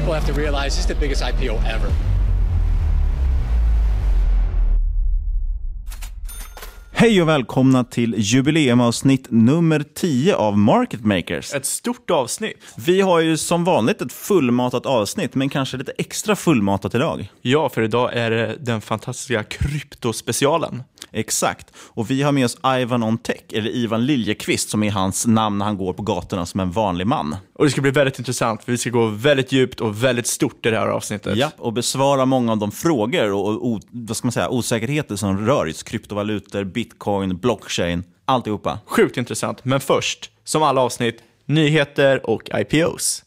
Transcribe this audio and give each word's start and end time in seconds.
People 0.00 0.14
have 0.14 0.32
to 0.32 0.40
realize 0.40 0.64
this 0.64 0.78
is 0.78 0.86
the 0.86 0.94
biggest 0.94 1.22
IPO 1.22 1.58
ever. 1.58 1.90
Hej 6.92 7.22
och 7.22 7.28
välkomna 7.28 7.84
till 7.84 8.14
jubileumavsnitt 8.18 9.26
nummer 9.30 9.84
10 9.94 10.34
av 10.34 10.58
Market 10.58 11.04
Makers. 11.04 11.54
Ett 11.54 11.66
stort 11.66 12.10
avsnitt. 12.10 12.56
Vi 12.76 13.00
har 13.00 13.20
ju 13.20 13.36
som 13.36 13.64
vanligt 13.64 14.02
ett 14.02 14.12
fullmatat 14.12 14.86
avsnitt, 14.86 15.34
men 15.34 15.48
kanske 15.48 15.76
lite 15.76 15.92
extra 15.98 16.36
fullmatat 16.36 16.94
idag. 16.94 17.28
Ja, 17.42 17.68
för 17.68 17.82
idag 17.82 18.16
är 18.16 18.30
det 18.30 18.56
den 18.60 18.80
fantastiska 18.80 19.42
kryptospecialen. 19.42 20.82
Exakt. 21.12 21.72
Och 21.76 22.10
vi 22.10 22.22
har 22.22 22.32
med 22.32 22.44
oss 22.44 22.58
Ivan 22.80 23.02
on 23.02 23.18
Tech, 23.18 23.42
eller 23.52 23.70
Ivan 23.70 24.06
Liljekvist 24.06 24.70
som 24.70 24.82
är 24.82 24.90
hans 24.90 25.26
namn 25.26 25.58
när 25.58 25.64
han 25.64 25.76
går 25.76 25.92
på 25.92 26.02
gatorna 26.02 26.46
som 26.46 26.60
en 26.60 26.70
vanlig 26.70 27.06
man. 27.06 27.36
Och 27.54 27.64
det 27.64 27.70
ska 27.70 27.80
bli 27.80 27.90
väldigt 27.90 28.18
intressant, 28.18 28.64
för 28.64 28.72
vi 28.72 28.78
ska 28.78 28.90
gå 28.90 29.06
väldigt 29.06 29.52
djupt 29.52 29.80
och 29.80 30.04
väldigt 30.04 30.26
stort 30.26 30.66
i 30.66 30.70
det 30.70 30.78
här 30.78 30.86
avsnittet. 30.86 31.36
Ja, 31.36 31.50
och 31.58 31.72
besvara 31.72 32.24
många 32.24 32.52
av 32.52 32.58
de 32.58 32.72
frågor 32.72 33.32
och, 33.32 33.72
och 33.72 33.80
vad 33.90 34.16
ska 34.16 34.26
man 34.26 34.32
säga, 34.32 34.48
osäkerheter 34.48 35.16
som 35.16 35.46
rör 35.46 35.66
just 35.66 35.84
kryptovalutor, 35.84 36.64
bitcoin, 36.64 37.38
blockchain, 37.38 38.04
alltihopa. 38.24 38.78
Sjukt 38.86 39.16
intressant, 39.16 39.64
men 39.64 39.80
först, 39.80 40.30
som 40.44 40.62
alla 40.62 40.80
avsnitt, 40.80 41.22
nyheter 41.46 42.30
och 42.30 42.50
IPOs. 42.54 43.24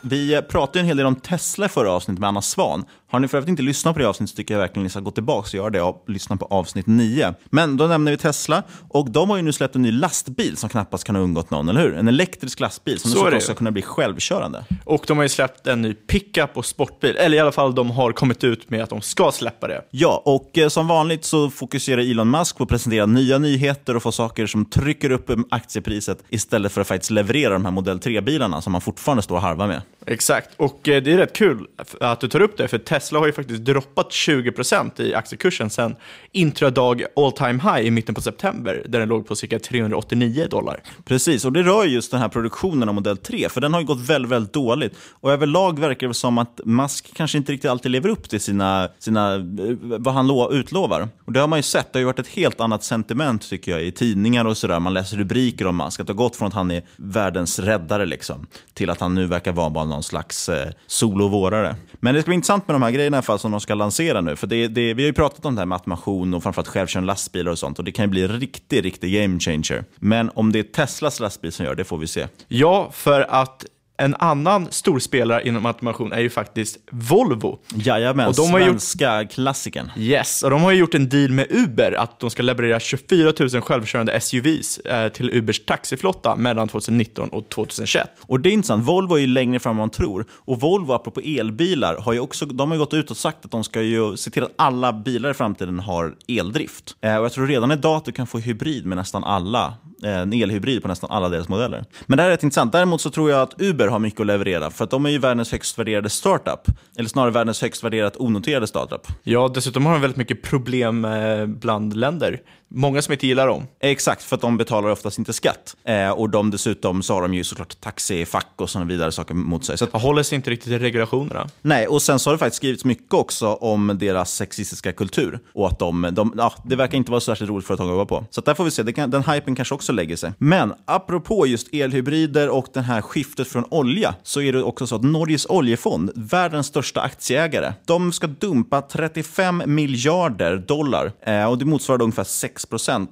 Vi 0.00 0.42
pratade 0.42 0.80
en 0.80 0.86
hel 0.86 0.96
del 0.96 1.06
om 1.06 1.16
Tesla 1.16 1.66
i 1.66 1.68
förra 1.68 1.92
avsnittet 1.92 2.20
med 2.20 2.28
Anna 2.28 2.42
Svan. 2.42 2.84
Har 3.10 3.20
ni 3.20 3.28
för 3.28 3.38
övrigt 3.38 3.48
inte 3.48 3.62
lyssnat 3.62 3.94
på 3.94 3.98
det 3.98 4.08
avsnittet 4.08 4.30
så 4.30 4.36
tycker 4.36 4.54
jag 4.54 4.60
verkligen 4.60 4.82
ni 4.82 4.90
ska 4.90 5.00
gå 5.00 5.10
tillbaka 5.10 5.46
och 5.46 5.54
göra 5.54 5.70
det 5.70 5.82
och 5.82 6.04
lyssna 6.06 6.36
på 6.36 6.44
avsnitt 6.44 6.86
9. 6.86 7.34
Men 7.50 7.76
då 7.76 7.86
nämner 7.86 8.12
vi 8.12 8.18
Tesla 8.18 8.62
och 8.88 9.10
de 9.10 9.30
har 9.30 9.36
ju 9.36 9.42
nu 9.42 9.52
släppt 9.52 9.76
en 9.76 9.82
ny 9.82 9.92
lastbil 9.92 10.56
som 10.56 10.68
knappast 10.68 11.04
kan 11.04 11.16
ha 11.16 11.22
undgått 11.22 11.50
någon, 11.50 11.68
eller 11.68 11.80
hur? 11.80 11.96
En 11.96 12.08
elektrisk 12.08 12.60
lastbil 12.60 13.00
som 13.00 13.30
nu 13.32 13.40
ska 13.40 13.54
kunna 13.54 13.70
bli 13.70 13.82
självkörande. 13.82 14.64
Och 14.84 15.04
de 15.06 15.16
har 15.16 15.24
ju 15.24 15.28
släppt 15.28 15.66
en 15.66 15.82
ny 15.82 15.94
pickup 15.94 16.56
och 16.56 16.66
sportbil, 16.66 17.16
eller 17.16 17.36
i 17.36 17.40
alla 17.40 17.52
fall 17.52 17.74
de 17.74 17.90
har 17.90 18.12
kommit 18.12 18.44
ut 18.44 18.70
med 18.70 18.82
att 18.82 18.90
de 18.90 19.00
ska 19.00 19.32
släppa 19.32 19.68
det. 19.68 19.82
Ja, 19.90 20.22
och 20.24 20.58
eh, 20.58 20.68
som 20.68 20.88
vanligt 20.88 21.24
så 21.24 21.50
fokuserar 21.50 22.10
Elon 22.10 22.30
Musk 22.30 22.56
på 22.56 22.62
att 22.62 22.68
presentera 22.68 23.06
nya 23.06 23.38
nyheter 23.38 23.96
och 23.96 24.02
få 24.02 24.12
saker 24.12 24.46
som 24.46 24.64
trycker 24.64 25.10
upp 25.10 25.30
aktiepriset 25.50 26.24
istället 26.28 26.72
för 26.72 26.80
att 26.80 26.88
faktiskt 26.88 27.10
leverera 27.10 27.52
de 27.52 27.64
här 27.64 27.72
Model 27.72 27.98
3-bilarna 27.98 28.60
som 28.60 28.72
man 28.72 28.80
fortfarande 28.80 29.22
står 29.22 29.36
och 29.36 29.42
harvar 29.42 29.66
med. 29.66 29.82
Exakt, 30.10 30.50
och 30.56 30.88
eh, 30.88 31.02
det 31.02 31.12
är 31.12 31.16
rätt 31.16 31.32
kul 31.32 31.66
att 32.00 32.20
du 32.20 32.28
tar 32.28 32.40
upp 32.40 32.56
det, 32.56 32.68
för 32.68 32.78
Tesla 32.78 33.18
har 33.18 33.26
ju 33.26 33.32
faktiskt 33.32 33.64
droppat 33.64 34.10
20% 34.10 35.02
i 35.02 35.14
aktiekursen 35.14 35.70
sedan 35.70 35.96
intradag 36.32 37.04
all 37.16 37.32
time 37.32 37.62
high 37.62 37.86
i 37.86 37.90
mitten 37.90 38.14
på 38.14 38.20
september, 38.20 38.82
där 38.88 38.98
den 38.98 39.08
låg 39.08 39.26
på 39.26 39.36
cirka 39.36 39.58
389 39.58 40.46
dollar. 40.50 40.82
Precis, 41.04 41.44
och 41.44 41.52
det 41.52 41.62
rör 41.62 41.84
just 41.84 42.10
den 42.10 42.20
här 42.20 42.28
produktionen 42.28 42.88
av 42.88 42.94
modell 42.94 43.16
3, 43.16 43.48
för 43.48 43.60
den 43.60 43.72
har 43.72 43.80
ju 43.80 43.86
gått 43.86 44.00
väldigt, 44.00 44.32
väldigt 44.32 44.52
dåligt. 44.52 44.96
Och 45.10 45.32
överlag 45.32 45.78
verkar 45.78 46.08
det 46.08 46.14
som 46.14 46.38
att 46.38 46.60
Musk 46.64 47.10
kanske 47.14 47.38
inte 47.38 47.52
riktigt 47.52 47.70
alltid 47.70 47.90
lever 47.90 48.08
upp 48.08 48.28
till 48.28 48.40
sina, 48.40 48.88
sina, 48.98 49.34
eh, 49.34 49.40
vad 49.80 50.14
han 50.14 50.30
utlovar. 50.50 51.08
Och 51.24 51.32
det 51.32 51.40
har 51.40 51.48
man 51.48 51.58
ju 51.58 51.62
sett, 51.62 51.92
det 51.92 51.96
har 51.98 52.00
ju 52.00 52.06
varit 52.06 52.18
ett 52.18 52.28
helt 52.28 52.60
annat 52.60 52.84
sentiment 52.84 53.48
tycker 53.50 53.72
jag 53.72 53.82
i 53.82 53.92
tidningar 53.92 54.44
och 54.44 54.56
sådär. 54.56 54.80
Man 54.80 54.94
läser 54.94 55.16
rubriker 55.16 55.66
om 55.66 55.76
Musk, 55.76 56.00
att 56.00 56.06
det 56.06 56.12
har 56.12 56.18
gått 56.18 56.36
från 56.36 56.48
att 56.48 56.54
han 56.54 56.70
är 56.70 56.82
världens 56.96 57.58
räddare 57.58 58.06
liksom, 58.06 58.46
till 58.74 58.90
att 58.90 59.00
han 59.00 59.14
nu 59.14 59.26
verkar 59.26 59.52
vara 59.52 59.70
bara 59.70 59.84
någon 59.84 59.97
någon 59.98 60.02
slags 60.02 60.48
eh, 60.48 60.68
solovårare. 60.86 61.76
Men 62.00 62.14
det 62.14 62.20
ska 62.20 62.28
bli 62.28 62.34
intressant 62.34 62.68
med 62.68 62.74
de 62.74 62.82
här 62.82 62.90
grejerna 62.90 63.16
i 63.16 63.18
alla 63.18 63.22
fall 63.22 63.38
som 63.38 63.50
de 63.50 63.60
ska 63.60 63.74
lansera 63.74 64.20
nu. 64.20 64.36
För 64.36 64.46
det, 64.46 64.68
det, 64.68 64.94
vi 64.94 65.02
har 65.02 65.06
ju 65.06 65.12
pratat 65.12 65.44
om 65.44 65.54
det 65.54 65.60
här 65.60 65.66
med 65.66 65.76
automation 65.76 66.34
och 66.34 66.42
framförallt 66.42 66.68
självkörande 66.68 67.06
lastbilar 67.06 67.52
och 67.52 67.58
sånt. 67.58 67.78
Och 67.78 67.84
det 67.84 67.92
kan 67.92 68.04
ju 68.04 68.08
bli 68.08 68.22
en 68.22 68.40
riktig, 68.40 69.00
game 69.00 69.40
changer. 69.40 69.84
Men 69.96 70.30
om 70.34 70.52
det 70.52 70.58
är 70.58 70.62
Teslas 70.62 71.20
lastbil 71.20 71.52
som 71.52 71.66
gör 71.66 71.74
det 71.74 71.84
får 71.84 71.98
vi 71.98 72.06
se. 72.06 72.26
Ja, 72.48 72.90
för 72.92 73.20
att 73.20 73.64
en 73.98 74.14
annan 74.18 74.66
stor 74.70 74.98
spelare 74.98 75.48
inom 75.48 75.66
automation 75.66 76.12
är 76.12 76.20
ju 76.20 76.30
faktiskt 76.30 76.78
Volvo. 76.90 77.58
Jajamän, 77.74 78.28
och 78.28 78.34
de 78.34 78.50
har 78.50 78.60
svenska 78.60 79.22
gjort... 79.22 79.32
klassikern. 79.32 79.90
Yes, 79.96 80.42
och 80.42 80.50
de 80.50 80.62
har 80.62 80.72
ju 80.72 80.78
gjort 80.78 80.94
en 80.94 81.08
deal 81.08 81.30
med 81.30 81.46
Uber 81.50 81.92
att 81.92 82.20
de 82.20 82.30
ska 82.30 82.42
leverera 82.42 82.80
24 82.80 83.32
000 83.40 83.60
självkörande 83.60 84.20
SUVs 84.20 84.78
eh, 84.78 85.08
till 85.08 85.30
Ubers 85.30 85.64
taxiflotta 85.64 86.36
mellan 86.36 86.68
2019 86.68 87.28
och 87.28 87.48
2021. 87.48 88.10
Och 88.20 88.40
det 88.40 88.48
är 88.48 88.52
intressant, 88.52 88.84
Volvo 88.84 89.14
är 89.14 89.20
ju 89.20 89.26
längre 89.26 89.60
fram 89.60 89.70
än 89.70 89.76
man 89.76 89.90
tror. 89.90 90.26
Och 90.32 90.60
Volvo, 90.60 90.92
apropå 90.92 91.20
elbilar, 91.20 91.96
har 91.96 92.12
ju 92.12 92.20
också 92.20 92.46
de 92.46 92.70
har 92.70 92.78
gått 92.78 92.94
ut 92.94 93.10
och 93.10 93.16
sagt 93.16 93.44
att 93.44 93.50
de 93.50 93.64
ska 93.64 93.82
ju 93.82 94.16
se 94.16 94.30
till 94.30 94.42
att 94.42 94.54
alla 94.56 94.92
bilar 94.92 95.30
i 95.30 95.34
framtiden 95.34 95.78
har 95.78 96.14
eldrift. 96.28 96.96
Eh, 97.00 97.16
och 97.16 97.24
jag 97.24 97.32
tror 97.32 97.46
redan 97.46 97.70
idag 97.70 97.96
att 97.96 98.04
du 98.04 98.12
kan 98.12 98.26
få 98.26 98.38
hybrid 98.38 98.86
med 98.86 98.96
nästan 98.96 99.24
alla, 99.24 99.74
Eh, 100.04 100.18
en 100.18 100.32
elhybrid 100.32 100.82
på 100.82 100.88
nästan 100.88 101.10
alla 101.10 101.28
deras 101.28 101.48
modeller. 101.48 101.84
Men 102.06 102.16
det 102.16 102.22
här 102.22 102.30
är 102.30 102.32
rätt 102.32 102.42
intressant. 102.42 102.72
Däremot 102.72 103.00
så 103.00 103.10
tror 103.10 103.30
jag 103.30 103.40
att 103.40 103.60
Uber 103.60 103.88
har 103.88 103.98
mycket 103.98 104.20
att 104.20 104.26
leverera. 104.26 104.70
För 104.70 104.84
att 104.84 104.90
de 104.90 105.06
är 105.06 105.10
ju 105.10 105.18
världens 105.18 105.52
högst 105.52 105.78
värderade 105.78 106.10
startup. 106.10 106.60
Eller 106.98 107.08
snarare 107.08 107.30
världens 107.30 107.62
högst 107.62 107.84
värderat 107.84 108.16
onoterade 108.16 108.66
startup. 108.66 109.06
Ja, 109.22 109.50
dessutom 109.54 109.86
har 109.86 109.92
de 109.92 110.00
väldigt 110.00 110.16
mycket 110.16 110.42
problem 110.42 111.04
eh, 111.04 111.46
bland 111.46 111.96
länder. 111.96 112.40
Många 112.70 113.02
som 113.02 113.12
inte 113.12 113.26
gillar 113.26 113.46
dem. 113.46 113.66
Exakt, 113.80 114.22
för 114.22 114.36
att 114.36 114.42
de 114.42 114.56
betalar 114.56 114.88
oftast 114.88 115.18
inte 115.18 115.32
skatt. 115.32 115.76
Eh, 115.84 116.10
och 116.10 116.30
de 116.30 116.50
dessutom 116.50 117.02
så 117.02 117.14
har 117.14 117.22
de 117.22 117.34
ju 117.34 117.44
såklart 117.44 117.80
taxifack 117.80 118.52
och 118.56 118.70
sådana 118.70 118.88
vidare 118.88 119.12
saker 119.12 119.34
mot 119.34 119.64
sig. 119.64 119.78
Så 119.78 119.84
att, 119.84 120.02
håller 120.02 120.22
sig 120.22 120.36
inte 120.36 120.50
riktigt 120.50 120.68
till 120.68 120.78
regulationerna. 120.78 121.48
nej, 121.62 121.86
och 121.86 122.02
sen 122.02 122.18
så 122.18 122.30
har 122.30 122.34
det 122.34 122.38
faktiskt 122.38 122.56
skrivits 122.56 122.84
mycket 122.84 123.14
också 123.14 123.54
om 123.54 123.96
deras 124.00 124.32
sexistiska 124.32 124.92
kultur. 124.92 125.38
Och 125.54 125.66
att 125.68 125.78
de, 125.78 126.08
de 126.12 126.34
ja, 126.36 126.54
det 126.64 126.76
verkar 126.76 126.98
inte 126.98 127.10
vara 127.10 127.20
så 127.20 127.24
särskilt 127.24 127.50
roligt 127.50 127.66
företag 127.66 127.86
att 127.86 127.92
jobba 127.92 128.06
på. 128.06 128.24
Så 128.30 128.40
där 128.40 128.54
får 128.54 128.64
vi 128.64 128.70
se, 128.70 128.92
kan, 128.92 129.10
den 129.10 129.22
hypen 129.22 129.54
kanske 129.56 129.74
också 129.74 129.92
lägger 129.92 130.16
sig. 130.16 130.32
Men 130.38 130.74
apropå 130.84 131.46
just 131.46 131.74
elhybrider 131.74 132.48
och 132.48 132.66
det 132.72 132.80
här 132.80 133.00
skiftet 133.00 133.48
från 133.48 133.64
olja, 133.70 134.14
så 134.22 134.40
är 134.40 134.52
det 134.52 134.62
också 134.62 134.86
så 134.86 134.96
att 134.96 135.02
Norges 135.02 135.46
oljefond, 135.46 136.10
världens 136.14 136.66
största 136.66 137.00
aktieägare, 137.00 137.72
de 137.84 138.12
ska 138.12 138.26
dumpa 138.26 138.82
35 138.82 139.62
miljarder 139.66 140.56
dollar. 140.56 141.12
Eh, 141.22 141.44
och 141.44 141.58
det 141.58 141.64
motsvarar 141.64 142.02
ungefär 142.02 142.24
6 142.24 142.57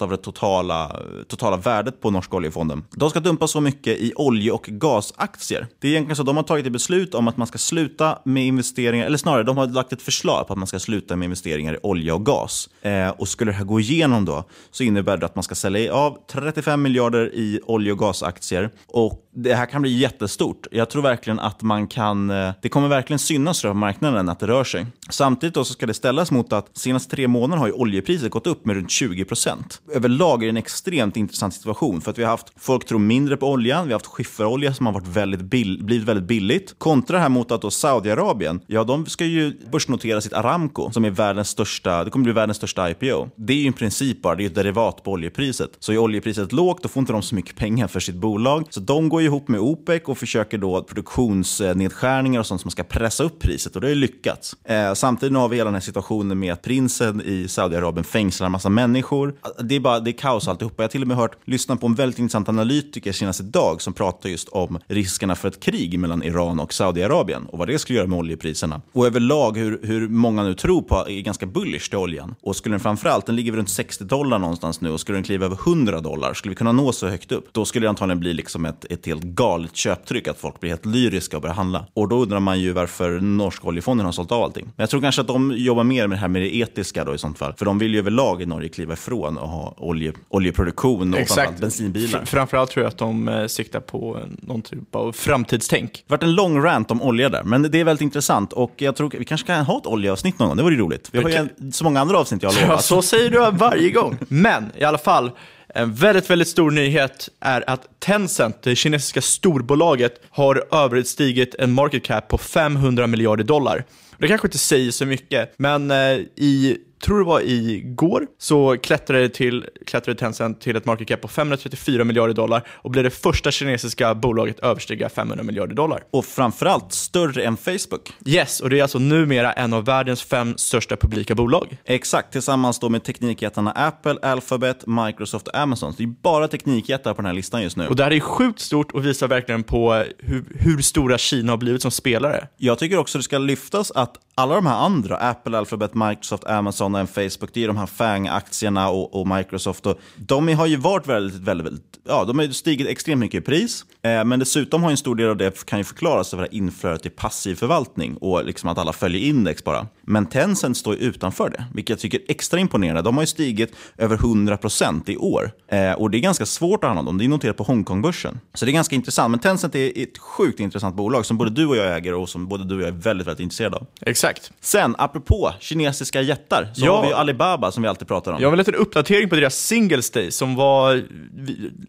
av 0.03 0.11
det 0.11 0.17
totala, 0.17 0.97
totala 1.29 1.57
värdet 1.57 2.01
på 2.01 2.11
norska 2.11 2.37
oljefonden. 2.37 2.85
De 2.91 3.11
ska 3.11 3.21
dumpa 3.21 3.47
så 3.47 3.61
mycket 3.61 3.99
i 3.99 4.13
olje 4.17 4.53
och 4.53 4.63
gasaktier. 4.63 5.67
Det 5.79 5.89
är 5.89 5.91
egentligen 5.91 6.17
så 6.17 6.23
att 6.23 6.27
de 6.27 6.37
har 6.37 6.45
tagit 6.45 6.67
ett 6.67 6.73
beslut 6.73 7.15
om 7.15 7.29
att 7.29 7.37
man 7.37 7.47
ska 7.47 7.59
sluta 7.59 8.19
med 8.25 8.47
investeringar, 8.47 9.07
eller 9.07 9.19
snarare 9.19 9.43
de 9.43 9.57
har 9.57 9.67
lagt 9.67 9.93
ett 9.93 10.03
förslag 10.03 10.47
på 10.47 10.53
att 10.53 10.59
man 10.59 10.67
ska 10.67 10.79
sluta 10.79 11.17
med 11.17 11.27
investeringar 11.27 11.75
i 11.75 11.79
olja 11.83 12.15
och 12.15 12.27
gas. 12.27 12.69
Eh, 12.83 13.09
och 13.09 13.29
skulle 13.29 13.51
det 13.51 13.57
här 13.57 13.65
gå 13.65 13.81
igenom 13.81 14.25
då 14.25 14.45
så 14.71 14.83
innebär 14.83 15.17
det 15.17 15.27
att 15.27 15.35
man 15.35 15.43
ska 15.43 15.55
sälja 15.55 15.95
av 15.95 16.19
35 16.31 16.83
miljarder 16.83 17.35
i 17.35 17.61
olje 17.65 17.93
och 17.93 17.99
gasaktier. 17.99 18.71
Och 18.87 19.26
det 19.37 19.55
här 19.55 19.67
kan 19.67 19.83
bli 19.83 19.99
jättestort. 19.99 20.67
Jag 20.71 20.91
tror 20.91 21.03
verkligen 21.03 21.39
att 21.39 21.63
man 21.63 21.87
kan, 21.87 22.31
eh, 22.31 22.53
det 22.63 22.69
kommer 22.69 22.89
verkligen 22.89 23.19
synas 23.19 23.63
på 23.63 23.75
marknaden 23.75 24.29
att 24.29 24.41
det 24.41 24.47
rör 24.47 24.65
sig. 24.65 24.87
Samtidigt 25.11 25.55
då 25.55 25.65
så 25.65 25.73
ska 25.73 25.87
det 25.87 25.95
ställas 25.95 26.31
mot 26.31 26.53
att 26.53 26.79
senaste 26.79 27.17
tre 27.17 27.29
månaderna 27.29 27.61
har 27.61 27.67
ju 27.67 27.73
oljepriset 27.73 28.31
gått 28.31 28.47
upp 28.47 28.67
med 28.67 28.77
runt 28.77 28.91
20 28.91 29.25
procent. 29.25 29.81
Överlag 29.93 30.43
är 30.43 30.47
det 30.47 30.51
en 30.51 30.57
extremt 30.57 31.17
intressant 31.17 31.55
situation 31.55 32.01
för 32.01 32.11
att 32.11 32.19
vi 32.19 32.23
har 32.23 32.31
haft, 32.31 32.53
folk 32.57 32.87
tror 32.87 32.99
mindre 32.99 33.37
på 33.37 33.51
oljan, 33.51 33.87
vi 33.87 33.93
har 33.93 34.01
haft 34.01 34.07
skifferolja 34.07 34.75
som 34.75 34.87
har 34.87 34.93
varit 34.93 35.07
väldigt 35.07 35.43
bill, 35.43 35.85
blivit 35.85 36.09
väldigt 36.09 36.29
billigt. 36.29 36.75
Kontra 36.79 37.17
det 37.17 37.23
här 37.23 37.29
mot 37.29 37.51
att 37.53 37.63
då 37.63 37.71
Saudiarabien, 37.71 38.61
ja 38.67 38.85
de 38.85 39.07
ska 39.07 39.25
ju 39.25 39.53
börsnotera 39.73 40.21
sitt 40.21 40.33
Aramco 40.33 40.91
som 40.91 41.05
är 41.05 41.11
världens 41.11 41.49
största, 41.49 42.05
det 42.05 42.11
kommer 42.11 42.25
bli 42.25 42.33
världens 42.33 42.57
största 42.57 42.91
IPO. 42.91 43.29
Det 43.37 43.53
är 43.53 43.57
ju 43.57 43.69
i 43.69 43.73
princip 43.73 44.23
bara, 44.23 44.35
det 44.35 44.45
är 44.45 44.47
ett 44.47 44.55
derivat 44.55 45.05
på 45.05 45.13
oljepriset. 45.13 45.71
Så 45.79 45.93
är 45.93 45.99
oljepriset 45.99 46.53
lågt, 46.53 46.83
då 46.83 46.89
får 46.89 47.01
inte 47.01 47.13
de 47.13 47.23
så 47.23 47.35
mycket 47.35 47.57
pengar 47.57 47.89
för 47.89 48.01
sitt 48.01 48.15
bolag. 48.15 48.67
Så 48.71 48.81
de 48.81 49.09
går 49.09 49.23
ju 49.23 49.26
ihop 49.27 49.49
med 49.49 49.61
OPEC 49.61 50.03
och 50.05 50.19
försöker 50.19 50.59
då 50.59 50.83
produktionsnedskärningar 50.83 52.41
och 52.41 52.47
sånt 52.47 52.61
som 52.61 52.71
ska 52.71 52.83
pressa 52.83 53.25
upp 53.25 53.39
priset 53.41 53.75
och 53.75 53.81
det 53.81 53.87
har 53.87 53.95
ju 53.95 54.01
lyckats. 54.01 54.57
Eh, 54.65 54.95
samtidigt 54.95 55.37
har 55.37 55.49
vi 55.49 55.57
hela 55.57 55.69
den 55.69 55.75
här 55.75 55.81
situationen 55.81 56.39
med 56.39 56.53
att 56.53 56.63
prinsen 56.63 57.23
i 57.25 57.49
Saudiarabien 57.49 58.05
fängslar 58.05 58.47
en 58.47 58.53
massa 58.53 58.69
människor. 58.69 59.35
Det 59.61 59.77
är, 59.77 59.81
bara, 59.81 60.01
det 60.01 60.11
är 60.11 60.13
kaos 60.13 60.49
alltihopa. 60.49 60.83
Jag 60.83 60.85
har 60.85 60.89
till 60.89 61.03
och 61.03 61.09
med 61.09 61.17
hört, 61.17 61.37
lyssna 61.45 61.77
på 61.77 61.87
en 61.87 61.95
väldigt 61.95 62.19
intressant 62.19 62.49
analytiker 62.49 63.13
senast 63.13 63.41
idag 63.41 63.83
som 63.83 63.93
pratar 63.93 64.29
just 64.29 64.49
om 64.49 64.79
riskerna 64.87 65.35
för 65.35 65.49
ett 65.49 65.61
krig 65.61 65.99
mellan 65.99 66.23
Iran 66.23 66.61
och 66.61 66.73
Saudiarabien 66.73 67.47
och 67.47 67.59
vad 67.59 67.69
det 67.69 67.79
skulle 67.79 67.99
göra 67.99 68.09
med 68.09 68.19
oljepriserna. 68.19 68.81
Och 68.93 69.07
överlag 69.07 69.57
hur, 69.57 69.81
hur 69.83 70.09
många 70.09 70.43
nu 70.43 70.55
tror 70.55 70.83
på 70.83 71.09
är 71.09 71.21
ganska 71.21 71.47
bullish 71.47 71.89
till 71.89 71.99
oljan. 71.99 72.35
Och 72.43 72.57
skulle 72.57 72.73
den 72.73 72.81
framförallt, 72.81 73.27
den 73.27 73.37
ligger 73.37 73.53
runt 73.53 73.71
60 73.71 74.05
dollar 74.05 74.39
någonstans 74.39 74.81
nu 74.81 74.91
och 74.91 75.01
skulle 75.01 75.17
den 75.17 75.25
kliva 75.25 75.47
över 75.47 75.57
100 75.57 76.01
dollar, 76.01 76.35
skulle 76.35 76.51
vi 76.51 76.57
kunna 76.57 76.73
nå 76.73 76.93
så 76.93 77.09
högt 77.09 77.33
upp, 77.33 77.49
då 77.53 77.65
skulle 77.65 77.87
det 77.87 77.91
antagligen 77.91 78.21
bli 78.21 78.35
liksom 78.35 78.65
ett, 78.65 78.85
ett 78.91 79.03
helt 79.21 79.35
galet 79.35 79.77
köptryck, 79.77 80.29
att 80.29 80.39
folk 80.39 80.61
blir 80.61 80.71
helt 80.71 80.87
lyriska 80.87 81.37
och 81.37 81.43
börjar 81.43 81.55
handla. 81.55 81.87
Och 81.95 82.09
då 82.09 82.23
undrar 82.23 82.41
man 82.41 82.61
ju 82.61 82.73
varför 82.73 83.21
norska 83.21 83.69
oljefonden 83.69 84.05
har 84.07 84.13
sålt 84.13 84.33
av 84.33 84.43
allting. 84.43 84.65
Men 84.65 84.83
jag 84.83 84.91
tror 84.91 85.01
kanske 85.01 85.21
att 85.21 85.29
de 85.29 85.53
jobbar 85.57 85.85
mer 85.85 86.07
med 86.07 86.17
det 86.19 86.21
här 86.21 86.29
med 86.29 86.43
det 86.43 86.57
etiska 86.57 87.05
då 87.05 87.15
i 87.15 87.19
sånt 87.19 87.39
fall. 87.39 87.55
För 87.59 87.65
de 87.65 87.79
vill 87.79 87.93
ju 87.93 87.99
överlag 87.99 88.43
i 88.43 88.47
Norge 88.47 88.69
kliva 88.69 88.93
ifrån 88.93 89.39
och 89.39 89.49
ha 89.49 89.75
olje, 89.77 90.13
oljeproduktion 90.29 91.15
och 91.15 91.19
framförallt 91.21 91.61
bensinbilar. 91.61 92.21
Fr- 92.21 92.25
Framförallt 92.25 92.71
tror 92.71 92.85
jag 92.85 92.91
att 92.91 92.99
de 92.99 93.29
eh, 93.29 93.47
siktar 93.47 93.81
på 93.81 94.17
en- 94.17 94.37
någon 94.43 94.63
typ 94.63 94.95
av 94.95 95.13
framtidstänk. 95.13 95.93
Det 96.07 96.11
varit 96.15 96.23
en 96.23 96.35
lång 96.35 96.63
rant 96.63 96.91
om 96.91 97.03
olja 97.03 97.29
där, 97.29 97.43
men 97.43 97.63
det 97.63 97.81
är 97.81 97.85
väldigt 97.85 98.03
intressant. 98.03 98.53
Och 98.53 98.73
jag 98.77 98.97
tror 98.97 99.11
vi 99.19 99.25
kanske 99.25 99.47
kan 99.47 99.65
ha 99.65 99.79
ett 99.79 99.87
oljeavsnitt 99.87 100.39
någon 100.39 100.49
gång, 100.49 100.57
det 100.57 100.63
vore 100.63 100.75
ju 100.75 100.81
roligt. 100.81 101.09
Vi 101.13 101.23
har 101.23 101.31
ju 101.31 101.49
så 101.73 101.85
många 101.85 102.01
andra 102.01 102.19
avsnitt 102.19 102.43
jag 102.43 102.51
har 102.51 102.61
Ja, 102.61 102.67
lovat. 102.67 102.85
så 102.85 103.03
säger 103.03 103.31
du 103.31 103.51
varje 103.59 103.91
gång. 103.91 104.17
Men 104.29 104.71
i 104.79 104.85
alla 104.85 104.99
fall, 104.99 105.31
en 105.75 105.95
väldigt, 105.95 106.31
väldigt 106.31 106.49
stor 106.49 106.71
nyhet 106.71 107.29
är 107.41 107.71
att 107.71 108.01
Tencent, 108.01 108.63
det 108.63 108.77
kinesiska 108.77 109.21
storbolaget, 109.21 110.21
har 110.31 110.65
överstigit 110.75 111.55
en 111.55 111.73
market 111.73 112.05
cap 112.05 112.29
på 112.29 112.39
500 112.39 113.07
miljarder 113.07 113.45
dollar. 113.45 113.85
Det 114.19 114.29
kanske 114.29 114.47
inte 114.47 114.59
säger 114.59 114.91
så 114.91 115.07
mycket, 115.07 115.55
men 115.57 115.91
eh, 115.91 116.19
i 116.37 116.79
tror 117.01 117.19
det 117.19 117.25
var 117.25 117.41
igår, 117.41 118.27
så 118.39 118.77
klättrade, 118.77 119.29
till, 119.29 119.67
klättrade 119.87 120.19
Tencent 120.19 120.61
till 120.61 120.77
ett 120.77 120.85
market 120.85 121.09
cap 121.09 121.21
på 121.21 121.29
534 121.29 122.05
miljarder 122.05 122.35
dollar 122.35 122.69
och 122.69 122.91
blev 122.91 123.05
det 123.05 123.11
första 123.11 123.51
kinesiska 123.51 124.15
bolaget 124.15 124.61
överstiga 124.61 125.09
500 125.09 125.45
miljarder 125.45 125.75
dollar. 125.75 126.03
Och 126.11 126.25
framförallt 126.25 126.93
större 126.93 127.45
än 127.45 127.57
Facebook. 127.57 128.13
Yes, 128.27 128.61
och 128.61 128.71
det 128.71 128.79
är 128.79 128.83
alltså 128.83 128.99
numera 128.99 129.53
en 129.53 129.73
av 129.73 129.85
världens 129.85 130.23
fem 130.23 130.55
största 130.57 130.97
publika 130.97 131.35
bolag. 131.35 131.77
Exakt, 131.85 132.33
tillsammans 132.33 132.79
då 132.79 132.89
med 132.89 133.05
teknikjättarna 133.05 133.71
Apple, 133.71 134.19
Alphabet, 134.23 134.87
Microsoft 134.87 135.49
och 135.49 135.57
Amazon. 135.57 135.93
Så 135.93 135.99
det 135.99 136.05
är 136.05 136.15
bara 136.23 136.49
teknikjättar 136.49 137.15
på 137.15 137.23
den 137.23 137.27
här 137.27 137.35
listan 137.35 137.63
just 137.63 137.77
nu. 137.77 137.87
Och 137.87 137.97
det 137.97 138.05
här 138.05 138.13
är 138.13 138.21
sjukt 138.21 138.61
stort 138.61 138.93
och 138.93 139.07
visar 139.07 139.29
verkligen 139.29 139.63
på 139.63 140.05
hur, 140.19 140.45
hur 140.55 140.83
stora 140.83 141.19
Kina 141.19 141.53
har 141.53 141.57
blivit 141.57 141.83
som 141.83 141.91
spelare. 141.91 142.49
Jag 142.57 142.79
tycker 142.79 142.99
också 142.99 143.19
det 143.19 143.25
ska 143.25 143.39
lyftas 143.39 143.91
att 143.91 144.17
alla 144.39 144.55
de 144.55 144.67
här 144.67 144.85
andra, 144.85 145.17
Apple, 145.17 145.59
Alphabet, 145.59 145.95
Microsoft, 145.95 146.45
Amazon 146.45 146.95
och 146.95 147.09
Facebook, 147.11 147.51
det 147.53 147.65
är 147.65 147.67
de 147.67 147.77
här 147.77 147.87
FANG-aktierna 147.87 148.89
och, 148.89 149.21
och 149.21 149.29
Microsoft. 149.29 149.87
Och 149.87 149.99
de 150.17 150.49
har 150.49 150.67
ju 150.67 150.77
varit 150.77 151.07
väldigt, 151.07 151.41
väldigt, 151.41 151.67
väldigt 151.67 151.97
ja, 152.05 152.25
de 152.25 152.39
har 152.39 152.47
ju 152.47 152.53
stigit 152.53 152.87
extremt 152.87 153.21
mycket 153.21 153.43
i 153.43 153.45
pris. 153.45 153.85
Eh, 154.07 154.25
men 154.25 154.39
dessutom 154.39 154.83
har 154.83 154.91
en 154.91 154.97
stor 154.97 155.15
del 155.17 155.29
av 155.31 155.37
det 155.37 155.67
kan 155.67 155.79
ju 155.79 155.85
förklaras 155.85 156.35
av 156.35 156.41
det 156.41 156.47
här 156.47 156.55
inflödet 156.55 157.03
till 157.03 157.11
passiv 157.11 157.55
förvaltning 157.55 158.17
och 158.17 158.45
liksom 158.45 158.69
att 158.69 158.79
alla 158.79 158.93
följer 158.93 159.21
index 159.29 159.65
bara. 159.65 159.87
Men 160.03 160.27
Tencent 160.27 160.77
står 160.77 160.95
utanför 160.95 161.51
det, 161.51 161.65
vilket 161.75 161.91
jag 161.91 161.99
tycker 161.99 162.19
är 162.19 162.25
extra 162.29 162.61
imponerande. 162.61 163.03
De 163.03 163.15
har 163.17 163.23
ju 163.23 163.27
stigit 163.27 163.73
över 163.99 164.17
100% 164.17 165.11
i 165.11 165.17
år. 165.17 165.51
Eh, 165.69 165.93
och 165.93 166.11
det 166.11 166.19
är 166.19 166.21
ganska 166.21 166.47
svårt 166.47 166.85
att 166.85 166.91
handla 166.95 167.11
om. 167.11 167.19
Det 167.19 167.25
är 167.25 167.29
noterat 167.29 167.57
på 167.57 167.63
Hongkongbörsen. 167.63 168.41
Så 168.55 168.65
det 168.65 168.71
är 168.71 168.73
ganska 168.73 168.95
intressant. 168.97 169.31
Men 169.31 169.41
Tencent 169.41 169.75
är 169.75 170.03
ett 170.03 170.19
sjukt 170.19 170.61
intressant 170.61 170.97
bolag 170.97 171.27
som 171.27 171.39
både 171.39 171.51
du 171.51 171.67
och 171.67 171.77
jag 171.77 171.97
äger 171.97 172.15
och 172.15 172.29
som 172.29 172.49
både 172.49 172.65
du 172.65 172.75
och 172.75 172.81
jag 172.81 172.89
är 172.89 172.93
väldigt, 172.93 173.27
väldigt 173.27 173.41
intresserade 173.43 173.77
av. 173.77 173.87
Exakt. 174.01 174.53
Sen, 174.61 174.95
apropå 174.99 175.53
kinesiska 175.61 176.21
jättar, 176.23 176.69
så 176.75 176.87
Ja. 176.87 176.97
har 176.97 177.07
vi 177.07 177.13
Alibaba 177.13 177.73
som 177.73 177.83
vi 177.83 177.89
alltid 177.89 178.09
pratar 178.09 178.33
om. 178.33 178.43
Jag 178.43 178.51
vill 178.51 178.59
lite 178.59 178.71
en 178.71 178.75
uppdatering 178.75 179.29
på 179.29 179.35
deras 179.37 179.55
Singles 179.55 180.11
Day 180.11 180.31
som 180.31 180.55
var 180.57 181.03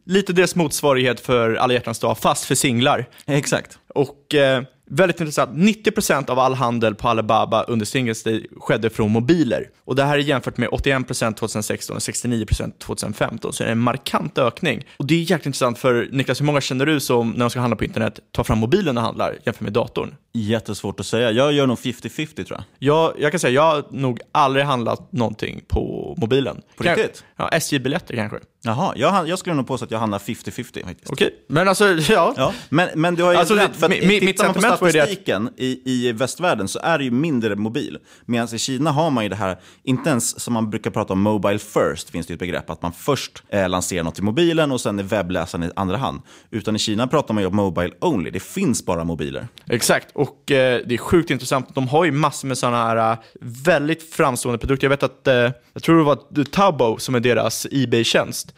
lite 0.05 0.33
deras 0.33 0.55
motsvarighet 0.55 1.19
för 1.19 1.55
alla 1.55 1.73
hjärtans 1.73 1.99
dag, 1.99 2.06
fast 2.15 2.45
för 2.45 2.55
singlar. 2.55 3.05
Exakt. 3.25 3.79
Och 3.95 4.35
eh, 4.35 4.63
väldigt 4.89 5.19
intressant, 5.19 5.51
90% 5.51 6.29
av 6.29 6.39
all 6.39 6.53
handel 6.53 6.95
på 6.95 7.09
Alibaba 7.09 7.63
under 7.63 7.85
Singles 7.85 8.23
Day 8.23 8.47
skedde 8.59 8.89
från 8.89 9.11
mobiler. 9.11 9.69
Och 9.85 9.95
det 9.95 10.03
här 10.03 10.17
är 10.17 10.21
jämfört 10.21 10.57
med 10.57 10.69
81% 10.69 11.33
2016 11.33 11.95
och 11.95 12.01
69% 12.01 12.71
2015, 12.79 13.53
så 13.53 13.63
det 13.63 13.69
är 13.69 13.71
en 13.71 13.79
markant 13.79 14.37
ökning. 14.37 14.85
Och 14.97 15.07
det 15.07 15.13
är 15.13 15.19
jäkligt 15.19 15.45
intressant 15.45 15.77
för 15.77 16.09
Niklas, 16.11 16.41
hur 16.41 16.45
många 16.45 16.61
känner 16.61 16.85
du 16.85 16.99
som 16.99 17.31
när 17.31 17.39
de 17.39 17.49
ska 17.49 17.59
handla 17.59 17.75
på 17.75 17.83
internet 17.83 18.19
tar 18.31 18.43
fram 18.43 18.57
mobilen 18.57 18.97
och 18.97 19.03
handlar 19.03 19.37
jämfört 19.43 19.61
med 19.61 19.73
datorn? 19.73 20.15
Jättesvårt 20.39 20.99
att 20.99 21.05
säga. 21.05 21.31
Jag 21.31 21.53
gör 21.53 21.67
nog 21.67 21.77
50-50 21.77 22.35
tror 22.43 22.47
jag. 22.49 22.63
Jag, 22.79 23.13
jag 23.19 23.31
kan 23.31 23.39
säga, 23.39 23.53
jag 23.53 23.61
har 23.71 23.83
nog 23.91 24.19
aldrig 24.31 24.65
handlat 24.65 25.11
någonting 25.11 25.61
på 25.67 26.15
mobilen. 26.17 26.61
På 26.77 26.83
Kan- 26.83 26.95
riktigt? 26.95 27.23
Ja, 27.37 27.49
SJ-biljetter 27.49 28.15
kanske. 28.15 28.37
Jaha, 28.63 28.93
jag, 28.95 29.27
jag 29.27 29.39
skulle 29.39 29.55
nog 29.55 29.67
påstå 29.67 29.85
att 29.85 29.91
jag 29.91 29.99
handlar 29.99 30.19
50-50 30.19 30.85
faktiskt. 30.85 31.11
Okej, 31.11 31.33
men 31.49 31.67
alltså, 31.67 31.85
ja. 32.09 32.33
Ja, 32.37 32.53
men, 32.69 32.89
men 32.95 33.15
du 33.15 33.23
har 33.23 33.31
ju 33.31 33.37
Alltså, 33.37 33.53
rätt, 33.55 33.75
för 33.75 33.85
att 33.85 33.91
mi- 33.91 34.19
tittar 34.19 34.45
man 34.45 34.53
på 34.53 34.59
det 34.61 34.73
att- 34.75 34.79
statistiken 34.89 35.49
i, 35.57 35.81
i 36.07 36.11
västvärlden 36.11 36.67
så 36.67 36.79
är 36.79 36.97
det 36.97 37.03
ju 37.03 37.11
mindre 37.11 37.55
mobil. 37.55 37.97
Medan 38.25 38.47
i 38.55 38.57
Kina 38.59 38.91
har 38.91 39.09
man 39.09 39.23
ju 39.23 39.29
det 39.29 39.35
här, 39.35 39.59
inte 39.83 40.09
ens 40.09 40.39
som 40.39 40.53
man 40.53 40.69
brukar 40.69 40.91
prata 40.91 41.13
om 41.13 41.21
mobile 41.21 41.59
first, 41.59 42.09
finns 42.09 42.27
det 42.27 42.31
ju 42.31 42.35
ett 42.35 42.39
begrepp, 42.39 42.69
att 42.69 42.81
man 42.81 42.93
först 42.93 43.43
eh, 43.49 43.69
lanserar 43.69 44.03
något 44.03 44.19
i 44.19 44.21
mobilen 44.21 44.71
och 44.71 44.81
sen 44.81 44.99
är 44.99 45.03
webbläsaren 45.03 45.63
i 45.63 45.71
andra 45.75 45.97
hand. 45.97 46.21
Utan 46.51 46.75
i 46.75 46.79
Kina 46.79 47.07
pratar 47.07 47.33
man 47.33 47.43
ju 47.43 47.47
om 47.47 47.55
mobile 47.55 47.93
only, 48.01 48.29
det 48.31 48.39
finns 48.39 48.85
bara 48.85 49.03
mobiler. 49.03 49.47
Exakt, 49.69 50.07
och 50.13 50.26
eh, 50.29 50.81
det 50.85 50.93
är 50.93 50.97
sjukt 50.97 51.29
intressant. 51.29 51.75
De 51.75 51.87
har 51.87 52.05
ju 52.05 52.11
massor 52.11 52.47
med 52.47 52.57
sådana 52.57 52.77
här 52.77 53.11
eh, 53.11 53.17
väldigt 53.41 54.13
framstående 54.13 54.59
produkter. 54.59 54.85
Jag 54.85 54.89
vet 54.89 55.03
att, 55.03 55.27
eh, 55.27 55.51
jag 55.73 55.83
tror 55.83 55.97
det 55.97 56.03
var 56.03 56.43
Tabo 56.43 56.97
som 56.97 57.15
är 57.15 57.19
deras 57.19 57.67
Ebay-tjänst. 57.71 58.53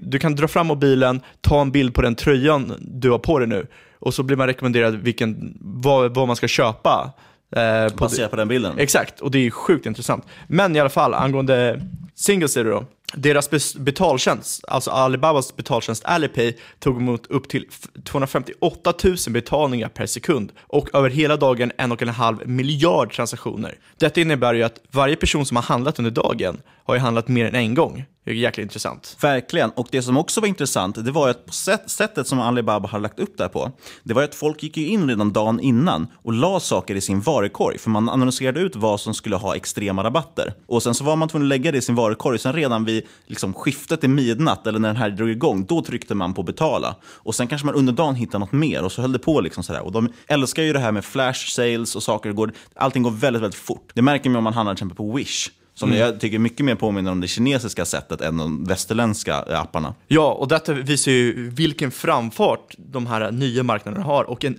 Du 0.00 0.18
kan 0.18 0.34
dra 0.34 0.48
fram 0.48 0.66
mobilen, 0.66 1.20
ta 1.40 1.60
en 1.60 1.70
bild 1.70 1.94
på 1.94 2.02
den 2.02 2.14
tröjan 2.14 2.74
du 2.80 3.10
har 3.10 3.18
på 3.18 3.38
dig 3.38 3.48
nu 3.48 3.66
och 3.98 4.14
så 4.14 4.22
blir 4.22 4.36
man 4.36 4.46
rekommenderad 4.46 4.94
vilken, 4.94 5.58
vad, 5.60 6.14
vad 6.14 6.26
man 6.26 6.36
ska 6.36 6.48
köpa. 6.48 7.12
Eh, 7.56 7.92
på 7.92 7.96
Baserat 7.96 8.30
på 8.30 8.36
den 8.36 8.48
bilden. 8.48 8.78
Exakt, 8.78 9.20
och 9.20 9.30
det 9.30 9.46
är 9.46 9.50
sjukt 9.50 9.86
intressant. 9.86 10.26
Men 10.46 10.76
i 10.76 10.80
alla 10.80 10.88
fall, 10.88 11.14
angående 11.14 11.80
Singles 12.18 12.56
är 12.56 12.64
det 12.64 12.70
då. 12.70 12.84
Deras 13.14 13.74
betaltjänst, 13.74 14.64
alltså 14.68 14.90
Alibabas 14.90 15.56
betaltjänst 15.56 16.04
Alipay, 16.04 16.56
tog 16.78 16.96
emot 16.96 17.26
upp 17.26 17.48
till 17.48 17.64
258 18.04 18.92
000 19.04 19.16
betalningar 19.28 19.88
per 19.88 20.06
sekund 20.06 20.52
och 20.60 20.94
över 20.94 21.10
hela 21.10 21.36
dagen 21.36 21.72
en 21.78 21.92
och 21.92 22.02
en 22.02 22.08
halv 22.08 22.48
miljard 22.48 23.12
transaktioner. 23.12 23.78
Detta 23.98 24.20
innebär 24.20 24.54
ju 24.54 24.62
att 24.62 24.80
varje 24.90 25.16
person 25.16 25.46
som 25.46 25.56
har 25.56 25.64
handlat 25.64 25.98
under 25.98 26.10
dagen 26.10 26.60
har 26.88 26.94
ju 26.94 27.00
handlat 27.00 27.28
mer 27.28 27.46
än 27.46 27.54
en 27.54 27.74
gång. 27.74 28.04
är 28.24 28.32
jäkligt 28.32 28.64
intressant. 28.64 29.16
Verkligen. 29.20 29.70
Och 29.70 29.88
det 29.90 30.02
som 30.02 30.16
också 30.16 30.40
var 30.40 30.48
intressant, 30.48 31.04
det 31.04 31.10
var 31.10 31.26
ju 31.26 31.30
att 31.30 31.54
sätt, 31.54 31.90
sättet 31.90 32.26
som 32.26 32.40
Alibaba 32.40 32.88
har 32.88 32.98
lagt 32.98 33.18
upp 33.18 33.36
det 33.36 33.44
här 33.44 33.48
på, 33.48 33.72
det 34.02 34.14
var 34.14 34.22
ju 34.22 34.28
att 34.28 34.34
folk 34.34 34.62
gick 34.62 34.76
in 34.76 35.08
redan 35.08 35.32
dagen 35.32 35.60
innan 35.60 36.06
och 36.22 36.32
la 36.32 36.60
saker 36.60 36.94
i 36.94 37.00
sin 37.00 37.20
varukorg. 37.20 37.78
För 37.78 37.90
man 37.90 38.08
annonserade 38.08 38.60
ut 38.60 38.76
vad 38.76 39.00
som 39.00 39.14
skulle 39.14 39.36
ha 39.36 39.56
extrema 39.56 40.04
rabatter. 40.04 40.54
Och 40.66 40.82
sen 40.82 40.94
så 40.94 41.04
var 41.04 41.16
man 41.16 41.28
tvungen 41.28 41.46
att 41.46 41.48
lägga 41.48 41.72
det 41.72 41.78
i 41.78 41.82
sin 41.82 41.94
varukorg. 41.94 42.07
Sen 42.38 42.52
redan 42.52 42.84
vid 42.84 43.02
liksom, 43.26 43.54
skiftet 43.54 44.04
i 44.04 44.08
midnatt, 44.08 44.66
eller 44.66 44.78
när 44.78 44.88
den 44.88 44.96
här 44.96 45.10
drog 45.10 45.30
igång, 45.30 45.64
då 45.66 45.82
tryckte 45.82 46.14
man 46.14 46.34
på 46.34 46.42
betala. 46.42 46.96
Och 47.04 47.34
sen 47.34 47.46
kanske 47.46 47.66
man 47.66 47.74
under 47.74 47.92
dagen 47.92 48.14
hittade 48.14 48.38
något 48.38 48.52
mer 48.52 48.84
och 48.84 48.92
så 48.92 49.00
höll 49.02 49.12
det 49.12 49.18
på 49.18 49.40
liksom 49.40 49.62
sådär. 49.62 49.82
Och 49.84 49.92
de 49.92 50.12
älskar 50.26 50.62
ju 50.62 50.72
det 50.72 50.78
här 50.78 50.92
med 50.92 51.04
flash 51.04 51.48
sales 51.48 51.96
och 51.96 52.02
saker. 52.02 52.32
Går, 52.32 52.52
allting 52.74 53.02
går 53.02 53.10
väldigt, 53.10 53.42
väldigt 53.42 53.60
fort. 53.60 53.90
Det 53.94 54.02
märker 54.02 54.30
man 54.30 54.36
om 54.36 54.44
man 54.44 54.52
handlar 54.52 54.74
till 54.74 54.78
exempel 54.78 54.96
på 54.96 55.12
Wish. 55.12 55.50
Som 55.74 55.88
Mm. 55.88 56.00
jag 56.00 56.20
tycker 56.20 56.38
mycket 56.38 56.66
mer 56.66 56.74
påminner 56.74 57.12
om 57.12 57.20
det 57.20 57.28
kinesiska 57.28 57.84
sättet 57.84 58.20
än 58.20 58.36
de 58.36 58.64
västerländska 58.64 59.36
apparna. 59.36 59.94
Ja, 60.06 60.32
och 60.32 60.48
detta 60.48 60.72
visar 60.72 61.12
ju 61.12 61.50
vilken 61.50 61.90
framfart 61.90 62.74
de 62.78 63.06
här 63.06 63.30
nya 63.30 63.62
marknaderna 63.62 64.04
har. 64.04 64.24
Och 64.24 64.44
en 64.44 64.58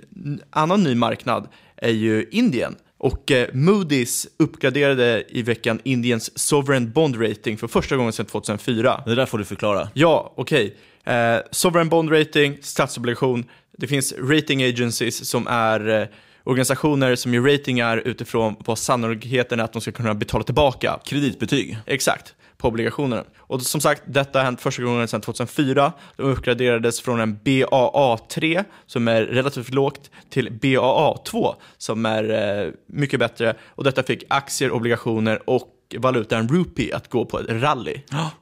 annan 0.50 0.84
ny 0.84 0.96
marknad 0.96 1.48
är 1.76 1.92
ju 1.92 2.26
Indien. 2.32 2.76
Och 3.00 3.32
eh, 3.32 3.48
Moody's 3.48 4.28
uppgraderade 4.38 5.24
i 5.30 5.42
veckan 5.42 5.80
Indiens 5.84 6.40
Sovereign 6.40 6.92
Bond 6.92 7.22
Rating 7.22 7.58
för 7.58 7.68
första 7.68 7.96
gången 7.96 8.14
sedan 8.14 8.26
2004. 8.26 9.04
Det 9.06 9.16
där 9.16 9.26
får 9.26 9.38
du 9.38 9.46
förklara. 9.46 9.90
Ja, 9.94 10.34
okej. 10.36 10.76
Eh, 11.04 11.38
sovereign 11.52 11.90
Bond 11.90 12.12
Rating, 12.12 12.58
statsobligation. 12.62 13.46
Det 13.78 13.88
finns 13.88 14.14
rating 14.18 14.64
agencies 14.64 15.30
som 15.30 15.48
är 15.48 16.02
eh, 16.02 16.08
organisationer 16.44 17.16
som 17.16 17.34
gör 17.34 17.42
ratingar 17.42 17.98
utifrån 17.98 18.56
vad 18.66 18.78
sannolikheten 18.78 19.60
är 19.60 19.64
att 19.64 19.74
de 19.74 19.82
ska 19.82 19.92
kunna 19.92 20.14
betala 20.14 20.44
tillbaka. 20.44 21.00
Kreditbetyg. 21.06 21.78
Exakt, 21.86 22.36
på 22.60 22.68
obligationerna. 22.68 23.24
Och 23.38 23.62
som 23.62 23.82
sagt, 23.82 24.04
detta 24.06 24.40
har 24.40 24.44
hänt 24.44 24.62
första 24.62 24.84
gången 24.84 25.08
sedan 25.08 25.22
2004. 25.22 25.94
De 26.16 26.24
uppgraderades 26.24 27.02
från 27.02 27.20
en 27.20 27.40
BAA3, 27.44 28.64
som 28.86 29.08
är 29.08 29.22
relativt 29.22 29.74
lågt, 29.74 30.12
till 30.30 30.50
BAA2, 30.50 31.56
som 31.78 32.06
är 32.06 32.64
eh, 32.64 32.72
mycket 32.86 33.20
bättre. 33.20 33.56
Och 33.68 33.84
detta 33.84 34.04
fick 34.04 34.24
aktier, 34.30 34.72
obligationer 34.72 35.50
och 35.50 35.76
valutan 35.98 36.48
rupee 36.48 36.96
att 36.96 37.10
gå 37.10 37.26
på 37.26 37.40
ett 37.40 37.50
rally. 37.50 37.96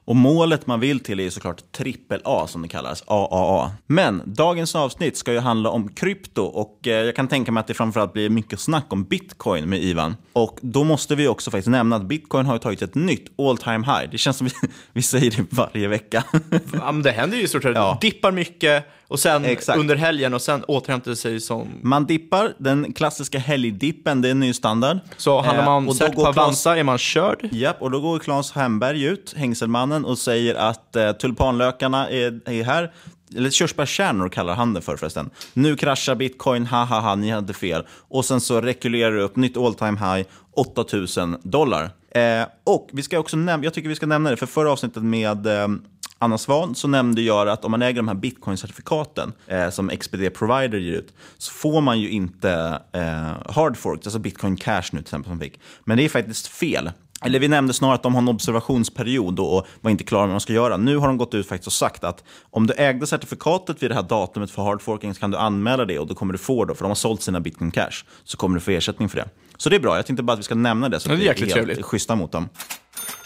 Och 0.05 0.15
målet 0.15 0.67
man 0.67 0.79
vill 0.79 0.99
till 0.99 1.19
är 1.19 1.29
såklart 1.29 1.71
trippel 1.71 2.21
A 2.23 2.45
som 2.47 2.61
det 2.61 2.67
kallas, 2.67 3.03
AAA. 3.07 3.71
Men 3.87 4.21
dagens 4.25 4.75
avsnitt 4.75 5.17
ska 5.17 5.33
ju 5.33 5.39
handla 5.39 5.69
om 5.69 5.89
krypto 5.89 6.41
och 6.41 6.87
eh, 6.87 6.93
jag 6.93 7.15
kan 7.15 7.27
tänka 7.27 7.51
mig 7.51 7.61
att 7.61 7.67
det 7.67 7.73
framförallt 7.73 8.13
blir 8.13 8.29
mycket 8.29 8.59
snack 8.59 8.85
om 8.89 9.03
bitcoin 9.03 9.69
med 9.69 9.83
Ivan. 9.83 10.15
Och 10.33 10.59
då 10.61 10.83
måste 10.83 11.15
vi 11.15 11.27
också 11.27 11.51
faktiskt 11.51 11.69
nämna 11.69 11.95
att 11.95 12.03
bitcoin 12.03 12.45
har 12.45 12.57
tagit 12.57 12.81
ett 12.81 12.95
nytt 12.95 13.39
all 13.39 13.57
time 13.57 13.85
high. 13.85 14.11
Det 14.11 14.17
känns 14.17 14.37
som 14.37 14.47
vi, 14.47 14.53
vi 14.93 15.01
säger 15.01 15.31
det 15.31 15.45
varje 15.49 15.87
vecka. 15.87 16.23
Ja, 16.73 16.91
det 16.91 17.11
händer 17.11 17.37
ju 17.37 17.43
i 17.43 17.47
stort 17.47 17.63
sett. 17.63 17.75
Ja. 17.75 17.97
Dippar 18.01 18.31
mycket 18.31 18.85
och 19.07 19.19
sen 19.19 19.45
Exakt. 19.45 19.79
under 19.79 19.95
helgen 19.95 20.33
och 20.33 20.41
sen 20.41 20.63
återhämtar 20.63 21.13
sig 21.13 21.39
som... 21.39 21.67
Man 21.81 22.05
dippar, 22.05 22.53
den 22.57 22.93
klassiska 22.93 23.39
helgdippen, 23.39 24.21
det 24.21 24.27
är 24.27 24.31
en 24.31 24.39
ny 24.39 24.53
standard. 24.53 24.99
Så 25.17 25.41
handlar 25.41 25.65
man 25.65 25.87
Eh, 25.87 26.15
går 26.15 26.23
på 26.23 26.27
Avanza 26.27 26.77
är 26.77 26.83
man 26.83 26.97
körd. 26.97 27.49
Japp, 27.51 27.81
och 27.81 27.91
då 27.91 27.99
går 27.99 28.19
Claes 28.19 28.51
Hemberg 28.51 29.03
ut, 29.03 29.33
hängselmannen, 29.37 30.05
och 30.05 30.17
säger 30.17 30.55
att 30.55 30.95
eh, 30.95 31.11
tulpanlökarna 31.11 32.09
är, 32.09 32.49
är 32.49 32.63
här. 32.63 32.91
Eller 33.35 33.49
körsbärskärnor 33.49 34.29
kallar 34.29 34.55
han 34.55 34.73
det 34.73 34.81
för 34.81 34.97
förresten. 34.97 35.29
Nu 35.53 35.75
kraschar 35.75 36.15
bitcoin, 36.15 36.65
ha 36.65 36.83
ha 36.83 36.99
ha, 36.99 37.15
ni 37.15 37.29
hade 37.29 37.53
fel. 37.53 37.83
Och 38.09 38.25
sen 38.25 38.41
så 38.41 38.61
rekylerar 38.61 39.15
det 39.15 39.21
upp, 39.21 39.35
nytt 39.35 39.57
all 39.57 39.73
time 39.73 39.99
high, 39.99 40.27
8000 40.55 41.37
dollar. 41.43 41.89
Eh, 42.11 42.47
och 42.63 42.89
vi 42.93 43.03
ska 43.03 43.19
också 43.19 43.37
nämna, 43.37 43.65
jag 43.65 43.73
tycker 43.73 43.89
vi 43.89 43.95
ska 43.95 44.05
nämna 44.05 44.29
det, 44.29 44.37
för 44.37 44.45
förra 44.45 44.71
avsnittet 44.71 45.03
med 45.03 45.47
eh, 45.47 45.67
Anna 46.19 46.37
Svan 46.37 46.75
så 46.75 46.87
nämnde 46.87 47.21
jag 47.21 47.49
att 47.49 47.65
om 47.65 47.71
man 47.71 47.81
äger 47.81 47.95
de 47.95 48.07
här 48.07 48.15
bitcoin-certifikaten 48.15 49.33
eh, 49.47 49.69
som 49.69 49.89
XBD 49.89 50.33
Provider 50.33 50.77
ger 50.77 50.93
ut 50.93 51.13
så 51.37 51.51
får 51.51 51.81
man 51.81 51.99
ju 51.99 52.09
inte 52.09 52.81
eh, 52.91 53.53
hard 53.53 53.77
forks, 53.77 54.07
alltså 54.07 54.19
bitcoin 54.19 54.55
cash 54.57 54.83
nu 54.91 54.99
till 54.99 54.99
exempel 54.99 55.31
som 55.31 55.39
fick. 55.39 55.59
Men 55.83 55.97
det 55.97 56.05
är 56.05 56.09
faktiskt 56.09 56.47
fel. 56.47 56.91
Eller 57.21 57.39
vi 57.39 57.47
nämnde 57.47 57.73
snarare 57.73 57.95
att 57.95 58.03
de 58.03 58.15
har 58.15 58.21
en 58.21 58.27
observationsperiod 58.27 59.39
och 59.39 59.67
var 59.81 59.91
inte 59.91 60.03
klara 60.03 60.21
med 60.21 60.29
vad 60.29 60.35
de 60.35 60.39
ska 60.39 60.53
göra. 60.53 60.77
Nu 60.77 60.97
har 60.97 61.07
de 61.07 61.17
gått 61.17 61.33
ut 61.33 61.47
faktiskt 61.47 61.67
och 61.67 61.73
sagt 61.73 62.03
att 62.03 62.23
om 62.49 62.67
du 62.67 62.73
ägde 62.73 63.07
certifikatet 63.07 63.83
vid 63.83 63.91
det 63.91 63.95
här 63.95 64.03
datumet 64.03 64.51
för 64.51 64.63
hardforking 64.63 65.13
så 65.13 65.19
kan 65.19 65.31
du 65.31 65.37
anmäla 65.37 65.85
det 65.85 65.99
och 65.99 66.07
då 66.07 66.15
kommer 66.15 66.33
du 66.33 66.37
få 66.37 66.65
det, 66.65 66.75
för 66.75 66.83
de 66.83 66.87
har 66.87 66.95
sålt 66.95 67.21
sina 67.21 67.39
bitcoin 67.39 67.71
cash, 67.71 68.05
så 68.23 68.37
kommer 68.37 68.55
du 68.55 68.61
få 68.61 68.71
ersättning 68.71 69.09
för 69.09 69.17
det. 69.17 69.29
Så 69.57 69.69
det 69.69 69.75
är 69.75 69.79
bra, 69.79 69.95
jag 69.95 70.05
tänkte 70.05 70.23
bara 70.23 70.33
att 70.33 70.39
vi 70.39 70.43
ska 70.43 70.55
nämna 70.55 70.89
det 70.89 70.99
så 70.99 71.09
att 71.09 71.09
det 71.09 71.15
är 71.15 71.19
vi 71.19 71.25
jäkligt 71.25 71.53
helt 71.55 71.65
trevligt. 71.65 71.85
schyssta 71.85 72.15
mot 72.15 72.31
dem. 72.31 72.49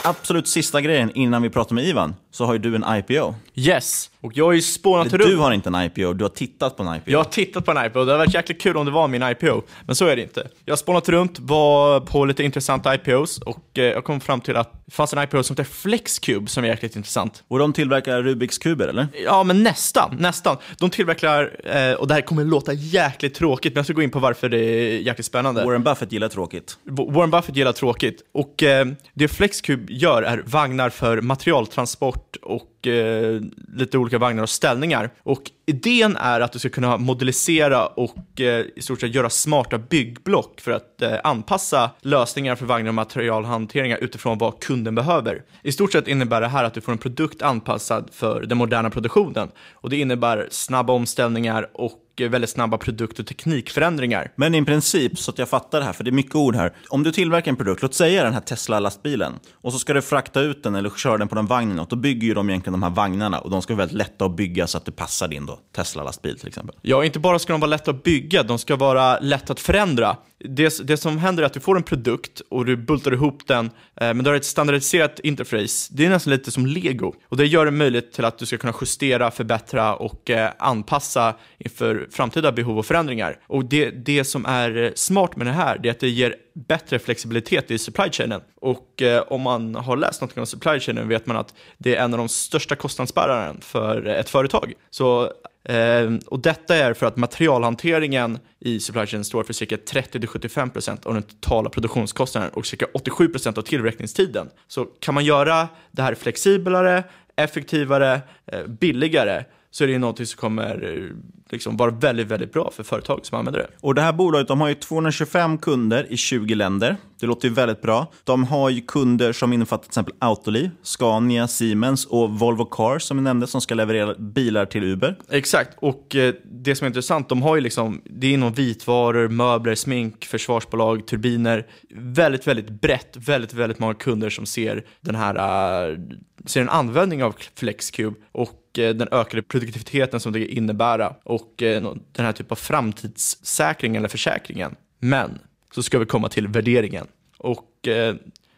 Absolut 0.04 0.48
sista 0.48 0.82
grejen 0.82 1.12
innan 1.16 1.42
vi 1.42 1.50
pratar 1.50 1.76
med 1.76 1.86
Ivan, 1.86 2.16
så 2.32 2.46
har 2.46 2.54
ju 2.54 2.60
du 2.60 2.76
en 2.76 2.86
IPO. 2.88 3.36
Yes, 3.56 4.10
och 4.22 4.32
jag 4.36 4.46
har 4.46 4.54
ju 4.54 4.62
spånat 4.62 5.14
runt. 5.14 5.24
du 5.24 5.38
har 5.38 5.52
inte 5.52 5.70
en 5.70 5.76
IPO, 5.76 6.14
du 6.14 6.24
har 6.24 6.30
tittat 6.30 6.78
på 6.78 6.84
en 6.84 6.96
IPO. 6.96 7.12
Jag 7.12 7.20
har 7.20 7.24
tittat 7.24 7.66
på 7.66 7.72
en 7.72 7.86
IPO, 7.86 7.94
det 7.94 8.12
hade 8.12 8.18
varit 8.18 8.34
jäkligt 8.34 8.62
kul 8.62 8.78
om 8.78 8.86
det 8.86 8.92
var 8.92 9.08
min 9.08 9.24
IPO, 9.24 9.62
men 9.86 9.96
så 9.96 10.06
är 10.06 10.16
det 10.16 10.22
inte. 10.22 10.48
Jag 10.66 10.72
har 10.72 10.78
spånat 10.78 11.10
runt, 11.10 11.40
var 11.40 12.00
på 12.00 12.26
lite 12.26 12.44
intressanta 12.44 12.96
IPOs 12.96 13.38
och 13.38 13.78
eh, 13.78 13.84
jag 13.84 14.04
kom 14.04 14.20
fram 14.20 14.42
till 14.42 14.56
att 14.56 14.82
det 14.86 14.92
fanns 14.92 15.14
en 15.14 15.24
IPO 15.24 15.44
som 15.44 15.54
heter 15.54 15.72
Flexcube 15.72 16.48
som 16.48 16.64
är 16.64 16.68
jäkligt 16.68 16.96
intressant. 16.96 17.44
Och 17.48 17.60
de 17.60 17.74
tillverkar 17.74 18.22
Rubiks 18.24 18.58
kuber, 18.58 18.88
eller? 18.88 19.08
Ja, 19.26 19.44
men 19.44 19.64
nästan, 19.64 20.16
nästan. 20.20 20.58
De 20.78 20.90
tillverkar, 20.90 21.60
eh, 21.64 21.94
och 21.94 22.08
det 22.08 22.14
här 22.14 22.22
kommer 22.22 22.44
låta 22.44 22.74
jäkligt 22.74 23.34
tråkigt, 23.34 23.74
men 23.74 23.80
jag 23.80 23.86
ska 23.86 23.94
gå 23.94 24.02
in 24.02 24.12
på 24.12 24.20
varför 24.20 24.50
det 24.50 24.60
är 24.60 25.00
jäkligt 25.00 25.26
spännande. 25.26 25.66
Warren 25.66 25.84
Buffett 25.84 26.12
gillar 26.12 26.28
tråkigt. 26.28 26.78
Warren 26.84 27.32
Buffett 27.32 27.56
gillar 27.56 27.72
tråkigt. 27.72 28.22
Och 28.34 28.64
eh, 28.64 28.86
det 29.14 29.28
Flexcube 29.28 29.91
gör 29.92 30.24
är 30.24 30.44
vagnar 30.46 30.90
för 30.90 31.22
materialtransport 31.22 32.36
och 32.42 32.88
eh, 32.88 33.42
lite 33.76 33.98
olika 33.98 34.18
vagnar 34.18 34.44
och 34.44 34.50
ställningar. 34.50 35.10
Och 35.24 35.42
idén 35.66 36.18
är 36.18 36.42
att 36.42 36.52
du 36.52 36.60
ska 36.60 36.70
kunna 36.70 36.98
modellisera 36.98 37.86
och 37.86 38.42
eh, 38.42 38.66
i 38.76 38.82
stort 38.82 39.02
sett 39.02 39.16
göra 39.16 39.30
smarta 39.30 39.78
byggblock 39.78 40.62
för 40.62 40.72
att 40.72 41.02
eh, 41.02 41.14
anpassa 41.24 41.90
lösningar 42.02 42.56
för 42.56 42.66
vagnar 42.66 42.90
och 42.90 42.96
materialhanteringar 42.96 43.98
utifrån 43.98 44.38
vad 44.38 44.60
kunden 44.60 44.96
behöver. 44.96 45.44
I 45.64 45.72
stort 45.72 45.92
sett 45.92 46.08
innebär 46.08 46.42
det 46.42 46.48
här 46.48 46.64
att 46.64 46.74
du 46.74 46.82
får 46.82 46.92
en 46.92 46.98
produkt 46.98 47.42
anpassad 47.42 48.10
för 48.12 48.42
den 48.42 48.58
moderna 48.58 48.90
produktionen. 48.90 49.52
Och 49.74 49.90
det 49.90 49.98
innebär 49.98 50.48
snabba 50.52 50.94
omställningar 50.94 51.70
och 51.74 52.11
väldigt 52.30 52.50
snabba 52.50 52.78
produkt 52.78 53.20
och 53.20 53.28
teknikförändringar. 53.28 54.32
Men 54.36 54.56
i 54.56 54.66
princip, 54.66 55.20
så 55.20 55.32
att 55.32 55.38
jag 55.38 55.50
fattar 55.50 55.80
det 55.80 55.86
här, 55.86 55.94
för 55.94 56.04
det 56.04 56.10
är 56.10 56.12
mycket 56.12 56.36
ord 56.36 56.56
här. 56.56 56.74
Om 56.88 57.04
du 57.04 57.12
tillverkar 57.12 57.52
en 57.52 57.56
produkt, 57.56 57.82
låt 57.82 57.94
säga 57.94 58.24
den 58.24 58.34
här 58.34 58.42
Tesla-lastbilen, 58.42 59.34
och 59.54 59.74
så 59.74 59.80
ska 59.80 59.94
du 59.94 60.02
frakta 60.02 60.42
ut 60.42 60.64
den 60.64 60.76
eller 60.76 60.90
köra 60.90 61.18
den 61.18 61.28
på 61.28 61.36
den 61.36 61.46
vagnen, 61.46 61.80
och 61.80 61.88
då 61.90 61.96
bygger 61.96 62.28
ju 62.28 62.34
de 62.34 62.50
egentligen 62.50 62.72
de 62.72 62.84
här 62.84 62.90
vagnarna, 62.90 63.40
och 63.40 63.50
de 63.50 63.62
ska 63.62 63.74
vara 63.74 63.82
väldigt 63.82 63.98
lätta 63.98 64.26
att 64.26 64.36
bygga 64.36 64.68
så 64.68 64.78
att 64.78 64.86
det 64.86 64.92
passar 64.92 65.28
din 65.28 65.50
Tesla-lastbil 65.76 66.40
till 66.40 66.48
exempel. 66.48 66.76
Ja, 66.82 67.06
inte 67.06 67.20
bara 67.20 67.40
ska 67.40 67.54
de 67.54 67.62
vara 67.62 67.70
lätta 67.70 67.92
att 67.92 68.04
bygga, 68.04 68.44
de 68.44 68.60
ska 68.60 68.76
vara 68.76 69.20
lätta 69.20 69.54
att 69.54 69.60
förändra. 69.60 70.18
Det, 70.44 70.88
det 70.88 70.98
som 70.98 71.18
händer 71.18 71.44
är 71.44 71.48
att 71.48 71.54
du 71.54 71.60
får 71.60 71.78
en 71.78 71.84
produkt 71.84 72.42
och 72.50 72.66
du 72.66 72.78
bultar 72.78 73.14
ihop 73.14 73.48
den, 73.48 73.66
eh, 73.66 73.72
men 73.96 74.18
du 74.18 74.30
har 74.30 74.38
ett 74.38 74.46
standardiserat 74.46 75.20
interface. 75.20 75.90
Det 75.92 76.06
är 76.06 76.10
nästan 76.10 76.34
lite 76.34 76.52
som 76.52 76.66
lego. 76.66 77.14
Och 77.30 77.38
det 77.38 77.46
gör 77.46 77.66
det 77.66 77.72
möjligt 77.72 78.14
till 78.14 78.26
att 78.26 78.38
du 78.38 78.46
ska 78.46 78.58
kunna 78.58 78.74
justera, 78.82 79.32
förbättra 79.32 79.96
och 79.96 80.30
eh, 80.30 80.52
anpassa 80.60 81.36
inför 81.58 82.08
framtida 82.12 82.52
behov 82.52 82.78
och 82.78 82.86
förändringar. 82.86 83.40
Och 83.48 83.66
det, 83.66 83.90
det 83.90 84.24
som 84.24 84.46
är 84.46 84.84
eh, 84.84 84.92
smart 84.96 85.36
med 85.36 85.48
det 85.48 85.52
här, 85.52 85.78
det 85.78 85.90
är 85.90 85.92
att 85.92 86.00
det 86.00 86.10
ger 86.10 86.36
bättre 86.54 87.00
flexibilitet 87.00 87.72
i 87.72 87.78
supply 87.78 88.10
chainen. 88.12 88.42
Och 88.62 89.02
eh, 89.02 89.22
om 89.22 89.42
man 89.42 89.76
har 89.76 89.98
läst 89.98 90.22
något 90.22 90.38
om 90.38 90.46
supply 90.46 90.80
chainen 90.80 91.08
vet 91.08 91.26
man 91.26 91.38
att 91.38 91.54
det 91.78 91.96
är 91.96 92.04
en 92.04 92.14
av 92.14 92.18
de 92.18 92.30
största 92.30 92.76
kostnadsbäraren 92.76 93.62
för 93.62 94.06
ett 94.06 94.30
företag. 94.30 94.74
Så 94.90 95.32
Eh, 95.64 96.12
och 96.28 96.40
detta 96.40 96.76
är 96.76 96.94
för 96.94 97.06
att 97.06 97.18
materialhanteringen 97.18 98.40
i 98.60 98.80
supply 98.80 99.06
chain 99.06 99.24
står 99.24 99.44
för 99.44 99.54
cirka 99.54 99.76
30-75% 99.76 101.08
av 101.08 101.14
den 101.14 101.24
totala 101.24 101.70
produktionskostnaden 101.70 102.50
och 102.54 102.66
cirka 102.66 102.86
87% 102.86 103.58
av 103.58 103.62
tillverkningstiden. 103.62 104.50
Så 104.68 104.86
kan 104.86 105.14
man 105.14 105.26
göra 105.26 105.68
det 105.92 106.02
här 106.02 106.16
flexiblare, 106.16 107.04
effektivare, 107.36 108.22
eh, 108.46 108.66
billigare 108.68 109.44
så 109.72 109.84
är 109.84 109.88
det 109.88 109.94
ju 109.94 110.00
någonting 110.00 110.26
som 110.26 110.38
kommer 110.38 110.98
eh, 110.98 111.16
liksom 111.52 111.78
vara 111.78 111.92
väldigt, 111.92 112.28
väldigt 112.28 112.54
bra 112.54 112.72
för 112.76 112.84
företag 112.84 113.20
som 113.26 113.38
använder 113.38 113.60
det. 113.60 113.68
Och 113.82 113.96
det 113.96 114.02
här 114.02 114.14
bolaget 114.14 114.48
de 114.48 114.62
har 114.62 114.68
ju 114.68 114.76
225 114.76 115.58
kunder 115.58 116.08
i 116.10 116.18
20 116.18 116.56
länder. 116.56 116.98
Det 117.20 117.26
låter 117.26 117.48
ju 117.48 117.54
väldigt 117.54 117.82
bra. 117.82 118.12
De 118.24 118.44
har 118.44 118.70
ju 118.70 118.82
kunder 118.82 119.34
som 119.34 119.54
innefattar 119.54 119.84
till 119.84 119.90
exempel 119.90 120.14
Autoliv, 120.20 120.70
Scania, 120.84 121.48
Siemens 121.48 122.06
och 122.06 122.30
Volvo 122.30 122.66
Cars 122.66 123.04
som 123.04 123.18
vi 123.18 123.24
nämnde 123.24 123.48
som 123.48 123.62
ska 123.62 123.76
leverera 123.76 124.14
bilar 124.14 124.66
till 124.66 124.84
Uber. 124.84 125.16
Exakt, 125.30 125.78
och 125.80 126.16
eh, 126.16 126.34
det 126.44 126.76
som 126.76 126.86
är 126.86 126.90
intressant, 126.90 127.30
de 127.30 127.42
har 127.42 127.56
ju 127.56 127.62
liksom, 127.62 128.02
det 128.06 128.28
är 128.28 128.32
inom 128.32 128.54
vitvaror, 128.54 129.28
möbler, 129.28 129.76
smink, 129.76 130.26
försvarsbolag, 130.26 131.08
turbiner. 131.08 131.68
Väldigt, 131.96 132.48
väldigt 132.48 132.70
brett, 132.70 133.18
väldigt, 133.18 133.54
väldigt 133.54 133.80
många 133.80 133.94
kunder 133.94 134.30
som 134.30 134.46
ser 134.46 134.86
den 135.02 135.16
här, 135.16 135.36
eh, 135.36 135.98
ser 136.46 136.62
en 136.62 136.70
användning 136.70 137.24
av 137.24 137.36
FlexCube 137.56 138.20
och 138.32 138.80
eh, 138.80 138.96
den 138.96 139.08
ökade 139.12 139.42
produktiviteten 139.42 140.20
som 140.20 140.32
det 140.34 140.46
innebär 140.46 141.16
och 141.24 141.64
eh, 141.64 141.82
den 142.12 142.26
här 142.26 142.32
typen 142.32 142.52
av 142.52 142.56
framtidssäkring 142.56 143.96
eller 143.96 144.08
försäkringen. 144.08 144.76
Men 145.00 145.40
så 145.72 145.84
ska 145.84 146.00
vi 146.00 146.06
komma 146.06 146.30
till 146.30 146.48
värderingen. 146.48 147.08
Och 147.38 147.88
eh, 147.88 148.16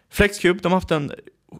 FlexCube, 0.10 0.60
de 0.64 0.72
har 0.72 0.80
haft 0.80 0.92
en 0.92 1.12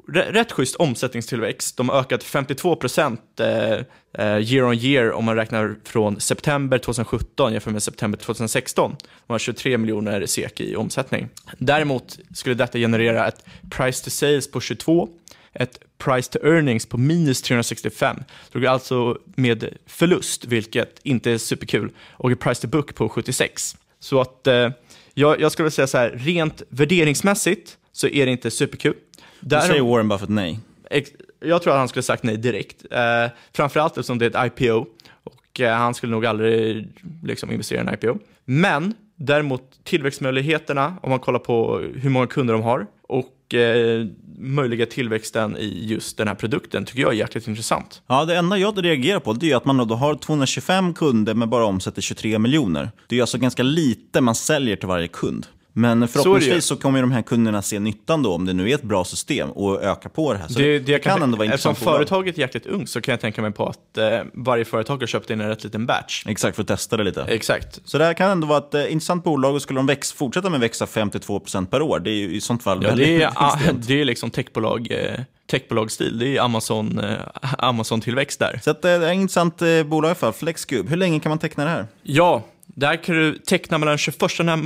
rätt 0.08 0.52
schysst 0.52 0.76
omsättningstillväxt. 0.76 1.78
De 1.78 1.90
har 1.90 2.00
ökat 2.00 2.24
52 2.24 2.76
procent 2.76 3.40
eh, 3.40 3.82
year 4.18 4.64
on 4.64 4.74
year 4.74 5.12
om 5.12 5.26
man 5.26 5.36
räknar 5.36 5.76
från 5.84 6.20
september 6.20 6.78
2017 6.78 7.54
jämfört 7.54 7.74
med 7.74 7.84
september 7.84 8.18
2016. 8.18 8.96
De 9.28 9.34
har 9.34 9.40
23 9.40 9.78
miljoner 9.78 10.26
SEK 10.26 10.62
i 10.62 10.76
omsättning. 10.76 11.30
Däremot 11.58 12.20
skulle 12.34 12.56
detta 12.56 12.78
generera 12.78 13.28
ett 13.28 13.46
price 13.70 14.04
to 14.04 14.10
sales 14.10 14.52
på 14.52 14.62
22 14.62 15.10
ett 15.54 15.80
price 15.98 16.32
to 16.32 16.40
earnings 16.48 16.86
på 16.86 16.98
minus 16.98 17.42
365. 17.42 18.18
Det 18.52 18.60
går 18.60 18.68
alltså 18.68 19.18
med 19.36 19.70
förlust, 19.86 20.46
vilket 20.46 21.00
inte 21.04 21.32
är 21.32 21.38
superkul, 21.38 21.90
och 22.12 22.32
ett 22.32 22.40
price 22.40 22.62
to 22.62 22.68
book 22.68 22.96
på 22.96 23.10
76. 23.10 23.78
Så 24.00 24.22
att 24.22 24.48
eh, 24.48 24.70
jag, 25.14 25.42
jag 25.42 25.52
skulle 25.52 25.72
säga 25.72 25.88
så 25.88 25.98
här, 25.98 26.10
rent 26.10 26.62
värderingsmässigt 26.70 27.78
så 27.92 28.08
är 28.08 28.26
det 28.26 28.32
inte 28.32 28.52
superkul. 28.52 28.94
Då 29.40 29.62
säger 29.62 29.82
Warren 29.82 30.08
Buffett 30.08 30.30
nej. 30.30 30.60
Ex- 30.90 31.12
Jag 31.40 31.62
tror 31.62 31.74
att 31.74 31.80
han 31.80 31.88
skulle 31.88 32.04
sagt 32.04 32.24
nej 32.24 32.38
direkt. 32.38 32.86
Eh, 32.92 33.28
framförallt 33.54 33.98
eftersom 33.98 34.18
det 34.20 34.26
är 34.36 34.46
ett 34.46 34.60
IPO 34.60 34.86
och 35.24 35.60
eh, 35.62 35.74
han 35.78 35.94
skulle 35.94 36.12
nog 36.12 36.26
aldrig 36.26 36.88
liksom, 37.24 37.52
investera 37.52 37.80
i 37.84 37.88
en 37.88 37.94
IPO. 37.94 38.18
Men 38.46 38.94
däremot 39.16 39.80
tillväxtmöjligheterna, 39.84 40.98
om 41.02 41.10
man 41.10 41.20
kollar 41.20 41.40
på 41.40 41.78
hur 41.96 42.10
många 42.10 42.28
kunder 42.28 42.54
de 42.54 42.64
har 42.64 42.88
och 43.02 43.54
eh, 43.54 44.06
möjliga 44.44 44.86
tillväxten 44.86 45.58
i 45.58 45.86
just 45.88 46.18
den 46.18 46.28
här 46.28 46.36
produkten 46.36 46.86
tycker 46.86 47.02
jag 47.02 47.12
är 47.12 47.18
jäkligt 47.18 47.48
intressant. 47.48 48.02
Ja, 48.08 48.26
det 48.26 48.36
enda 48.36 48.58
jag 48.58 48.86
reagerar 48.86 49.20
på 49.20 49.34
det 49.34 49.52
är 49.52 49.56
att 49.56 49.66
man 49.66 49.88
då 49.88 49.96
har 49.96 50.16
225 50.16 50.94
kunder 50.94 51.34
men 51.34 51.50
bara 51.50 51.66
omsätter 51.66 52.02
23 52.02 52.40
miljoner. 52.40 52.92
Det 53.08 53.18
är 53.18 53.22
alltså 53.22 53.38
ganska 53.38 53.64
lite 53.64 54.22
man 54.22 54.36
säljer 54.36 54.76
till 54.76 54.88
varje 54.88 55.08
kund. 55.08 55.48
Men 55.76 56.08
förhoppningsvis 56.08 56.66
så, 56.66 56.76
kommer 56.76 57.00
ju 57.00 57.02
de 57.02 57.12
här 57.12 57.22
kunderna 57.22 57.62
se 57.62 57.80
nyttan 57.80 58.24
då, 58.24 58.34
om 58.34 58.46
det 58.46 58.54
nu 58.54 58.70
är 58.70 58.76
ett 58.76 58.84
bra 58.84 59.04
system, 59.06 59.50
och 59.52 59.84
öka 59.84 60.10
på 60.10 60.34
det 60.34 60.40
här. 60.40 60.48
Så 60.48 60.60
det, 60.60 60.80
det 60.80 61.00
kan 61.00 61.22
ändå 61.22 61.38
vara 61.38 61.48
Eftersom 61.48 61.70
intressant. 61.70 61.80
bolag. 61.86 61.96
företaget 61.98 62.38
är 62.38 62.42
jäkligt 62.42 62.66
ungt 62.66 62.90
så 62.90 63.02
kan 63.02 63.12
jag 63.12 63.22
tänka 63.22 63.42
mig 63.42 63.52
på 63.52 63.68
att 63.68 63.98
eh, 63.98 64.20
varje 64.34 64.66
företag 64.66 64.98
har 64.98 65.08
köpt 65.08 65.30
in 65.30 65.42
en 65.42 65.50
rätt 65.50 65.64
liten 65.64 65.86
batch. 65.86 66.24
Exakt, 66.28 66.56
för 66.56 66.62
att 66.62 66.68
testa 66.68 66.98
det 66.98 67.04
lite. 67.04 67.22
Exakt. 67.24 67.80
Så 67.86 67.98
det 67.98 68.06
här 68.06 68.14
kan 68.14 68.30
ändå 68.32 68.48
vara 68.48 68.60
ett 68.60 68.74
eh, 68.74 68.92
intressant 68.92 69.24
bolag 69.24 69.56
och 69.56 69.62
skulle 69.62 69.80
de 69.80 69.86
väx, 69.86 70.12
fortsätta 70.12 70.50
med 70.50 70.60
växa 70.60 70.86
52% 70.86 71.66
per 71.66 71.82
år, 71.82 72.00
det 72.00 72.10
är 72.10 72.16
ju 72.16 72.36
i 72.36 72.42
sånt 72.42 72.64
fall 72.64 72.80
Ja, 72.84 72.90
väldigt 72.90 73.08
det, 73.08 73.24
är, 73.24 73.28
extremt. 73.56 73.88
det 73.88 74.02
är 74.02 74.06
liksom 74.06 74.30
techbolag, 74.30 74.88
eh, 74.92 75.20
techbolagsstil. 75.52 76.20
Det 76.20 76.38
är 76.38 76.42
Amazon, 76.42 77.00
eh, 77.00 77.18
Amazon-tillväxt 77.58 78.40
där. 78.40 78.60
Så 78.64 78.72
att, 78.72 78.86
eh, 78.86 78.92
det 79.00 79.08
är 79.08 79.12
ett 79.12 79.16
intressant 79.16 79.62
eh, 79.62 79.84
bolag 79.84 80.08
i 80.08 80.10
alla 80.10 80.16
fall, 80.16 80.34
Flexcube. 80.34 80.90
Hur 80.90 80.98
länge 80.98 81.20
kan 81.20 81.30
man 81.30 81.40
teckna 81.40 81.64
det 81.64 81.70
här? 81.70 81.88
Ja, 82.04 82.42
där 82.76 83.04
kan 83.04 83.16
du 83.16 83.38
teckna 83.38 83.78
mellan 83.78 83.98
21 83.98 84.20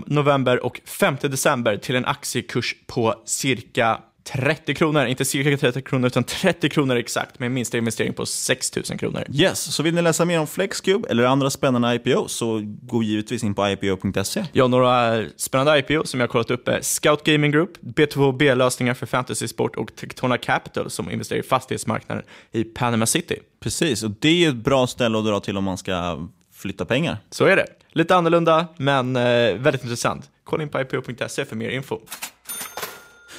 november 0.05 0.65
och 0.65 0.81
5 0.85 1.17
december 1.21 1.77
till 1.77 1.95
en 1.95 2.05
aktiekurs 2.05 2.75
på 2.87 3.15
cirka 3.25 3.99
30 4.27 4.75
kronor. 4.75 5.05
Inte 5.05 5.25
cirka 5.25 5.57
30 5.57 5.81
kronor, 5.81 6.07
utan 6.07 6.23
30 6.23 6.69
kronor 6.69 6.95
exakt, 6.95 7.39
med 7.39 7.47
en 7.47 7.53
minsta 7.53 7.77
investering 7.77 8.13
på 8.13 8.25
6 8.25 8.75
000 8.75 8.99
kronor. 8.99 9.23
Yes, 9.33 9.59
så 9.59 9.83
vill 9.83 9.93
ni 9.93 10.01
läsa 10.01 10.25
mer 10.25 10.39
om 10.39 10.47
Flexcube 10.47 11.07
eller 11.09 11.23
andra 11.23 11.49
spännande 11.49 11.95
IPO 11.95 12.27
så 12.27 12.61
gå 12.81 13.03
givetvis 13.03 13.43
in 13.43 13.55
på 13.55 13.69
ipo.se. 13.69 14.45
Ja, 14.51 14.67
några 14.67 15.23
spännande 15.37 15.79
IPO 15.79 16.03
som 16.05 16.19
jag 16.19 16.27
har 16.27 16.31
kollat 16.31 16.51
upp 16.51 16.67
är 16.67 16.81
Scout 16.81 17.23
Gaming 17.23 17.51
Group, 17.51 17.77
B2B-lösningar 17.81 18.93
för 18.93 19.05
fantasy 19.05 19.47
sport 19.47 19.75
och 19.75 19.95
Tectona 19.95 20.37
Capital 20.37 20.89
som 20.89 21.11
investerar 21.11 21.39
i 21.39 21.43
fastighetsmarknaden 21.43 22.23
i 22.51 22.63
Panama 22.63 23.05
City. 23.05 23.39
Precis, 23.59 24.03
och 24.03 24.11
det 24.19 24.45
är 24.45 24.49
ett 24.49 24.55
bra 24.55 24.87
ställe 24.87 25.17
att 25.17 25.25
dra 25.25 25.39
till 25.39 25.57
om 25.57 25.63
man 25.63 25.77
ska 25.77 26.27
flytta 26.57 26.85
pengar. 26.85 27.17
Så 27.29 27.45
är 27.45 27.55
det. 27.55 27.65
Lite 27.91 28.15
annorlunda, 28.15 28.67
men 28.77 29.15
eh, 29.15 29.21
väldigt 29.55 29.83
intressant. 29.83 30.29
Kolla 30.43 30.63
in 30.63 30.69
på 30.69 30.81
ipo.se 30.81 31.45
för 31.45 31.55
mer 31.55 31.69
info. 31.69 31.99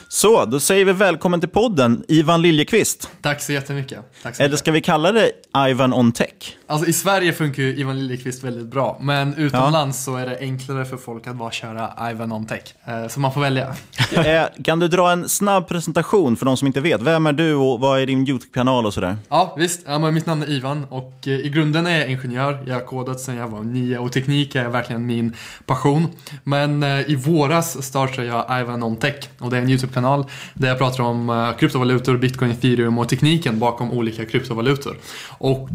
Så, 0.08 0.44
då 0.44 0.60
säger 0.60 0.84
vi 0.84 0.92
välkommen 0.92 1.40
till 1.40 1.48
podden, 1.48 2.04
Ivan 2.08 2.42
Liljekvist. 2.42 3.10
Tack 3.22 3.42
så 3.42 3.52
jättemycket. 3.52 3.98
Tack 4.22 4.37
så 4.37 4.42
Eller 4.42 4.48
mycket. 4.50 4.58
ska 4.58 4.72
vi 4.72 4.80
kalla 4.80 5.12
det 5.12 5.30
Ivan 5.70 5.92
on 5.94 6.12
Tech? 6.12 6.56
Alltså 6.70 6.88
i 6.88 6.92
Sverige 6.92 7.32
funkar 7.32 7.62
ju 7.62 7.76
Ivan 7.76 7.98
Liljeqvist 7.98 8.44
väldigt 8.44 8.66
bra, 8.66 8.98
men 9.00 9.34
utomlands 9.34 10.04
så 10.04 10.16
är 10.16 10.26
det 10.26 10.38
enklare 10.40 10.84
för 10.84 10.96
folk 10.96 11.26
att 11.26 11.37
bara 11.37 11.50
köra 11.50 12.10
Ivan 12.10 12.32
on 12.32 12.46
Tech. 12.46 12.60
Eh, 12.84 13.08
Så 13.08 13.20
man 13.20 13.32
får 13.32 13.40
välja. 13.40 13.75
Eh, 14.18 14.44
kan 14.64 14.78
du 14.78 14.88
dra 14.88 15.11
en 15.12 15.28
snabb 15.28 15.68
presentation 15.68 16.37
för 16.37 16.46
de 16.46 16.57
som 16.57 16.66
inte 16.66 16.81
vet? 16.81 17.02
Vem 17.02 17.26
är 17.26 17.33
du 17.33 17.54
och 17.54 17.81
vad 17.81 18.00
är 18.00 18.07
din 18.07 18.28
YouTube-kanal 18.28 18.87
och 18.87 18.94
sådär? 18.94 19.16
Ja, 19.28 19.54
visst. 19.59 19.81
Ja, 19.87 19.98
men 19.98 20.14
mitt 20.14 20.26
namn 20.26 20.42
är 20.42 20.50
Ivan 20.50 20.85
och 20.90 21.12
eh, 21.26 21.33
i 21.33 21.48
grunden 21.48 21.87
är 21.87 21.98
jag 21.98 22.11
ingenjör. 22.11 22.64
Jag 22.66 22.74
har 22.74 22.81
kodat 22.81 23.20
sedan 23.20 23.37
jag 23.37 23.48
var 23.48 23.61
nio 23.62 23.98
och 23.98 24.12
teknik 24.12 24.54
är 24.54 24.68
verkligen 24.68 25.07
min 25.07 25.35
passion. 25.66 26.07
Men 26.44 26.83
i 26.85 27.14
våras 27.14 27.83
startade 27.87 28.26
jag 28.26 28.61
Ivan 28.61 28.83
on 28.83 28.96
Tech 28.96 29.14
och 29.38 29.50
det 29.50 29.57
är 29.57 29.62
en 29.62 29.70
YouTube-kanal 29.70 30.24
där 30.54 30.68
jag 30.68 30.78
pratar 30.78 31.04
om 31.04 31.54
kryptovalutor, 31.59 32.16
bitcoin, 32.16 32.50
ethereum 32.50 32.98
och 32.98 33.09
tekniken 33.09 33.59
bakom 33.59 33.90
olika 33.90 34.24
kryptovalutor. 34.24 34.96
Och 35.38 35.68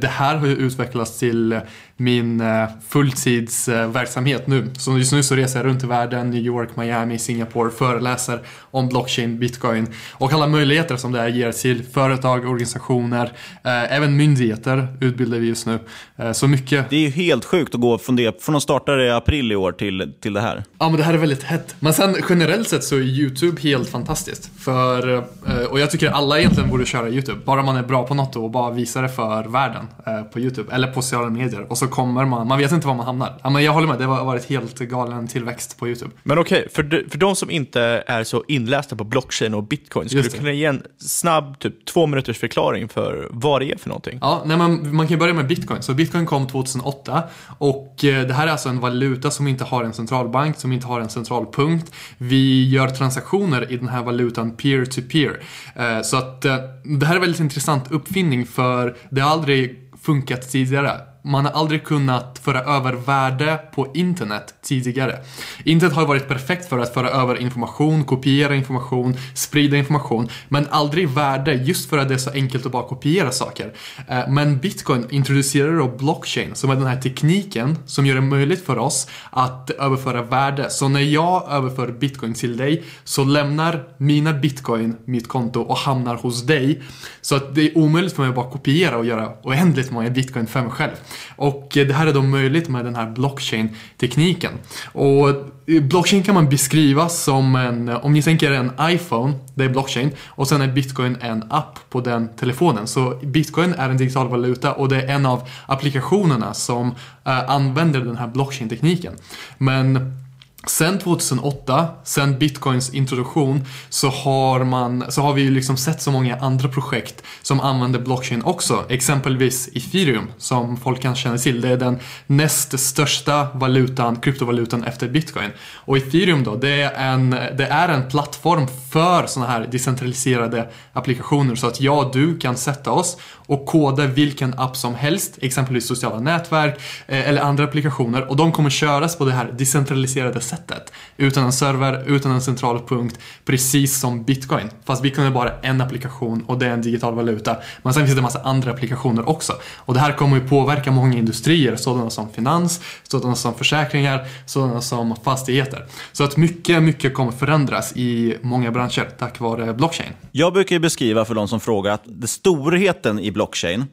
det 0.00 0.08
här 0.10 0.31
har 0.38 0.46
ju 0.46 0.56
utvecklats 0.56 1.18
till 1.18 1.60
min 2.02 2.40
eh, 2.40 2.68
fulltidsverksamhet 2.88 4.46
nu. 4.46 4.70
Så 4.78 4.98
just 4.98 5.12
nu 5.12 5.22
så 5.22 5.34
reser 5.34 5.58
jag 5.58 5.66
runt 5.66 5.84
i 5.84 5.86
världen, 5.86 6.30
New 6.30 6.42
York, 6.42 6.76
Miami, 6.76 7.18
Singapore, 7.18 7.70
föreläser 7.70 8.40
om 8.70 8.88
blockchain, 8.88 9.38
bitcoin 9.38 9.86
och 10.12 10.32
alla 10.32 10.46
möjligheter 10.46 10.96
som 10.96 11.12
det 11.12 11.18
här 11.18 11.28
ger 11.28 11.52
till 11.52 11.84
företag, 11.84 12.48
organisationer, 12.48 13.32
eh, 13.64 13.96
även 13.96 14.16
myndigheter 14.16 14.96
utbildar 15.00 15.38
vi 15.38 15.48
just 15.48 15.66
nu. 15.66 15.78
Eh, 16.16 16.32
så 16.32 16.48
mycket. 16.48 16.90
Det 16.90 16.96
är 16.96 17.00
ju 17.00 17.10
helt 17.10 17.44
sjukt 17.44 17.74
att 17.74 17.80
gå 17.80 17.98
från, 17.98 18.16
det, 18.16 18.42
från 18.42 18.56
att 18.56 18.62
starta 18.62 19.02
i 19.02 19.10
april 19.10 19.52
i 19.52 19.56
år 19.56 19.72
till, 19.72 20.12
till 20.20 20.32
det 20.32 20.40
här. 20.40 20.64
Ja 20.78 20.88
men 20.88 20.98
det 20.98 21.04
här 21.04 21.14
är 21.14 21.18
väldigt 21.18 21.42
hett. 21.42 21.74
Men 21.80 21.92
sen 21.92 22.16
generellt 22.28 22.68
sett 22.68 22.84
så 22.84 22.96
är 22.96 23.00
YouTube 23.00 23.60
helt 23.60 23.88
fantastiskt. 23.88 24.50
För, 24.58 25.24
och 25.70 25.80
jag 25.80 25.90
tycker 25.90 26.10
alla 26.10 26.38
egentligen 26.38 26.70
borde 26.70 26.86
köra 26.86 27.08
YouTube. 27.08 27.40
Bara 27.44 27.62
man 27.62 27.76
är 27.76 27.82
bra 27.82 28.06
på 28.06 28.14
något 28.14 28.36
och 28.36 28.50
bara 28.50 28.70
visar 28.70 29.02
det 29.02 29.08
för 29.08 29.44
världen 29.44 29.86
på 30.32 30.40
YouTube. 30.40 30.74
Eller 30.74 30.88
på 30.88 31.02
sociala 31.02 31.30
medier. 31.30 31.66
Och 31.68 31.78
så 31.78 31.88
kommer 31.92 32.24
man, 32.24 32.48
man 32.48 32.58
vet 32.58 32.72
inte 32.72 32.86
var 32.86 32.94
man 32.94 33.06
hamnar. 33.06 33.40
Ja, 33.42 33.50
men 33.50 33.64
jag 33.64 33.72
håller 33.72 33.88
med, 33.88 33.98
det 33.98 34.04
har 34.04 34.24
varit 34.24 34.44
helt 34.44 34.78
galen 34.78 35.28
tillväxt 35.28 35.78
på 35.78 35.88
YouTube. 35.88 36.10
Men 36.22 36.38
okej, 36.38 36.68
för, 36.72 36.82
de, 36.82 37.10
för 37.10 37.18
de 37.18 37.36
som 37.36 37.50
inte 37.50 38.04
är 38.06 38.24
så 38.24 38.44
inlästa 38.48 38.96
på 38.96 39.04
blockchain 39.04 39.54
och 39.54 39.64
bitcoin, 39.64 40.08
skulle 40.08 40.22
du 40.22 40.28
kunna 40.28 40.52
ge 40.52 40.64
en 40.64 40.82
snabb, 40.98 41.58
typ 41.58 41.84
två 41.86 42.06
minuters 42.06 42.38
förklaring 42.38 42.88
för 42.88 43.28
vad 43.30 43.60
det 43.60 43.72
är 43.72 43.76
för 43.76 43.88
någonting? 43.88 44.18
Ja, 44.20 44.42
nej, 44.46 44.56
man, 44.56 44.96
man 44.96 45.08
kan 45.08 45.18
börja 45.18 45.34
med 45.34 45.46
bitcoin. 45.46 45.82
Så 45.82 45.94
bitcoin 45.94 46.26
kom 46.26 46.46
2008 46.46 47.22
och 47.58 48.04
eh, 48.04 48.26
det 48.26 48.34
här 48.34 48.46
är 48.46 48.50
alltså 48.50 48.68
en 48.68 48.80
valuta 48.80 49.30
som 49.30 49.48
inte 49.48 49.64
har 49.64 49.84
en 49.84 49.92
centralbank, 49.92 50.56
som 50.56 50.72
inte 50.72 50.86
har 50.86 51.00
en 51.00 51.08
centralpunkt. 51.08 51.92
Vi 52.18 52.68
gör 52.68 52.88
transaktioner 52.88 53.72
i 53.72 53.76
den 53.76 53.88
här 53.88 54.02
valutan 54.02 54.56
peer-to-peer. 54.56 55.42
Eh, 55.76 56.02
så 56.02 56.16
att 56.16 56.44
eh, 56.44 56.56
det 56.84 57.06
här 57.06 57.16
är 57.16 57.20
väldigt 57.20 57.40
intressant 57.40 57.92
uppfinning 57.92 58.46
för 58.46 58.96
det 59.10 59.20
har 59.20 59.30
aldrig 59.30 59.78
funkat 60.02 60.50
tidigare. 60.50 61.11
Man 61.24 61.44
har 61.44 61.52
aldrig 61.52 61.84
kunnat 61.84 62.40
föra 62.44 62.60
över 62.60 62.92
värde 62.92 63.60
på 63.74 63.92
internet 63.94 64.54
tidigare. 64.62 65.18
Internet 65.64 65.96
har 65.96 66.06
varit 66.06 66.28
perfekt 66.28 66.68
för 66.68 66.78
att 66.78 66.94
föra 66.94 67.10
över 67.10 67.36
information, 67.40 68.04
kopiera 68.04 68.54
information, 68.54 69.16
sprida 69.34 69.76
information, 69.76 70.28
men 70.48 70.66
aldrig 70.70 71.08
värde 71.08 71.54
just 71.54 71.90
för 71.90 71.98
att 71.98 72.08
det 72.08 72.14
är 72.14 72.18
så 72.18 72.30
enkelt 72.30 72.66
att 72.66 72.72
bara 72.72 72.88
kopiera 72.88 73.30
saker. 73.30 73.72
Eh, 74.08 74.28
men 74.28 74.58
bitcoin 74.58 75.06
introducerar 75.10 75.78
då 75.78 75.88
blockchain 75.88 76.54
som 76.54 76.70
är 76.70 76.74
den 76.74 76.86
här 76.86 77.00
tekniken 77.00 77.78
som 77.86 78.06
gör 78.06 78.14
det 78.14 78.20
möjligt 78.20 78.66
för 78.66 78.78
oss 78.78 79.08
att 79.30 79.70
överföra 79.70 80.22
värde. 80.22 80.70
Så 80.70 80.88
när 80.88 81.00
jag 81.00 81.48
överför 81.50 81.92
bitcoin 81.92 82.34
till 82.34 82.56
dig 82.56 82.84
så 83.04 83.24
lämnar 83.24 83.84
mina 83.96 84.32
bitcoin 84.32 84.96
mitt 85.04 85.28
konto 85.28 85.60
och 85.60 85.76
hamnar 85.76 86.14
hos 86.14 86.42
dig. 86.42 86.82
Så 87.20 87.36
att 87.36 87.54
det 87.54 87.62
är 87.62 87.78
omöjligt 87.78 88.12
för 88.12 88.22
mig 88.22 88.28
att 88.28 88.36
bara 88.36 88.50
kopiera 88.50 88.96
och 88.96 89.06
göra 89.06 89.32
oändligt 89.42 89.90
många 89.90 90.10
bitcoin 90.10 90.46
för 90.46 90.60
mig 90.62 90.70
själv. 90.70 90.92
Och 91.36 91.76
eh, 91.76 91.86
det 91.86 91.94
här 91.94 92.06
är 92.06 92.12
då 92.12 92.22
möjligt 92.22 92.68
med 92.68 92.84
den 92.84 92.94
här 92.94 93.10
blockchain-tekniken. 93.10 94.52
Och 94.84 95.28
eh, 95.28 95.82
blockchain 95.82 96.22
kan 96.22 96.34
man 96.34 96.48
beskriva 96.48 97.08
som 97.08 97.56
en, 97.56 97.88
eh, 97.88 98.04
om 98.04 98.12
ni 98.12 98.22
tänker 98.22 98.52
en 98.52 98.72
iPhone, 98.80 99.34
det 99.54 99.64
är 99.64 99.68
blockchain, 99.68 100.10
och 100.28 100.48
sen 100.48 100.60
är 100.60 100.68
bitcoin 100.68 101.16
en 101.20 101.44
app 101.50 101.78
på 101.90 102.00
den 102.00 102.28
telefonen. 102.28 102.86
Så 102.86 103.18
bitcoin 103.22 103.74
är 103.74 103.90
en 103.90 103.96
digital 103.96 104.28
valuta 104.28 104.72
och 104.72 104.88
det 104.88 105.02
är 105.02 105.14
en 105.14 105.26
av 105.26 105.48
applikationerna 105.66 106.54
som 106.54 106.94
använder 107.24 108.00
den 108.00 108.16
här 108.16 108.26
blockchain-tekniken. 108.26 109.12
Men 109.58 110.21
Sen 110.66 110.98
2008, 110.98 111.88
sen 112.04 112.38
bitcoins 112.38 112.94
introduktion, 112.94 113.64
så 113.88 114.08
har, 114.08 114.64
man, 114.64 115.04
så 115.08 115.22
har 115.22 115.34
vi 115.34 115.42
ju 115.42 115.50
liksom 115.50 115.76
sett 115.76 116.02
så 116.02 116.10
många 116.10 116.36
andra 116.36 116.68
projekt 116.68 117.22
som 117.42 117.60
använder 117.60 118.00
blockchain 118.00 118.42
också. 118.42 118.84
Exempelvis 118.88 119.68
ethereum, 119.68 120.30
som 120.38 120.76
folk 120.76 121.02
kanske 121.02 121.22
känner 121.22 121.38
till. 121.38 121.60
Det 121.60 121.68
är 121.68 121.76
den 121.76 121.98
näst 122.26 122.80
största 122.80 123.48
valutan, 123.54 124.16
kryptovalutan 124.16 124.84
efter 124.84 125.08
bitcoin. 125.08 125.50
Och 125.74 125.96
ethereum 125.96 126.44
då, 126.44 126.56
det 126.56 126.82
är 126.82 127.12
en, 127.12 127.30
det 127.30 127.66
är 127.66 127.88
en 127.88 128.08
plattform 128.08 128.66
för 128.90 129.26
sådana 129.26 129.52
här 129.52 129.68
decentraliserade 129.72 130.68
applikationer. 130.92 131.54
Så 131.54 131.66
att 131.66 131.80
jag 131.80 132.06
och 132.06 132.12
du 132.12 132.38
kan 132.38 132.56
sätta 132.56 132.90
oss 132.90 133.16
och 133.46 133.66
koda 133.66 134.06
vilken 134.06 134.54
app 134.58 134.76
som 134.76 134.94
helst, 134.94 135.38
exempelvis 135.40 135.86
sociala 135.86 136.20
nätverk 136.20 136.80
eh, 137.06 137.28
eller 137.28 137.42
andra 137.42 137.64
applikationer. 137.64 138.30
Och 138.30 138.36
de 138.36 138.52
kommer 138.52 138.70
köras 138.70 139.16
på 139.16 139.24
det 139.24 139.32
här 139.32 139.52
decentraliserade 139.58 140.40
sättet. 140.40 140.92
Utan 141.16 141.44
en 141.44 141.52
server, 141.52 142.04
utan 142.06 142.32
en 142.32 142.42
central 142.42 142.80
punkt, 142.86 143.18
precis 143.44 144.00
som 144.00 144.24
bitcoin. 144.24 144.70
Fast 144.84 145.02
bitcoin 145.02 145.26
är 145.26 145.30
bara 145.30 145.60
en 145.60 145.80
applikation 145.80 146.44
och 146.46 146.58
det 146.58 146.66
är 146.66 146.70
en 146.70 146.82
digital 146.82 147.14
valuta. 147.14 147.56
Men 147.82 147.94
sen 147.94 148.02
finns 148.02 148.14
det 148.14 148.18
en 148.18 148.22
massa 148.22 148.42
andra 148.42 148.70
applikationer 148.70 149.28
också. 149.28 149.52
Och 149.76 149.94
det 149.94 150.00
här 150.00 150.12
kommer 150.12 150.36
ju 150.36 150.48
påverka 150.48 150.90
många 150.90 151.18
industrier, 151.18 151.76
sådana 151.76 152.10
som 152.10 152.30
finans, 152.30 152.80
sådana 153.02 153.34
som 153.34 153.54
försäkringar, 153.54 154.26
sådana 154.46 154.80
som 154.80 155.16
fastigheter. 155.24 155.86
Så 156.12 156.24
att 156.24 156.36
mycket, 156.36 156.82
mycket 156.82 157.14
kommer 157.14 157.32
förändras 157.32 157.92
i 157.96 158.36
många 158.42 158.70
branscher 158.70 159.08
tack 159.18 159.40
vare 159.40 159.74
blockchain. 159.74 160.12
Jag 160.32 160.52
brukar 160.52 160.76
ju 160.76 160.80
beskriva 160.80 161.24
för 161.24 161.34
de 161.34 161.48
som 161.48 161.60
frågar 161.60 161.92
att 161.92 162.04
storheten 162.26 163.18
i 163.18 163.32
blockchain, 163.32 163.41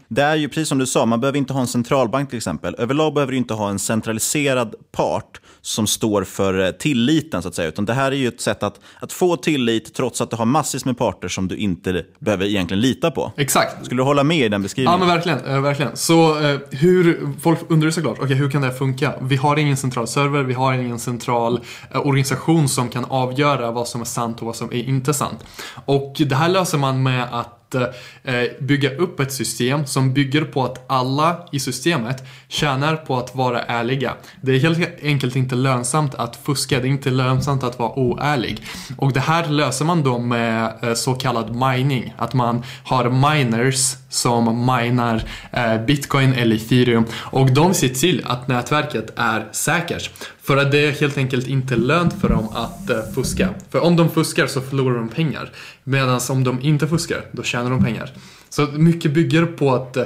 det 0.07 0.21
är 0.21 0.35
ju 0.35 0.49
precis 0.49 0.67
som 0.67 0.77
du 0.77 0.85
sa, 0.85 1.05
man 1.05 1.19
behöver 1.19 1.37
inte 1.37 1.53
ha 1.53 1.61
en 1.61 1.67
centralbank 1.67 2.29
till 2.29 2.37
exempel. 2.37 2.75
Överlag 2.77 3.13
behöver 3.13 3.31
du 3.31 3.37
inte 3.37 3.53
ha 3.53 3.69
en 3.69 3.79
centraliserad 3.79 4.75
part 4.91 5.41
som 5.61 5.87
står 5.87 6.23
för 6.23 6.65
eh, 6.65 6.71
tilliten, 6.71 7.41
så 7.41 7.47
att 7.47 7.55
säga. 7.55 7.67
Utan 7.67 7.85
det 7.85 7.93
här 7.93 8.11
är 8.11 8.15
ju 8.15 8.27
ett 8.27 8.41
sätt 8.41 8.63
att, 8.63 8.79
att 8.99 9.13
få 9.13 9.35
tillit 9.37 9.93
trots 9.93 10.21
att 10.21 10.29
du 10.29 10.35
har 10.35 10.45
massvis 10.45 10.85
med 10.85 10.97
parter 10.97 11.27
som 11.27 11.47
du 11.47 11.57
inte 11.57 12.05
behöver 12.19 12.45
egentligen 12.45 12.81
lita 12.81 13.11
på. 13.11 13.31
Exakt. 13.37 13.85
Skulle 13.85 14.01
du 14.01 14.05
hålla 14.05 14.23
med 14.23 14.45
i 14.45 14.49
den 14.49 14.61
beskrivningen? 14.61 14.99
Ja, 14.99 15.05
men 15.05 15.15
verkligen. 15.15 15.45
Eh, 15.45 15.61
verkligen. 15.61 15.97
Så 15.97 16.39
eh, 16.39 16.59
hur, 16.71 17.33
folk 17.41 17.59
undrar 17.67 17.91
såklart, 17.91 18.13
okej, 18.13 18.25
okay, 18.25 18.37
hur 18.37 18.51
kan 18.51 18.61
det 18.61 18.67
här 18.67 18.75
funka? 18.75 19.13
Vi 19.21 19.35
har 19.35 19.57
ingen 19.57 19.77
central 19.77 20.07
server, 20.07 20.43
vi 20.43 20.53
har 20.53 20.73
ingen 20.73 20.99
central 20.99 21.59
organisation 21.93 22.69
som 22.69 22.89
kan 22.89 23.05
avgöra 23.05 23.71
vad 23.71 23.87
som 23.87 24.01
är 24.01 24.05
sant 24.05 24.39
och 24.39 24.45
vad 24.45 24.55
som 24.55 24.67
är 24.71 24.83
inte 24.83 25.13
sant. 25.13 25.45
Och 25.85 26.15
det 26.25 26.35
här 26.35 26.49
löser 26.49 26.77
man 26.77 27.03
med 27.03 27.27
att 27.31 27.58
att 27.75 27.95
eh, 28.23 28.43
bygga 28.59 28.95
upp 28.95 29.19
ett 29.19 29.33
system 29.33 29.85
som 29.85 30.13
bygger 30.13 30.41
på 30.41 30.65
att 30.65 30.85
alla 30.87 31.47
i 31.51 31.59
systemet 31.59 32.23
tjänar 32.47 32.95
på 32.95 33.17
att 33.17 33.35
vara 33.35 33.61
ärliga. 33.61 34.13
Det 34.41 34.55
är 34.55 34.59
helt 34.59 35.03
enkelt 35.03 35.35
inte 35.35 35.55
lönsamt 35.55 36.15
att 36.15 36.35
fuska, 36.35 36.79
det 36.79 36.87
är 36.87 36.89
inte 36.89 37.09
lönsamt 37.09 37.63
att 37.63 37.79
vara 37.79 37.99
oärlig. 37.99 38.63
Och 38.97 39.13
det 39.13 39.19
här 39.19 39.49
löser 39.49 39.85
man 39.85 40.03
då 40.03 40.19
med 40.19 40.73
eh, 40.81 40.93
så 40.93 41.13
kallad 41.13 41.55
mining, 41.55 42.13
att 42.17 42.33
man 42.33 42.63
har 42.83 43.09
miners 43.09 43.95
som 44.09 44.65
minar 44.65 45.23
eh, 45.51 45.85
bitcoin 45.85 46.33
eller 46.33 46.55
ethereum 46.55 47.05
och 47.15 47.51
de 47.51 47.73
ser 47.73 47.89
till 47.89 48.25
att 48.25 48.47
nätverket 48.47 49.13
är 49.15 49.47
säkert. 49.51 50.11
För 50.49 50.57
att 50.57 50.71
det 50.71 50.87
är 50.87 50.91
helt 50.91 51.17
enkelt 51.17 51.47
inte 51.47 51.75
lönt 51.75 52.13
för 52.21 52.29
dem 52.29 52.49
att 52.53 52.89
eh, 52.89 52.97
fuska. 53.15 53.49
För 53.69 53.79
om 53.79 53.95
de 53.95 54.09
fuskar 54.09 54.47
så 54.47 54.61
förlorar 54.61 54.95
de 54.95 55.09
pengar. 55.09 55.51
Medan 55.83 56.19
om 56.29 56.43
de 56.43 56.61
inte 56.61 56.87
fuskar, 56.87 57.25
då 57.31 57.43
tjänar 57.43 57.69
de 57.69 57.83
pengar. 57.83 58.13
Så 58.49 58.61
mycket 58.65 59.13
bygger 59.13 59.45
på 59.45 59.75
att 59.75 59.97
eh, 59.97 60.03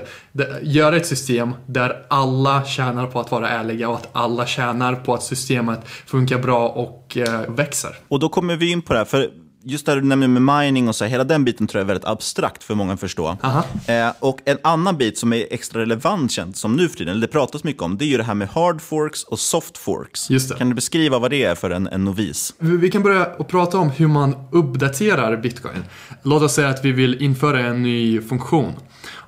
göra 0.61 0.95
ett 0.95 1.05
system 1.05 1.53
där 1.65 2.05
alla 2.07 2.65
tjänar 2.65 3.07
på 3.07 3.19
att 3.19 3.31
vara 3.31 3.49
ärliga 3.49 3.89
och 3.89 3.95
att 3.95 4.09
alla 4.11 4.45
tjänar 4.45 4.95
på 4.95 5.13
att 5.13 5.23
systemet 5.23 5.79
funkar 5.87 6.37
bra 6.37 6.69
och 6.69 7.17
eh, 7.17 7.41
växer. 7.47 7.95
Och 8.07 8.19
då 8.19 8.29
kommer 8.29 8.55
vi 8.55 8.71
in 8.71 8.81
på 8.81 8.93
det 8.93 8.99
här, 8.99 9.05
för 9.05 9.29
just 9.65 9.85
det 9.85 9.95
du 9.95 10.01
nämner 10.01 10.27
med 10.27 10.41
mining 10.41 10.87
och 10.87 10.95
så, 10.95 11.05
hela 11.05 11.23
den 11.23 11.45
biten 11.45 11.67
tror 11.67 11.79
jag 11.79 11.85
är 11.85 11.87
väldigt 11.87 12.05
abstrakt 12.05 12.63
för 12.63 12.75
många 12.75 12.93
att 12.93 12.99
förstå. 12.99 13.37
Eh, 13.87 14.09
och 14.19 14.39
en 14.45 14.57
annan 14.61 14.97
bit 14.97 15.17
som 15.17 15.33
är 15.33 15.47
extra 15.51 15.81
relevant 15.81 16.31
känt 16.31 16.57
som 16.57 16.75
nu 16.75 16.89
för 16.89 16.97
tiden, 16.97 17.11
eller 17.11 17.27
det 17.27 17.33
pratas 17.33 17.63
mycket 17.63 17.81
om, 17.81 17.97
det 17.97 18.05
är 18.05 18.07
ju 18.07 18.17
det 18.17 18.23
här 18.23 18.33
med 18.33 18.47
hard 18.47 18.81
forks 18.81 19.23
och 19.23 19.39
soft 19.39 19.77
forks. 19.77 20.27
Kan 20.57 20.69
du 20.69 20.75
beskriva 20.75 21.19
vad 21.19 21.31
det 21.31 21.43
är 21.43 21.55
för 21.55 21.69
en, 21.69 21.87
en 21.87 22.05
novis? 22.05 22.53
Vi 22.59 22.91
kan 22.91 23.03
börja 23.03 23.25
och 23.25 23.47
prata 23.47 23.77
om 23.77 23.89
hur 23.89 24.07
man 24.07 24.35
uppdaterar 24.51 25.37
bitcoin. 25.37 25.83
Låt 26.23 26.43
oss 26.43 26.53
säga 26.53 26.69
att 26.69 26.85
vi 26.85 26.91
vill 26.91 27.23
införa 27.23 27.59
en 27.59 27.83
ny 27.83 28.21
funktion. 28.21 28.73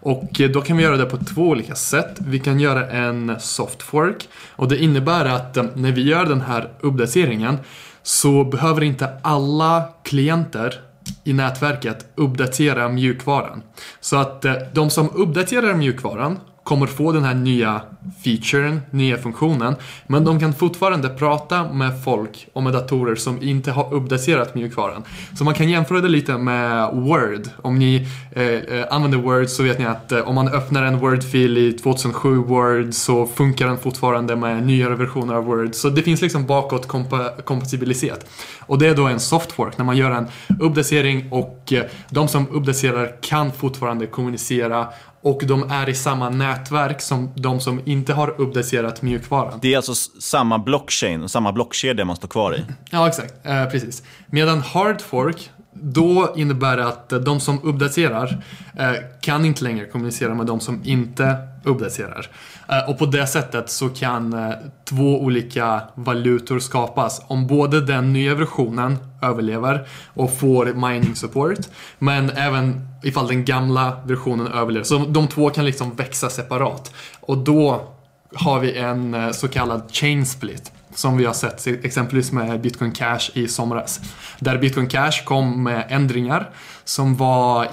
Och 0.06 0.42
då 0.54 0.62
kan 0.62 0.78
vi 0.78 0.84
göra 0.84 0.98
det 0.98 1.06
på 1.06 1.18
två 1.18 1.42
olika 1.42 1.76
sätt. 1.76 2.16
Vi 2.18 2.40
kan 2.40 2.60
göra 2.60 2.90
en 2.90 3.36
soft 3.40 3.82
fork 3.82 4.30
och 4.50 4.68
det 4.68 4.78
innebär 4.78 5.26
att 5.26 5.58
eh, 5.58 5.66
när 5.76 5.92
vi 5.92 6.04
gör 6.04 6.26
den 6.26 6.42
här 6.42 6.70
uppdateringen 6.82 7.58
så 8.06 8.44
behöver 8.44 8.84
inte 8.84 9.10
alla 9.22 9.84
klienter 10.04 10.82
i 11.24 11.34
nätverket 11.34 12.06
uppdatera 12.16 12.90
mjukvaran. 12.90 13.64
Så 14.00 14.16
att 14.16 14.46
eh, 14.46 14.54
de 14.74 14.90
som 14.90 15.10
uppdaterar 15.10 15.74
mjukvaran 15.74 16.40
kommer 16.66 16.88
få 16.88 17.12
den 17.12 17.24
här 17.24 17.34
nya 17.34 17.82
featuren, 18.24 18.82
nya 18.92 19.18
funktionen. 19.18 19.76
Men 20.08 20.24
de 20.24 20.40
kan 20.40 20.54
fortfarande 20.54 21.10
prata 21.10 21.74
med 21.74 22.04
folk 22.04 22.48
och 22.54 22.64
med 22.64 22.74
datorer 22.74 23.16
som 23.16 23.42
inte 23.42 23.72
har 23.72 23.94
uppdaterat 23.94 24.56
mjukvaran. 24.56 25.04
Så 25.38 25.44
man 25.44 25.54
kan 25.54 25.70
jämföra 25.70 26.02
det 26.02 26.08
lite 26.08 26.38
med 26.38 26.94
Word. 26.94 27.50
Om 27.62 27.80
ni 27.80 28.08
eh, 28.32 28.44
eh 28.44 28.86
använder 28.90 29.18
Word 29.18 29.50
så 29.50 29.64
vet 29.64 29.80
ni 29.80 29.86
att 29.86 30.12
eh, 30.12 30.20
om 30.20 30.36
man 30.36 30.48
öppnar 30.48 30.84
en 30.84 31.00
Word-fil 31.00 31.58
i 31.58 31.74
2007 31.74 32.36
Word 32.38 32.94
så 32.94 33.26
funkar 33.26 33.68
den 33.68 33.78
fortfarande 33.78 34.36
med 34.36 34.64
nyare 34.64 34.96
versioner 34.96 35.34
av 35.34 35.46
Word. 35.46 35.76
Så 35.76 35.90
det 35.90 36.02
finns 36.02 36.22
liksom 36.22 36.46
bakåt 36.46 36.88
kompa 36.88 37.30
kompatibilitet. 37.44 38.30
Och 38.60 38.80
det 38.80 38.88
är 38.88 38.96
då 38.96 39.08
en 39.08 39.20
softwork, 39.20 39.78
när 39.78 39.86
man 39.86 39.98
gör 39.98 40.12
en 40.12 40.28
uppdatering 40.60 41.32
och 41.32 41.74
eh, 41.74 41.84
de 42.10 42.28
som 42.28 42.48
uppdaterar 42.52 43.16
kan 43.22 43.52
fortfarande 43.52 44.08
kommunicera 44.08 44.88
och 45.26 45.42
de 45.46 45.72
är 45.72 45.90
i 45.90 45.96
samma 45.96 46.30
nätverk 46.30 47.02
som 47.02 47.32
de 47.36 47.60
som 47.60 47.82
inte 47.86 48.14
har 48.14 48.42
uppdaterat 48.42 49.02
mjukvaran. 49.02 49.60
Det 49.62 49.74
är 49.74 49.78
alltså 49.78 49.94
samma 50.22 50.60
blockchain, 50.60 51.30
samma 51.30 51.52
blockkedja 51.52 52.06
man 52.06 52.16
står 52.16 52.28
kvar 52.28 52.56
i? 52.56 52.66
Ja, 52.92 53.08
exakt. 53.08 53.34
Eh, 53.44 53.66
precis. 53.66 54.04
Medan 54.28 54.62
hardfork, 54.62 55.50
då 55.74 56.34
innebär 56.36 56.78
det 56.78 56.88
att 56.88 57.10
de 57.10 57.40
som 57.40 57.64
uppdaterar 57.64 58.44
eh, 58.78 58.92
kan 59.22 59.46
inte 59.46 59.64
längre 59.64 59.86
kommunicera 59.86 60.34
med 60.36 60.46
de 60.46 60.60
som 60.60 60.82
inte 60.84 61.38
uppdaterar. 61.66 62.28
Eh, 62.70 62.90
och 62.90 63.00
på 63.00 63.06
det 63.06 63.28
sättet 63.28 63.70
så 63.70 63.90
kan 63.90 64.34
eh, 64.34 64.56
två 64.90 65.22
olika 65.22 65.82
valutor 65.96 66.60
skapas 66.60 67.22
om 67.28 67.48
både 67.48 67.82
den 67.82 68.14
nya 68.14 68.36
versionen 68.36 68.98
överlever 69.22 69.88
och 70.14 70.38
får 70.38 70.66
mining 70.66 71.16
support 71.16 71.60
men 72.00 72.30
även 72.30 72.88
ifall 73.04 73.28
den 73.28 73.46
gamla 73.46 73.98
versionen 74.06 74.48
överlever. 74.48 74.84
Så 74.84 74.98
de 74.98 75.28
två 75.28 75.50
kan 75.50 75.66
liksom 75.66 75.96
växa 75.96 76.30
separat. 76.30 76.94
Och 77.20 77.38
då 77.38 77.88
har 78.36 78.60
vi 78.60 78.78
en 78.78 79.14
eh, 79.14 79.32
så 79.32 79.48
kallad 79.48 79.82
chain 79.92 80.26
split 80.26 80.72
som 80.96 81.18
vi 81.18 81.26
har 81.26 81.34
sett 81.34 81.68
exempelvis 81.68 82.32
med 82.32 82.62
Bitcoin 82.62 82.92
Cash 82.92 83.30
i 83.34 83.48
somras. 83.48 84.00
Där 84.40 84.58
Bitcoin 84.58 84.88
Cash 84.88 85.24
kom 85.26 85.64
med 85.64 85.86
ändringar 85.90 86.50
som 86.84 87.16
var 87.16 87.68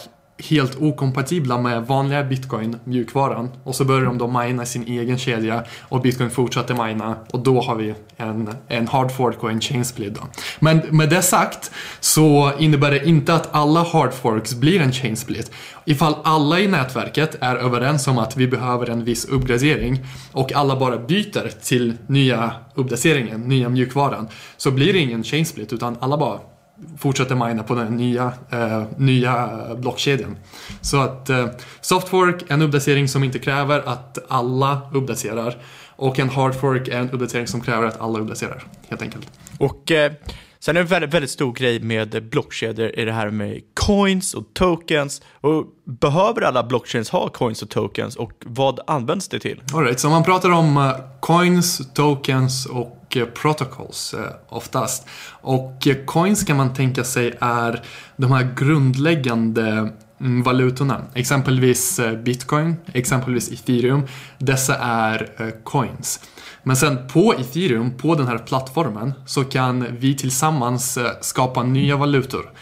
helt 0.50 0.76
okompatibla 0.80 1.58
med 1.58 1.86
vanliga 1.86 2.24
bitcoin, 2.24 2.76
mjukvaran. 2.84 3.50
Och 3.64 3.74
så 3.74 3.84
började 3.84 4.06
de 4.06 4.18
då 4.18 4.26
mina 4.26 4.66
sin 4.66 4.86
egen 4.86 5.18
kedja 5.18 5.64
och 5.80 6.00
bitcoin 6.00 6.30
fortsatte 6.30 6.74
mina 6.74 7.16
och 7.30 7.40
då 7.40 7.60
har 7.60 7.76
vi 7.76 7.94
en, 8.16 8.54
en 8.68 8.88
hard 8.88 9.12
fork 9.12 9.42
och 9.42 9.50
en 9.50 9.60
chain 9.60 9.84
split. 9.84 10.14
Då. 10.14 10.20
Men 10.58 10.82
med 10.90 11.10
det 11.10 11.22
sagt 11.22 11.70
så 12.00 12.52
innebär 12.58 12.90
det 12.90 13.06
inte 13.06 13.34
att 13.34 13.54
alla 13.54 13.82
hard 13.82 14.12
forks 14.12 14.54
blir 14.54 14.80
en 14.80 14.92
chain 14.92 15.16
split. 15.16 15.50
Ifall 15.84 16.14
alla 16.24 16.60
i 16.60 16.68
nätverket 16.68 17.36
är 17.40 17.56
överens 17.56 18.08
om 18.08 18.18
att 18.18 18.36
vi 18.36 18.48
behöver 18.48 18.90
en 18.90 19.04
viss 19.04 19.24
uppgradering 19.24 20.04
och 20.32 20.52
alla 20.52 20.76
bara 20.76 20.98
byter 20.98 21.64
till 21.64 21.96
nya 22.06 22.52
uppdateringen, 22.74 23.40
nya 23.40 23.68
mjukvaran, 23.68 24.28
så 24.56 24.70
blir 24.70 24.92
det 24.92 24.98
ingen 24.98 25.24
chain 25.24 25.46
split 25.46 25.72
utan 25.72 25.96
alla 26.00 26.16
bara 26.16 26.38
fortsätter 26.98 27.34
mina 27.34 27.62
på 27.62 27.74
den 27.74 27.96
nya, 27.96 28.32
eh, 28.50 28.84
nya 28.96 29.50
eh, 29.68 29.76
blockkedjan. 29.76 30.36
Så 30.80 31.00
att 31.00 31.30
eh, 31.30 31.46
Softfork, 31.80 32.44
en 32.48 32.62
uppdatering 32.62 33.08
som 33.08 33.24
inte 33.24 33.38
kräver 33.38 33.82
att 33.88 34.18
alla 34.28 34.80
uppdaterar. 34.92 35.56
Och 35.96 36.18
en 36.18 36.28
Hardfork 36.28 36.88
är 36.88 36.98
en 36.98 37.10
uppdatering 37.10 37.46
som 37.46 37.60
kräver 37.60 37.86
att 37.86 38.00
alla 38.00 38.18
uppdaterar, 38.18 38.62
helt 38.88 39.02
enkelt. 39.02 39.30
Och 39.58 39.90
eh, 39.90 40.12
sen 40.58 40.76
är 40.76 40.80
det 40.80 40.84
en 40.84 40.86
väldigt, 40.86 41.14
väldigt 41.14 41.30
stor 41.30 41.52
grej 41.52 41.80
med 41.80 42.28
blockkedjor 42.30 42.98
i 42.98 43.04
det 43.04 43.12
här 43.12 43.30
med 43.30 43.60
coins 43.86 44.34
och 44.34 44.54
tokens. 44.54 45.22
Och 45.40 45.64
behöver 45.84 46.42
alla 46.42 46.62
blockchains 46.62 47.10
ha 47.10 47.28
coins 47.28 47.62
och 47.62 47.70
tokens 47.70 48.16
och 48.16 48.32
vad 48.44 48.80
används 48.86 49.28
det 49.28 49.40
till? 49.40 49.62
Alright, 49.74 50.00
så 50.00 50.10
man 50.10 50.24
pratar 50.24 50.50
om 50.50 50.76
eh, 50.76 50.92
coins, 51.20 51.92
tokens 51.94 52.66
och 52.66 53.16
eh, 53.16 53.26
protocols 53.26 54.14
eh, 54.14 54.20
oftast. 54.48 55.06
Och 55.40 55.88
coins 56.06 56.44
kan 56.44 56.56
man 56.56 56.74
tänka 56.74 57.04
sig 57.04 57.34
är 57.40 57.82
de 58.16 58.32
här 58.32 58.54
grundläggande 58.56 59.92
mm, 60.20 60.42
valutorna. 60.42 61.02
Exempelvis 61.14 62.00
bitcoin, 62.24 62.76
exempelvis 62.92 63.52
ethereum. 63.52 64.02
Dessa 64.38 64.76
är 64.78 65.52
coins. 65.64 66.20
Men 66.62 66.76
sen 66.76 67.08
på 67.08 67.34
ethereum, 67.34 67.96
på 67.96 68.14
den 68.14 68.26
här 68.26 68.38
plattformen, 68.38 69.12
så 69.26 69.44
kan 69.44 69.86
vi 69.90 70.16
tillsammans 70.16 70.98
skapa 71.20 71.62
nya 71.62 71.96
valutor. 71.96 72.52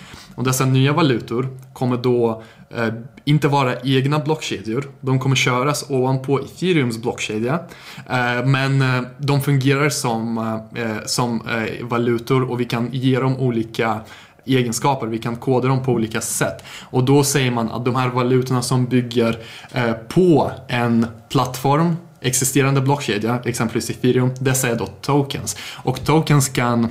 Och 0.40 0.46
dessa 0.46 0.64
nya 0.64 0.92
valutor 0.92 1.48
kommer 1.72 1.96
då 1.96 2.42
eh, 2.70 2.88
inte 3.24 3.48
vara 3.48 3.81
egna 3.81 4.18
blockkedjor. 4.18 4.90
De 5.00 5.18
kommer 5.18 5.37
köras 5.37 5.90
ovanpå 5.90 6.40
ethereums 6.40 6.98
blockkedja. 6.98 7.61
Eh, 8.09 8.46
men 8.46 8.83
eh, 8.83 9.03
de 9.18 9.40
fungerar 9.40 9.88
som, 9.88 10.38
eh, 10.38 10.83
eh, 10.83 10.96
som 11.07 11.48
eh, 11.48 11.87
valutor 11.87 12.50
och 12.50 12.61
vi 12.61 12.64
kan 12.64 12.88
ge 12.92 13.20
dem 13.20 13.37
olika 13.37 14.00
egenskaper, 14.44 15.07
vi 15.07 15.18
kan 15.18 15.37
koda 15.37 15.68
dem 15.68 15.83
på 15.83 15.92
olika 15.92 16.20
sätt. 16.20 16.64
Och 16.83 17.05
då 17.05 17.24
säger 17.24 17.50
man 17.50 17.70
att 17.70 17.85
de 17.85 17.94
här 17.94 18.09
valutorna 18.09 18.62
som 18.62 18.87
bygger 18.87 19.38
eh, 19.72 19.92
på 19.92 20.50
en 20.68 21.07
plattform 21.29 21.96
existerande 22.20 22.81
blockkedja, 22.81 23.38
exempelvis 23.44 23.90
Ethereum, 23.90 24.31
dessa 24.38 24.68
är 24.68 24.76
då 24.76 24.87
tokens. 24.87 25.57
Och 25.83 26.05
tokens 26.05 26.48
kan 26.48 26.88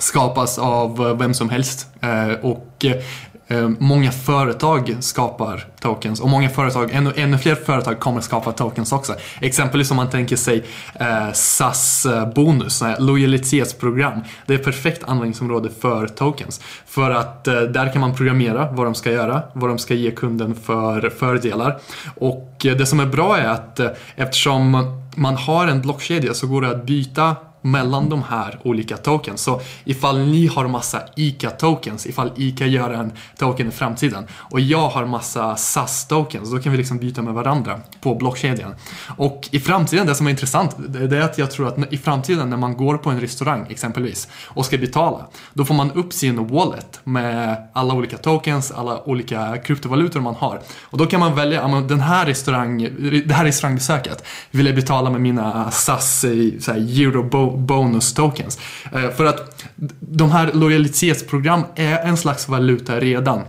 skapas 0.00 0.58
av 0.58 1.08
eh, 1.08 1.16
vem 1.16 1.34
som 1.34 1.50
helst. 1.50 1.88
Eh, 2.00 2.32
och 2.42 2.84
eh, 2.84 2.96
Många 3.78 4.12
företag 4.12 4.96
skapar 5.00 5.64
tokens 5.80 6.20
och 6.20 6.28
många 6.28 6.48
företag, 6.48 6.90
ännu, 6.92 7.12
ännu 7.16 7.38
fler 7.38 7.54
företag 7.54 8.00
kommer 8.00 8.20
skapa 8.20 8.52
tokens 8.52 8.92
också. 8.92 9.14
Exempelvis 9.40 9.90
om 9.90 9.96
man 9.96 10.10
tänker 10.10 10.36
sig 10.36 10.64
eh, 10.94 11.32
SAS-bonus, 11.32 12.82
lojalitetsprogram. 12.98 14.20
Det 14.46 14.54
är 14.54 14.58
ett 14.58 14.64
perfekt 14.64 15.04
användningsområde 15.04 15.70
för 15.80 16.06
tokens. 16.06 16.60
För 16.86 17.10
att 17.10 17.48
eh, 17.48 17.60
där 17.60 17.92
kan 17.92 18.00
man 18.00 18.14
programmera 18.14 18.72
vad 18.72 18.86
de 18.86 18.94
ska 18.94 19.12
göra, 19.12 19.42
vad 19.52 19.70
de 19.70 19.78
ska 19.78 19.94
ge 19.94 20.10
kunden 20.10 20.54
för 20.54 21.10
fördelar. 21.10 21.80
Och 22.16 22.66
eh, 22.66 22.76
det 22.76 22.86
som 22.86 23.00
är 23.00 23.06
bra 23.06 23.36
är 23.36 23.48
att 23.48 23.80
eftersom 24.16 24.70
man 25.16 25.36
har 25.36 25.66
en 25.66 25.80
blockkedja 25.80 26.34
så 26.34 26.46
går 26.46 26.62
det 26.62 26.70
att 26.70 26.86
byta 26.86 27.36
mellan 27.62 28.08
de 28.08 28.22
här 28.22 28.58
olika 28.62 28.96
tokens. 28.96 29.42
Så 29.42 29.60
ifall 29.84 30.18
ni 30.18 30.46
har 30.46 30.68
massa 30.68 31.02
ICA-tokens, 31.16 32.06
ifall 32.06 32.32
ICA 32.36 32.66
gör 32.66 32.90
en 32.90 33.12
token 33.38 33.68
i 33.68 33.70
framtiden 33.70 34.26
och 34.32 34.60
jag 34.60 34.88
har 34.88 35.06
massa 35.06 35.56
SAS-tokens, 35.56 36.50
då 36.50 36.58
kan 36.58 36.72
vi 36.72 36.78
liksom 36.78 36.98
byta 36.98 37.22
med 37.22 37.34
varandra 37.34 37.80
på 38.00 38.14
blockkedjan. 38.14 38.74
Och 39.16 39.48
i 39.50 39.60
framtiden, 39.60 40.06
det 40.06 40.14
som 40.14 40.26
är 40.26 40.30
intressant, 40.30 40.76
det 40.88 41.16
är 41.16 41.20
att 41.20 41.38
jag 41.38 41.50
tror 41.50 41.68
att 41.68 41.92
i 41.92 41.98
framtiden 41.98 42.50
när 42.50 42.56
man 42.56 42.76
går 42.76 42.98
på 42.98 43.10
en 43.10 43.20
restaurang 43.20 43.66
exempelvis 43.70 44.28
och 44.46 44.66
ska 44.66 44.78
betala, 44.78 45.26
då 45.52 45.64
får 45.64 45.74
man 45.74 45.92
upp 45.92 46.12
sin 46.12 46.46
wallet 46.46 47.00
med 47.04 47.68
alla 47.72 47.94
olika 47.94 48.16
tokens, 48.16 48.72
alla 48.72 49.02
olika 49.02 49.58
kryptovalutor 49.58 50.20
man 50.20 50.34
har. 50.34 50.60
Och 50.82 50.98
då 50.98 51.06
kan 51.06 51.20
man 51.20 51.34
välja, 51.34 51.68
den 51.68 52.00
här 52.00 52.26
restaurang, 52.26 52.82
det 53.26 53.34
här 53.34 53.44
restaurangbesöket 53.44 54.24
vill 54.50 54.66
jag 54.66 54.74
betala 54.74 55.10
med 55.10 55.20
mina 55.20 55.70
SAS, 55.70 56.20
så 56.60 56.72
här, 56.72 57.00
euro 57.00 57.22
bonus 57.56 58.14
tokens. 58.14 58.58
Eh, 58.92 59.10
för 59.10 59.24
att 59.24 59.64
de 60.00 60.30
här 60.30 60.50
lojalitetsprogram 60.52 61.62
är 61.74 61.98
en 61.98 62.16
slags 62.16 62.48
valuta 62.48 63.00
redan. 63.00 63.40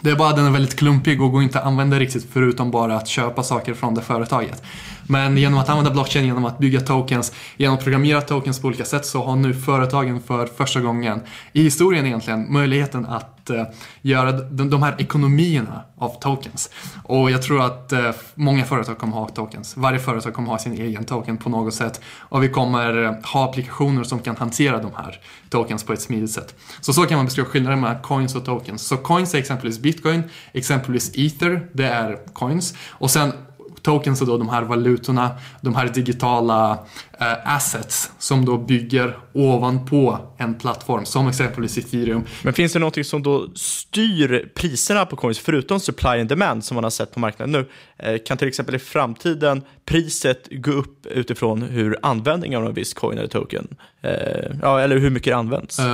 Det 0.00 0.10
är 0.10 0.16
bara 0.16 0.30
att 0.30 0.36
den 0.36 0.46
är 0.46 0.50
väldigt 0.50 0.76
klumpig 0.76 1.22
och 1.22 1.32
går 1.32 1.42
inte 1.42 1.58
att 1.58 1.66
använda 1.66 1.98
riktigt 1.98 2.26
förutom 2.32 2.70
bara 2.70 2.96
att 2.96 3.08
köpa 3.08 3.42
saker 3.42 3.74
från 3.74 3.94
det 3.94 4.00
företaget. 4.00 4.62
Men 5.06 5.36
genom 5.36 5.58
att 5.58 5.68
använda 5.68 5.90
blockchain, 5.90 6.24
genom 6.24 6.44
att 6.44 6.58
bygga 6.58 6.80
tokens, 6.80 7.32
genom 7.56 7.76
att 7.76 7.84
programmera 7.84 8.20
tokens 8.20 8.60
på 8.60 8.68
olika 8.68 8.84
sätt 8.84 9.06
så 9.06 9.24
har 9.24 9.36
nu 9.36 9.54
företagen 9.54 10.20
för 10.26 10.46
första 10.46 10.80
gången 10.80 11.20
i 11.52 11.62
historien 11.62 12.06
egentligen 12.06 12.52
möjligheten 12.52 13.06
att 13.06 13.35
Eh, 13.50 13.66
göra 14.02 14.32
de, 14.32 14.70
de, 14.70 14.82
här 14.82 14.94
ekonomierna 14.98 15.84
av 15.98 16.20
tokens. 16.20 16.70
Och 17.04 17.30
jag 17.30 17.42
tror 17.42 17.64
att 17.64 17.92
eh, 17.92 18.10
många 18.34 18.64
företag 18.64 18.98
kommer 18.98 19.12
ha 19.12 19.28
tokens. 19.28 19.76
Varje 19.76 19.98
företag 19.98 20.34
kommer 20.34 20.48
ha 20.48 20.58
sin 20.58 20.72
egen 20.72 21.04
token 21.04 21.36
på 21.36 21.48
något 21.48 21.74
sätt. 21.74 22.00
Och 22.18 22.42
vi 22.42 22.48
kommer 22.48 23.04
eh, 23.04 23.12
ha 23.32 23.44
applikationer 23.44 24.04
som 24.04 24.18
kan 24.18 24.36
hantera 24.36 24.78
de 24.78 24.90
här 24.96 25.20
tokens 25.50 25.84
på 25.84 25.92
ett 25.92 26.02
smidigt 26.02 26.30
sätt. 26.30 26.54
Så 26.80 26.92
så 26.92 27.06
kan 27.06 27.16
man 27.16 27.24
beskriva 27.24 27.48
skillnaden 27.48 27.80
mellan 27.80 28.02
coins 28.02 28.34
och 28.34 28.44
tokens. 28.44 28.82
Så 28.82 28.96
coins 28.96 29.34
är 29.34 29.38
exempelvis 29.38 29.78
bitcoin, 29.78 30.22
exempelvis 30.52 31.10
ether, 31.14 31.68
det 31.72 31.86
är 31.86 32.18
coins. 32.32 32.74
Och 32.88 33.10
sen 33.10 33.32
tokens 33.86 34.22
är 34.22 34.26
då 34.26 34.38
de 34.38 34.48
här 34.48 34.62
valutorna, 34.62 35.30
de 35.60 35.74
här 35.74 35.88
digitala 35.88 36.78
eh, 37.20 37.54
assets 37.56 38.10
som 38.18 38.44
då 38.44 38.58
bygger 38.58 39.16
ovanpå 39.32 40.18
en 40.36 40.54
plattform 40.54 41.04
som 41.04 41.28
exempelvis 41.28 41.78
Ethereum. 41.78 42.24
Men 42.42 42.52
finns 42.52 42.72
det 42.72 42.78
någonting 42.78 43.04
som 43.04 43.22
då 43.22 43.48
styr 43.54 44.50
priserna 44.54 45.06
på 45.06 45.16
coins 45.16 45.38
förutom 45.38 45.80
supply 45.80 46.20
and 46.20 46.28
demand 46.28 46.64
som 46.64 46.74
man 46.74 46.84
har 46.84 46.90
sett 46.90 47.14
på 47.14 47.20
marknaden 47.20 47.52
nu? 47.52 47.66
Eh, 47.98 48.18
kan 48.26 48.36
till 48.36 48.48
exempel 48.48 48.74
i 48.74 48.78
framtiden 48.78 49.62
priset 49.84 50.48
gå 50.50 50.70
upp 50.70 51.06
utifrån 51.06 51.62
hur 51.62 51.98
användningen 52.02 52.60
av 52.60 52.66
en 52.66 52.74
viss 52.74 52.94
coin 52.94 53.18
eller 53.18 53.28
token, 53.28 53.68
eh, 54.02 54.10
ja, 54.62 54.80
eller 54.80 54.98
hur 54.98 55.10
mycket 55.10 55.32
det 55.32 55.36
används? 55.36 55.78
Uh, 55.78 55.84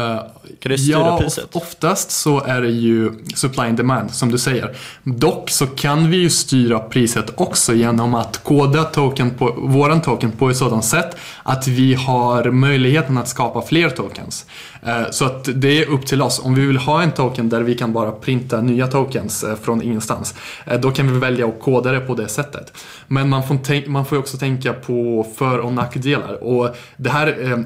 kan 0.61 0.73
det 0.73 0.79
styra 0.79 0.99
ja, 0.99 1.19
priset? 1.21 1.57
oftast 1.57 2.11
så 2.11 2.41
är 2.45 2.61
det 2.61 2.71
ju 2.71 3.13
supply 3.35 3.65
and 3.65 3.77
demand 3.77 4.11
som 4.11 4.31
du 4.31 4.39
säger. 4.39 4.77
Dock 5.03 5.51
så 5.51 5.67
kan 5.67 6.11
vi 6.11 6.17
ju 6.17 6.31
styra 6.31 6.79
priset 6.79 7.41
också 7.41 7.75
genom 7.75 8.15
att 8.15 8.45
koda 8.45 8.85
token 8.85 9.31
på, 9.31 9.53
våran 9.53 10.03
token 10.03 10.33
på 10.33 10.51
ett 10.51 10.57
sådant 10.57 10.85
sätt 10.85 11.17
att 11.43 11.69
vi 11.69 11.95
har 11.95 12.51
möjligheten 12.51 13.19
att 13.19 13.29
skapa 13.29 13.63
fler 13.63 13.91
tokens. 13.91 14.47
Eh, 14.87 15.11
så 15.11 15.25
att 15.25 15.49
det 15.55 15.83
är 15.83 15.89
upp 15.89 16.07
till 16.07 16.23
oss. 16.23 16.41
Om 16.45 16.55
vi 16.55 16.67
vill 16.67 16.77
ha 16.77 17.03
en 17.03 17.13
token 17.13 17.49
där 17.49 17.61
vi 17.61 17.75
kan 17.75 17.93
bara 17.93 18.13
printa 18.13 18.61
nya 18.61 18.87
tokens 18.87 19.45
eh, 19.45 19.57
från 19.57 19.83
ingenstans, 19.83 20.35
eh, 20.67 20.81
då 20.81 20.91
kan 20.91 21.13
vi 21.13 21.19
välja 21.19 21.47
att 21.47 21.61
koda 21.61 21.93
det 21.93 22.01
på 22.01 22.15
det 22.15 22.29
sättet. 22.29 22.73
Men 23.09 23.29
man 23.29 23.43
får, 23.43 23.89
man 23.89 24.05
får 24.05 24.19
också 24.19 24.37
tänka 24.39 24.73
på 24.73 25.27
för 25.37 25.59
och 25.59 25.73
nackdelar. 25.73 26.45
Och 26.45 26.77
det 26.97 27.11
här, 27.11 27.57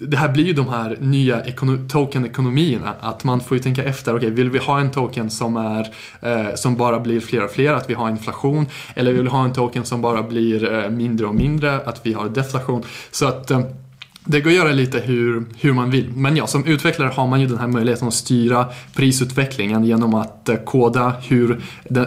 det 0.00 0.16
här 0.16 0.28
blir 0.28 0.44
ju 0.44 0.52
de 0.52 0.68
här 0.68 0.96
nya 1.00 1.42
token-ekonomierna. 1.88 2.94
Att 3.00 3.24
man 3.24 3.40
får 3.40 3.56
ju 3.56 3.62
tänka 3.62 3.84
efter, 3.84 4.12
okej, 4.12 4.26
okay, 4.26 4.30
vill 4.30 4.50
vi 4.50 4.58
ha 4.58 4.80
en 4.80 4.90
token 4.90 5.30
som, 5.30 5.56
är, 5.56 6.56
som 6.56 6.76
bara 6.76 7.00
blir 7.00 7.20
fler 7.20 7.44
och 7.44 7.50
fler, 7.50 7.72
att 7.72 7.90
vi 7.90 7.94
har 7.94 8.10
inflation? 8.10 8.66
Eller 8.94 9.12
vill 9.12 9.22
vi 9.22 9.28
ha 9.28 9.44
en 9.44 9.52
token 9.52 9.84
som 9.84 10.02
bara 10.02 10.22
blir 10.22 10.90
mindre 10.90 11.26
och 11.26 11.34
mindre, 11.34 11.80
att 11.80 12.06
vi 12.06 12.12
har 12.12 12.28
deflation? 12.28 12.82
Så 13.10 13.26
att 13.26 13.50
det 14.26 14.40
går 14.40 14.50
att 14.50 14.56
göra 14.56 14.72
lite 14.72 14.98
hur, 14.98 15.44
hur 15.60 15.72
man 15.72 15.90
vill. 15.90 16.10
Men 16.14 16.36
ja, 16.36 16.46
som 16.46 16.66
utvecklare 16.66 17.08
har 17.08 17.26
man 17.26 17.40
ju 17.40 17.46
den 17.46 17.58
här 17.58 17.66
möjligheten 17.66 18.08
att 18.08 18.14
styra 18.14 18.66
prisutvecklingen 18.94 19.84
genom 19.84 20.14
att 20.14 20.48
eh, 20.48 20.56
koda 20.56 21.14
hur, 21.22 21.60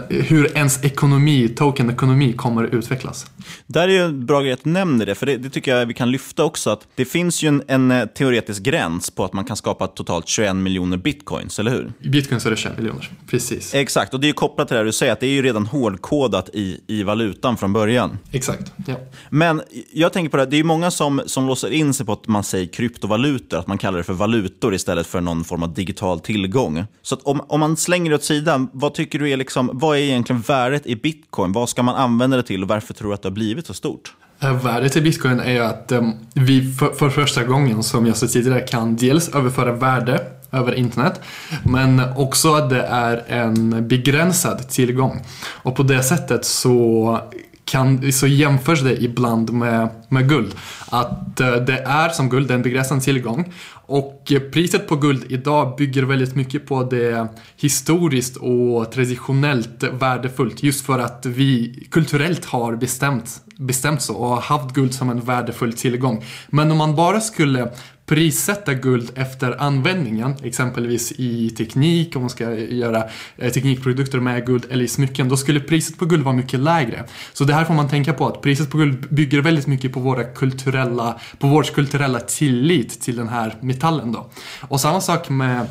hur 0.08 0.56
ens 0.56 0.84
ekonomi, 0.84 1.48
token-ekonomi 1.48 2.32
kommer 2.32 2.64
att 2.64 2.72
utvecklas. 2.72 3.26
Där 3.66 3.88
är 3.88 3.92
ju 3.92 3.98
en 3.98 4.26
bra 4.26 4.40
grej 4.40 4.52
att 4.52 4.64
du 4.64 4.70
nämner 4.70 5.06
det, 5.06 5.14
för 5.14 5.26
det, 5.26 5.36
det, 5.36 5.50
tycker 5.50 5.76
jag 5.76 5.86
vi 5.86 5.94
kan 5.94 6.10
lyfta 6.10 6.44
också. 6.44 6.70
att 6.70 6.86
Det 6.94 7.04
finns 7.04 7.42
ju 7.42 7.48
en, 7.48 7.62
en, 7.68 7.90
eh, 7.90 8.06
teoretisk 8.06 8.62
gräns 8.62 9.10
på 9.10 9.24
att 9.24 9.32
man 9.32 9.44
kan 9.44 9.56
skapa 9.56 9.86
totalt 9.86 10.28
21 10.28 10.56
miljoner 10.56 10.96
bitcoins, 10.96 11.58
eller 11.58 11.70
hur? 11.70 11.92
I 12.00 12.08
bitcoins 12.08 12.46
är 12.46 12.50
det 12.50 12.56
21 12.56 12.78
miljoner, 12.78 13.10
precis. 13.26 13.74
Exakt, 13.74 14.14
och 14.14 14.20
det 14.20 14.28
är 14.28 14.32
kopplat 14.32 14.68
till 14.68 14.76
det 14.76 14.84
du 14.84 14.92
säger, 14.92 15.12
att 15.12 15.20
det 15.20 15.26
är 15.26 15.30
ju 15.30 15.42
redan 15.42 15.66
hårdkodat 15.66 16.48
i, 16.52 16.80
i 16.86 17.02
valutan 17.02 17.56
från 17.56 17.72
början. 17.72 18.18
Exakt, 18.32 18.72
ja. 18.86 18.94
Men 19.30 19.62
jag 19.92 20.12
tänker 20.12 20.30
på 20.30 20.36
det, 20.36 20.46
det 20.46 20.56
är 20.56 20.64
många 20.64 20.90
som, 20.90 21.22
som 21.26 21.46
låser 21.46 21.70
in 21.70 21.94
sig 21.94 22.06
på 22.08 22.12
att 22.12 22.28
man 22.28 22.44
säger 22.44 22.66
kryptovalutor, 22.66 23.58
att 23.58 23.66
man 23.66 23.78
kallar 23.78 23.98
det 23.98 24.04
för 24.04 24.12
valutor 24.12 24.74
istället 24.74 25.06
för 25.06 25.20
någon 25.20 25.44
form 25.44 25.62
av 25.62 25.74
digital 25.74 26.20
tillgång. 26.20 26.84
Så 27.02 27.16
om, 27.22 27.40
om 27.48 27.60
man 27.60 27.76
slänger 27.76 28.10
det 28.10 28.16
åt 28.16 28.24
sidan, 28.24 28.68
vad 28.72 28.94
tycker 28.94 29.18
du 29.18 29.30
är, 29.30 29.36
liksom, 29.36 29.70
vad 29.72 29.96
är 29.96 30.00
egentligen 30.00 30.42
värdet 30.42 30.86
i 30.86 30.96
bitcoin? 30.96 31.52
Vad 31.52 31.68
ska 31.68 31.82
man 31.82 31.94
använda 31.94 32.36
det 32.36 32.42
till 32.42 32.62
och 32.62 32.68
varför 32.68 32.94
tror 32.94 33.08
du 33.08 33.14
att 33.14 33.22
det 33.22 33.28
har 33.28 33.34
blivit 33.34 33.66
så 33.66 33.74
stort? 33.74 34.14
Eh, 34.40 34.62
värdet 34.64 34.96
i 34.96 35.00
bitcoin 35.00 35.40
är 35.40 35.52
ju 35.52 35.58
att 35.58 35.92
ehm, 35.92 36.12
vi 36.34 36.72
för, 36.72 36.92
för, 36.92 37.10
första 37.10 37.44
gången, 37.44 37.82
som 37.82 38.06
jag 38.06 38.16
sa 38.16 38.26
tidigare, 38.26 38.60
kan 38.60 38.96
dels 38.96 39.28
överföra 39.28 39.72
värde 39.72 40.20
över 40.52 40.74
internet, 40.74 41.20
men 41.64 42.02
också 42.16 42.54
att 42.54 42.70
det 42.70 42.82
är 42.82 43.24
en 43.28 43.88
begränsad 43.88 44.68
tillgång. 44.68 45.20
Och 45.46 45.76
på 45.76 45.82
det 45.82 46.02
sättet 46.02 46.44
så 46.44 47.20
kan, 47.68 48.12
så 48.12 48.26
jämförs 48.26 48.82
det 48.82 49.02
ibland 49.02 49.52
med, 49.52 49.88
med 50.08 50.28
guld. 50.28 50.54
Att 50.88 51.40
eh, 51.40 51.52
det 51.52 51.78
är 51.78 52.08
som 52.08 52.28
guld, 52.28 52.48
det 52.48 52.54
är 52.54 52.56
en 52.56 52.62
begränsad 52.62 53.02
tillgång. 53.02 53.52
Och 53.70 54.32
eh, 54.32 54.40
priset 54.40 54.88
på 54.88 54.96
guld 54.96 55.24
idag 55.28 55.74
bygger 55.78 56.02
väldigt 56.02 56.34
mycket 56.34 56.66
på 56.66 56.82
det 56.82 57.28
historiskt 57.56 58.36
och 58.36 58.92
traditionellt 58.92 59.82
värdefullt. 59.82 60.62
Just 60.62 60.86
för 60.86 60.98
att 60.98 61.26
vi 61.26 61.78
kulturellt 61.90 62.44
har 62.44 62.76
bestämt, 62.76 63.40
bestämt 63.58 64.02
så 64.02 64.14
och 64.14 64.42
haft 64.42 64.74
guld 64.74 64.94
som 64.94 65.10
en 65.10 65.20
värdefull 65.20 65.72
tillgång. 65.72 66.24
Men 66.48 66.70
om 66.70 66.78
man 66.78 66.96
bara 66.96 67.20
skulle 67.20 67.68
prissätta 68.08 68.74
guld 68.74 69.10
efter 69.14 69.62
användningen, 69.62 70.34
exempelvis 70.42 71.12
i 71.12 71.50
teknik, 71.50 72.16
om 72.16 72.22
man 72.22 72.30
ska 72.30 72.54
göra 72.54 73.04
eh, 73.36 73.52
teknikprodukter 73.52 74.20
med 74.20 74.46
guld 74.46 74.66
eller 74.70 74.84
i 74.84 74.88
smycken, 74.88 75.28
då 75.28 75.36
skulle 75.36 75.60
priset 75.60 75.98
på 75.98 76.06
guld 76.06 76.24
vara 76.24 76.34
mycket 76.36 76.60
lägre. 76.60 77.04
Så 77.32 77.44
det 77.44 77.54
här 77.54 77.64
får 77.64 77.74
man 77.74 77.88
tänka 77.88 78.12
på, 78.12 78.26
att 78.26 78.42
priset 78.42 78.70
på 78.70 78.78
guld 78.78 79.08
bygger 79.10 79.40
väldigt 79.40 79.66
mycket 79.66 79.92
på, 79.92 80.00
våra 80.00 80.24
kulturella, 80.24 81.20
på 81.38 81.46
vår 81.46 81.62
kulturella 81.62 82.20
tillit 82.20 83.00
till 83.00 83.16
den 83.16 83.28
här 83.28 83.54
metallen 83.60 84.12
då. 84.12 84.30
Och 84.60 84.80
samma 84.80 85.00
sak 85.00 85.28
med 85.28 85.66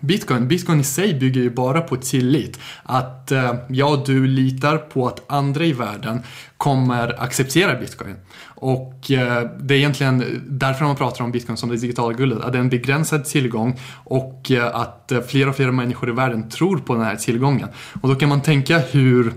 Bitcoin, 0.00 0.48
Bitcoin 0.48 0.80
i 0.80 0.84
sig 0.84 1.14
bygger 1.14 1.40
ju 1.40 1.50
bara 1.50 1.80
på 1.80 1.96
tillit. 1.96 2.60
Att 2.82 3.32
eh, 3.32 3.54
jag 3.68 3.92
och 3.92 4.06
du 4.06 4.26
litar 4.26 4.76
på 4.76 5.08
att 5.08 5.32
andra 5.32 5.64
i 5.64 5.72
världen 5.72 6.22
kommer 6.56 7.22
acceptera 7.22 7.80
bitcoin. 7.80 8.16
Och 8.44 9.10
eh, 9.10 9.50
det 9.60 9.74
är 9.74 9.78
egentligen 9.78 10.42
därför 10.48 10.84
man 10.84 10.96
pratar 10.96 11.24
om 11.24 11.32
bitcoin 11.32 11.56
som 11.56 11.68
det 11.68 11.76
digitala 11.76 12.12
guldet. 12.12 12.40
Att 12.40 12.52
det 12.52 12.58
är 12.58 12.60
en 12.60 12.68
begränsad 12.68 13.24
tillgång 13.24 13.80
och 14.04 14.50
eh, 14.50 14.76
att 14.76 15.12
eh, 15.12 15.20
fler 15.20 15.48
och 15.48 15.56
fler 15.56 15.70
människor 15.70 16.08
i 16.08 16.12
världen 16.12 16.48
tror 16.48 16.78
på 16.78 16.94
den 16.94 17.04
här 17.04 17.16
tillgången. 17.16 17.68
Och 18.02 18.08
då 18.08 18.14
kan 18.14 18.28
man 18.28 18.42
tänka 18.42 18.78
hur, 18.78 19.32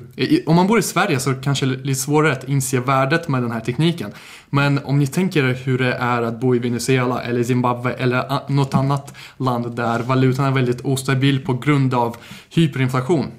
om 0.45 0.55
man 0.55 0.67
bor 0.67 0.79
i 0.79 0.81
Sverige 0.81 1.19
så 1.19 1.33
kanske 1.33 1.65
det 1.65 1.73
är 1.73 1.77
lite 1.77 1.99
svårare 1.99 2.31
att 2.31 2.49
inse 2.49 2.79
värdet 2.79 3.27
med 3.27 3.41
den 3.41 3.51
här 3.51 3.59
tekniken. 3.59 4.11
Men 4.49 4.79
om 4.83 4.99
ni 4.99 5.07
tänker 5.07 5.43
er 5.43 5.53
hur 5.53 5.77
det 5.77 5.93
är 5.93 6.21
att 6.21 6.39
bo 6.39 6.55
i 6.55 6.59
Venezuela 6.59 7.21
eller 7.21 7.43
Zimbabwe 7.43 7.93
eller 7.93 8.51
något 8.51 8.73
annat 8.73 9.13
land 9.37 9.75
där 9.75 9.99
valutan 9.99 10.45
är 10.45 10.51
väldigt 10.51 10.85
ostabil 10.85 11.45
på 11.45 11.53
grund 11.53 11.93
av 11.93 12.17
hyperinflation 12.49 13.31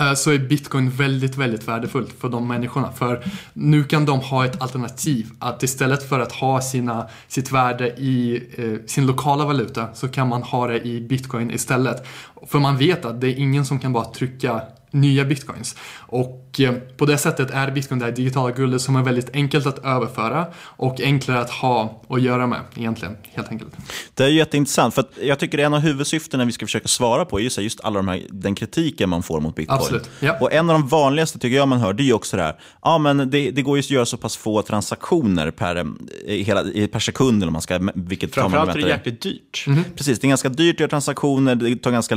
eh, 0.00 0.14
så 0.14 0.30
är 0.30 0.38
bitcoin 0.38 0.90
väldigt, 0.90 1.36
väldigt 1.36 1.68
värdefullt 1.68 2.12
för 2.20 2.28
de 2.28 2.48
människorna. 2.48 2.92
För 2.92 3.24
nu 3.52 3.84
kan 3.84 4.06
de 4.06 4.20
ha 4.20 4.44
ett 4.44 4.62
alternativ. 4.62 5.30
Att 5.38 5.62
istället 5.62 6.08
för 6.08 6.20
att 6.20 6.32
ha 6.32 6.60
sina, 6.60 7.06
sitt 7.28 7.52
värde 7.52 7.88
i 7.88 8.42
eh, 8.56 8.86
sin 8.86 9.06
lokala 9.06 9.44
valuta 9.44 9.88
så 9.94 10.08
kan 10.08 10.28
man 10.28 10.42
ha 10.42 10.66
det 10.66 10.86
i 10.86 11.00
bitcoin 11.00 11.50
istället. 11.50 12.06
För 12.46 12.58
man 12.58 12.76
vet 12.76 13.04
att 13.04 13.20
det 13.20 13.28
är 13.28 13.38
ingen 13.38 13.64
som 13.64 13.78
kan 13.78 13.92
bara 13.92 14.04
trycka 14.04 14.62
nya 14.94 15.24
bitcoins. 15.24 15.76
Och 15.96 16.60
eh, 16.60 16.74
på 16.96 17.06
det 17.06 17.18
sättet 17.18 17.50
är 17.50 17.70
bitcoin 17.70 17.98
det 17.98 18.04
här 18.04 18.12
digitala 18.12 18.50
guldet 18.50 18.80
som 18.80 18.96
är 18.96 19.02
väldigt 19.02 19.30
enkelt 19.34 19.66
att 19.66 19.84
överföra 19.84 20.46
och 20.60 21.00
enklare 21.00 21.40
att 21.40 21.50
ha 21.50 22.02
och 22.06 22.20
göra 22.20 22.46
med 22.46 22.60
egentligen, 22.74 23.16
helt 23.24 23.48
enkelt. 23.48 23.70
Det 24.14 24.24
är 24.24 24.28
ju 24.28 24.36
jätteintressant, 24.36 24.94
för 24.94 25.00
att 25.00 25.10
jag 25.22 25.38
tycker 25.38 25.58
en 25.58 25.74
av 25.74 25.80
huvudsyftena 25.80 26.44
vi 26.44 26.52
ska 26.52 26.66
försöka 26.66 26.88
svara 26.88 27.24
på 27.24 27.38
är 27.38 27.42
just, 27.42 27.58
just 27.58 27.80
alla 27.80 27.96
de 27.96 28.08
här, 28.08 28.22
den 28.30 28.54
kritiken 28.54 29.08
man 29.08 29.22
får 29.22 29.40
mot 29.40 29.54
bitcoin. 29.54 29.78
Absolut, 29.78 30.10
ja. 30.20 30.36
Och 30.40 30.52
en 30.52 30.70
av 30.70 30.78
de 30.78 30.88
vanligaste 30.88 31.38
tycker 31.38 31.56
jag 31.56 31.68
man 31.68 31.78
hör, 31.78 31.92
det 31.92 32.02
är 32.02 32.04
ju 32.04 32.12
också 32.12 32.36
det 32.36 32.42
här, 32.42 32.56
ja 32.82 32.98
men 32.98 33.30
det, 33.30 33.50
det 33.50 33.62
går 33.62 33.76
ju 33.76 33.80
att 33.80 33.90
göra 33.90 34.06
så 34.06 34.16
pass 34.16 34.36
få 34.36 34.62
transaktioner 34.62 35.50
per, 35.50 35.76
eh, 35.76 35.84
hela, 36.26 36.62
per 36.92 36.98
sekund, 36.98 37.42
eller 37.42 37.52
man 37.52 37.62
ska, 37.62 37.90
vilket 37.94 38.34
Framförallt 38.34 38.76
är 38.76 38.80
det 38.80 38.88
jäkligt 38.88 39.22
dyrt. 39.22 39.66
Precis, 39.96 40.20
det 40.20 40.26
är 40.26 40.28
ganska 40.28 40.48
dyrt 40.48 40.76
att 40.76 40.80
göra 40.80 40.90
transaktioner, 40.90 41.54
det 41.54 41.76
tar 41.76 41.90
ganska 41.90 42.16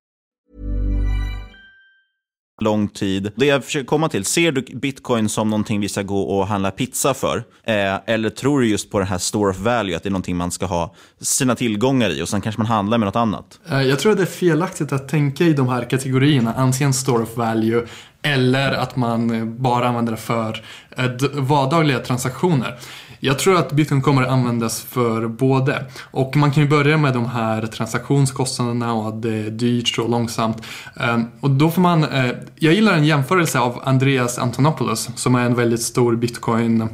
Lång 2.61 2.87
tid. 2.87 3.31
Det 3.35 3.45
jag 3.45 3.65
försöker 3.65 3.85
komma 3.85 4.09
till, 4.09 4.25
ser 4.25 4.51
du 4.51 4.61
bitcoin 4.61 5.29
som 5.29 5.49
någonting 5.49 5.81
vi 5.81 5.89
ska 5.89 6.01
gå 6.01 6.21
och 6.21 6.47
handla 6.47 6.71
pizza 6.71 7.13
för? 7.13 7.37
Eh, 7.63 7.95
eller 8.05 8.29
tror 8.29 8.59
du 8.59 8.69
just 8.69 8.91
på 8.91 8.99
det 8.99 9.05
här 9.05 9.17
store 9.17 9.51
of 9.51 9.59
value, 9.59 9.95
att 9.95 10.03
det 10.03 10.09
är 10.09 10.11
någonting 10.11 10.37
man 10.37 10.51
ska 10.51 10.65
ha 10.65 10.95
sina 11.21 11.55
tillgångar 11.55 12.09
i 12.09 12.21
och 12.21 12.29
sen 12.29 12.41
kanske 12.41 12.61
man 12.61 12.67
handlar 12.67 12.97
med 12.97 13.05
något 13.05 13.15
annat? 13.15 13.59
Eh, 13.69 13.81
jag 13.81 13.99
tror 13.99 14.11
att 14.11 14.17
det 14.17 14.23
är 14.23 14.25
felaktigt 14.25 14.91
att 14.91 15.09
tänka 15.09 15.43
i 15.43 15.53
de 15.53 15.69
här 15.69 15.89
kategorierna, 15.89 16.53
antingen 16.53 16.93
store 16.93 17.23
of 17.23 17.37
value 17.37 17.85
eller 18.21 18.71
att 18.71 18.95
man 18.95 19.51
bara 19.61 19.87
använder 19.87 20.11
det 20.11 20.17
för 20.17 20.63
eh, 20.97 21.05
vardagliga 21.33 21.99
transaktioner. 21.99 22.79
Jag 23.23 23.39
tror 23.39 23.57
att 23.57 23.71
bitcoin 23.71 24.01
kommer 24.01 24.21
att 24.21 24.29
användas 24.29 24.81
för 24.81 25.27
både. 25.27 25.85
Och 26.11 26.35
man 26.35 26.51
kan 26.51 26.63
ju 26.63 26.69
börja 26.69 26.97
med 26.97 27.13
de 27.13 27.25
här 27.25 27.65
transaktionskostnaderna 27.65 28.93
och 28.93 29.07
att 29.07 29.21
det 29.21 29.35
är 29.35 29.49
dyrt 29.49 29.97
och 29.99 30.09
långsamt. 30.09 30.57
Ehm, 30.99 31.25
och 31.39 31.49
då 31.49 31.71
får 31.71 31.81
man, 31.81 32.03
eh, 32.03 32.31
jag 32.55 32.73
gillar 32.73 32.93
en 32.93 33.05
jämförelse 33.05 33.59
av 33.59 33.81
Andreas 33.83 34.37
Antonopoulos 34.37 35.09
som 35.15 35.35
är 35.35 35.45
en 35.45 35.55
väldigt 35.55 35.81
stor 35.81 36.15
bitcoin 36.15 36.89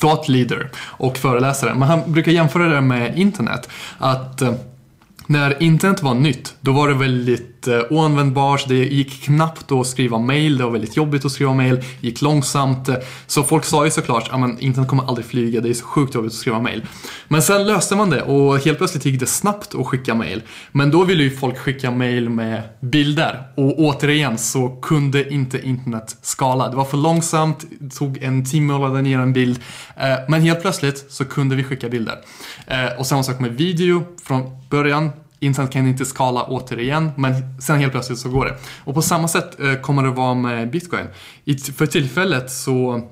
thought 0.00 0.28
leader 0.28 0.70
och 0.78 1.16
föreläsare. 1.16 1.74
Men 1.74 1.88
han 1.88 2.12
brukar 2.12 2.32
jämföra 2.32 2.68
det 2.68 2.80
med 2.80 3.18
internet. 3.18 3.68
Att 3.98 4.42
eh, 4.42 4.52
när 5.26 5.62
internet 5.62 6.02
var 6.02 6.14
nytt, 6.14 6.54
då 6.60 6.72
var 6.72 6.88
det 6.88 6.94
väldigt 6.94 7.59
eh, 7.68 7.80
oanvändbart. 7.90 8.68
Det 8.68 8.74
gick 8.74 9.22
knappt 9.22 9.72
att 9.72 9.86
skriva 9.86 10.18
mail. 10.18 10.58
Det 10.58 10.64
var 10.64 10.70
väldigt 10.70 10.96
jobbigt 10.96 11.24
att 11.24 11.32
skriva 11.32 11.54
mail. 11.54 11.76
Det 11.76 12.06
gick 12.06 12.22
långsamt. 12.22 12.88
Så 13.26 13.42
folk 13.42 13.64
sa 13.64 13.84
ju 13.84 13.90
såklart 13.90 14.28
att 14.30 14.60
internet 14.60 14.88
kommer 14.88 15.04
aldrig 15.04 15.26
flyga. 15.26 15.60
Det 15.60 15.68
är 15.68 15.74
så 15.74 15.84
sjukt 15.84 16.14
jobbigt 16.14 16.32
att 16.32 16.38
skriva 16.38 16.60
mail. 16.60 16.86
Men 17.28 17.42
sen 17.42 17.66
löste 17.66 17.96
man 17.96 18.10
det 18.10 18.22
och 18.22 18.58
helt 18.58 18.78
plötsligt 18.78 19.04
gick 19.04 19.20
det 19.20 19.26
snabbt 19.26 19.74
att 19.74 19.86
skicka 19.86 20.14
mail. 20.14 20.42
Men 20.72 20.90
då 20.90 21.04
ville 21.04 21.22
ju 21.22 21.30
folk 21.30 21.58
skicka 21.58 21.90
mail 21.90 22.28
med 22.30 22.62
bilder. 22.80 23.42
Och 23.56 23.78
återigen 23.78 24.38
så 24.38 24.68
kunde 24.68 25.32
inte 25.32 25.66
internet 25.66 26.16
skala. 26.22 26.68
Det 26.68 26.76
var 26.76 26.84
för 26.84 26.96
långsamt. 26.96 27.64
Det 27.80 27.90
tog 27.90 28.22
en 28.22 28.44
timme 28.44 28.74
att 28.74 28.80
ladda 28.80 29.00
ner 29.00 29.18
en 29.18 29.32
bild. 29.32 29.60
Eh, 29.96 30.18
men 30.28 30.42
helt 30.42 30.62
plötsligt 30.62 31.06
så 31.08 31.24
kunde 31.24 31.56
vi 31.56 31.64
skicka 31.64 31.88
bilder. 31.88 32.18
Eh, 32.66 32.98
och 32.98 33.06
samma 33.06 33.22
sak 33.22 33.40
med 33.40 33.50
video. 33.50 34.02
Från 34.22 34.42
början 34.70 35.10
internet 35.40 35.72
kan 35.72 35.86
inte 35.86 36.04
skala 36.04 36.44
återigen, 36.44 37.10
men 37.16 37.34
sen 37.60 37.78
helt 37.78 37.92
plötsligt 37.92 38.18
så 38.18 38.28
går 38.28 38.44
det. 38.44 38.56
Och 38.84 38.94
på 38.94 39.02
samma 39.02 39.28
sätt 39.28 39.60
eh, 39.60 39.74
kommer 39.74 40.02
det 40.02 40.10
vara 40.10 40.34
med 40.34 40.70
bitcoin. 40.70 41.06
För 41.76 41.86
tillfället 41.86 42.50
så 42.50 43.08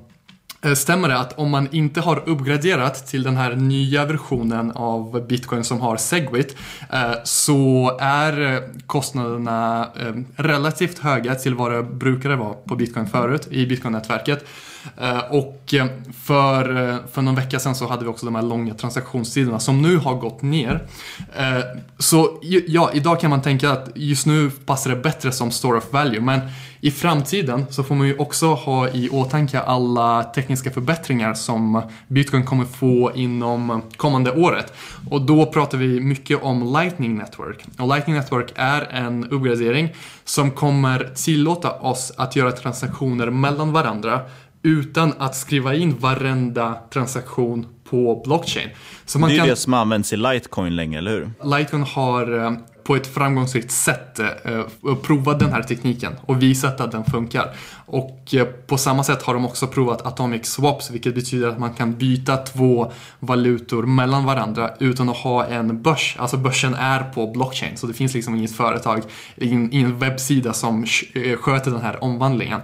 eh, 0.61 0.73
stämmer 0.73 1.09
det 1.09 1.19
att 1.19 1.39
om 1.39 1.49
man 1.49 1.67
inte 1.71 2.01
har 2.01 2.29
uppgraderat 2.29 3.07
till 3.07 3.23
den 3.23 3.37
här 3.37 3.55
nya 3.55 4.05
versionen 4.05 4.71
av 4.71 5.27
bitcoin 5.27 5.63
som 5.63 5.81
har 5.81 5.97
Segwit 5.97 6.55
eh, 6.89 7.13
så 7.23 7.97
är 8.01 8.63
kostnaderna 8.87 9.89
relativt 10.35 10.99
höga 10.99 11.35
till 11.35 11.55
vad 11.55 11.71
det 11.71 11.83
brukade 11.83 12.35
vara 12.35 12.53
på 12.53 12.75
bitcoin 12.75 13.07
förut 13.07 13.47
i 13.51 13.65
bitcoin-nätverket. 13.65 14.45
Eh, 14.97 15.19
och 15.19 15.73
eh, 15.73 15.87
för, 16.23 16.89
eh, 16.89 16.97
för 17.11 17.21
någon 17.21 17.35
vecka 17.35 17.59
sedan 17.59 17.75
så 17.75 17.87
hade 17.87 18.03
vi 18.03 18.09
också 18.09 18.25
de 18.25 18.35
här 18.35 18.41
långa 18.41 18.73
transaktionstiderna 18.73 19.59
som 19.59 19.81
nu 19.81 19.97
har 19.97 20.15
gått 20.15 20.41
ner. 20.41 20.87
Så 21.97 22.39
ja, 22.67 22.89
idag 22.93 23.19
kan 23.19 23.29
man 23.29 23.41
tänka 23.41 23.71
att 23.71 23.89
just 23.95 24.25
nu 24.25 24.49
passar 24.49 24.89
det 24.89 24.95
bättre 24.95 25.31
som 25.31 25.51
store 25.51 25.77
of 25.77 25.93
value 25.93 26.21
men 26.21 26.39
i 26.81 26.91
framtiden 26.91 27.65
så 27.69 27.83
får 27.83 27.95
man 27.95 28.07
ju 28.07 28.17
också 28.17 28.53
ha 28.53 28.89
i 28.89 29.09
åtanke 29.09 29.59
alla 29.59 30.23
tekniska 30.23 30.71
förbättringar 30.71 31.33
som 31.33 31.81
Bitcoin 32.07 32.45
kommer 32.45 32.65
få 32.65 33.11
inom 33.15 33.81
kommande 33.97 34.31
året. 34.31 34.73
Och 35.09 35.21
då 35.21 35.45
pratar 35.45 35.77
vi 35.77 36.01
mycket 36.01 36.43
om 36.43 36.73
Lightning 36.73 37.15
Network. 37.15 37.65
Och 37.79 37.87
Lightning 37.87 38.15
Network 38.15 38.51
är 38.55 38.81
en 38.81 39.25
uppgradering 39.29 39.95
som 40.23 40.51
kommer 40.51 41.11
tillåta 41.15 41.71
oss 41.71 42.11
att 42.17 42.35
göra 42.35 42.51
transaktioner 42.51 43.29
mellan 43.29 43.71
varandra 43.71 44.21
utan 44.63 45.13
att 45.17 45.35
skriva 45.35 45.75
in 45.75 45.97
varenda 45.99 46.77
transaktion 46.93 47.67
på 47.89 48.21
blockchain. 48.25 48.69
Så 49.05 49.19
man 49.19 49.29
det 49.29 49.35
är 49.35 49.37
kan... 49.37 49.47
det 49.47 49.55
som 49.55 49.73
används 49.73 50.13
i 50.13 50.17
Litecoin 50.17 50.75
länge, 50.75 50.97
eller 50.97 51.11
hur? 51.11 51.57
Litecoin 51.57 51.83
har 51.83 52.45
eh, 52.45 52.51
på 52.89 52.95
ett 52.95 53.07
framgångsrikt 53.07 53.71
sätt 53.71 54.19
eh, 54.19 54.95
provat 55.03 55.39
den 55.39 55.51
här 55.51 55.63
tekniken 55.63 56.13
och 56.25 56.41
visat 56.41 56.81
att 56.81 56.91
den 56.91 57.05
funkar. 57.05 57.53
Och 57.85 58.33
eh, 58.33 58.45
på 58.45 58.77
samma 58.77 59.03
sätt 59.03 59.23
har 59.23 59.33
de 59.33 59.45
också 59.45 59.67
provat 59.67 60.05
atomic 60.05 60.45
swaps, 60.45 60.91
vilket 60.91 61.15
betyder 61.15 61.47
att 61.47 61.59
man 61.59 61.73
kan 61.73 61.95
byta 61.95 62.37
två 62.37 62.91
valutor 63.19 63.85
mellan 63.85 64.25
varandra 64.25 64.71
utan 64.79 65.09
att 65.09 65.17
ha 65.17 65.45
en 65.45 65.81
börs. 65.81 66.15
Alltså 66.19 66.37
börsen 66.37 66.73
är 66.73 67.03
på 67.03 67.27
blockchain, 67.27 67.77
så 67.77 67.87
det 67.87 67.93
finns 67.93 68.13
liksom 68.13 68.35
inget 68.35 68.55
företag, 68.55 69.01
ingen 69.37 69.99
webbsida 69.99 70.53
som 70.53 70.85
eh, 71.13 71.37
sköter 71.37 71.71
den 71.71 71.81
här 71.81 72.03
omvandlingen. 72.03 72.61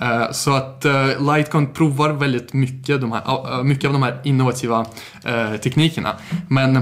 Eh, 0.00 0.30
så 0.30 0.54
att 0.54 0.84
eh, 0.84 1.34
Litecoin 1.36 1.66
provar 1.66 2.10
väldigt 2.10 2.52
mycket, 2.52 3.00
de 3.00 3.12
här, 3.12 3.52
eh, 3.58 3.62
mycket 3.62 3.86
av 3.86 3.92
de 3.92 4.02
här 4.02 4.20
innovativa 4.24 4.86
teknikerna. 5.62 6.16
Men 6.48 6.72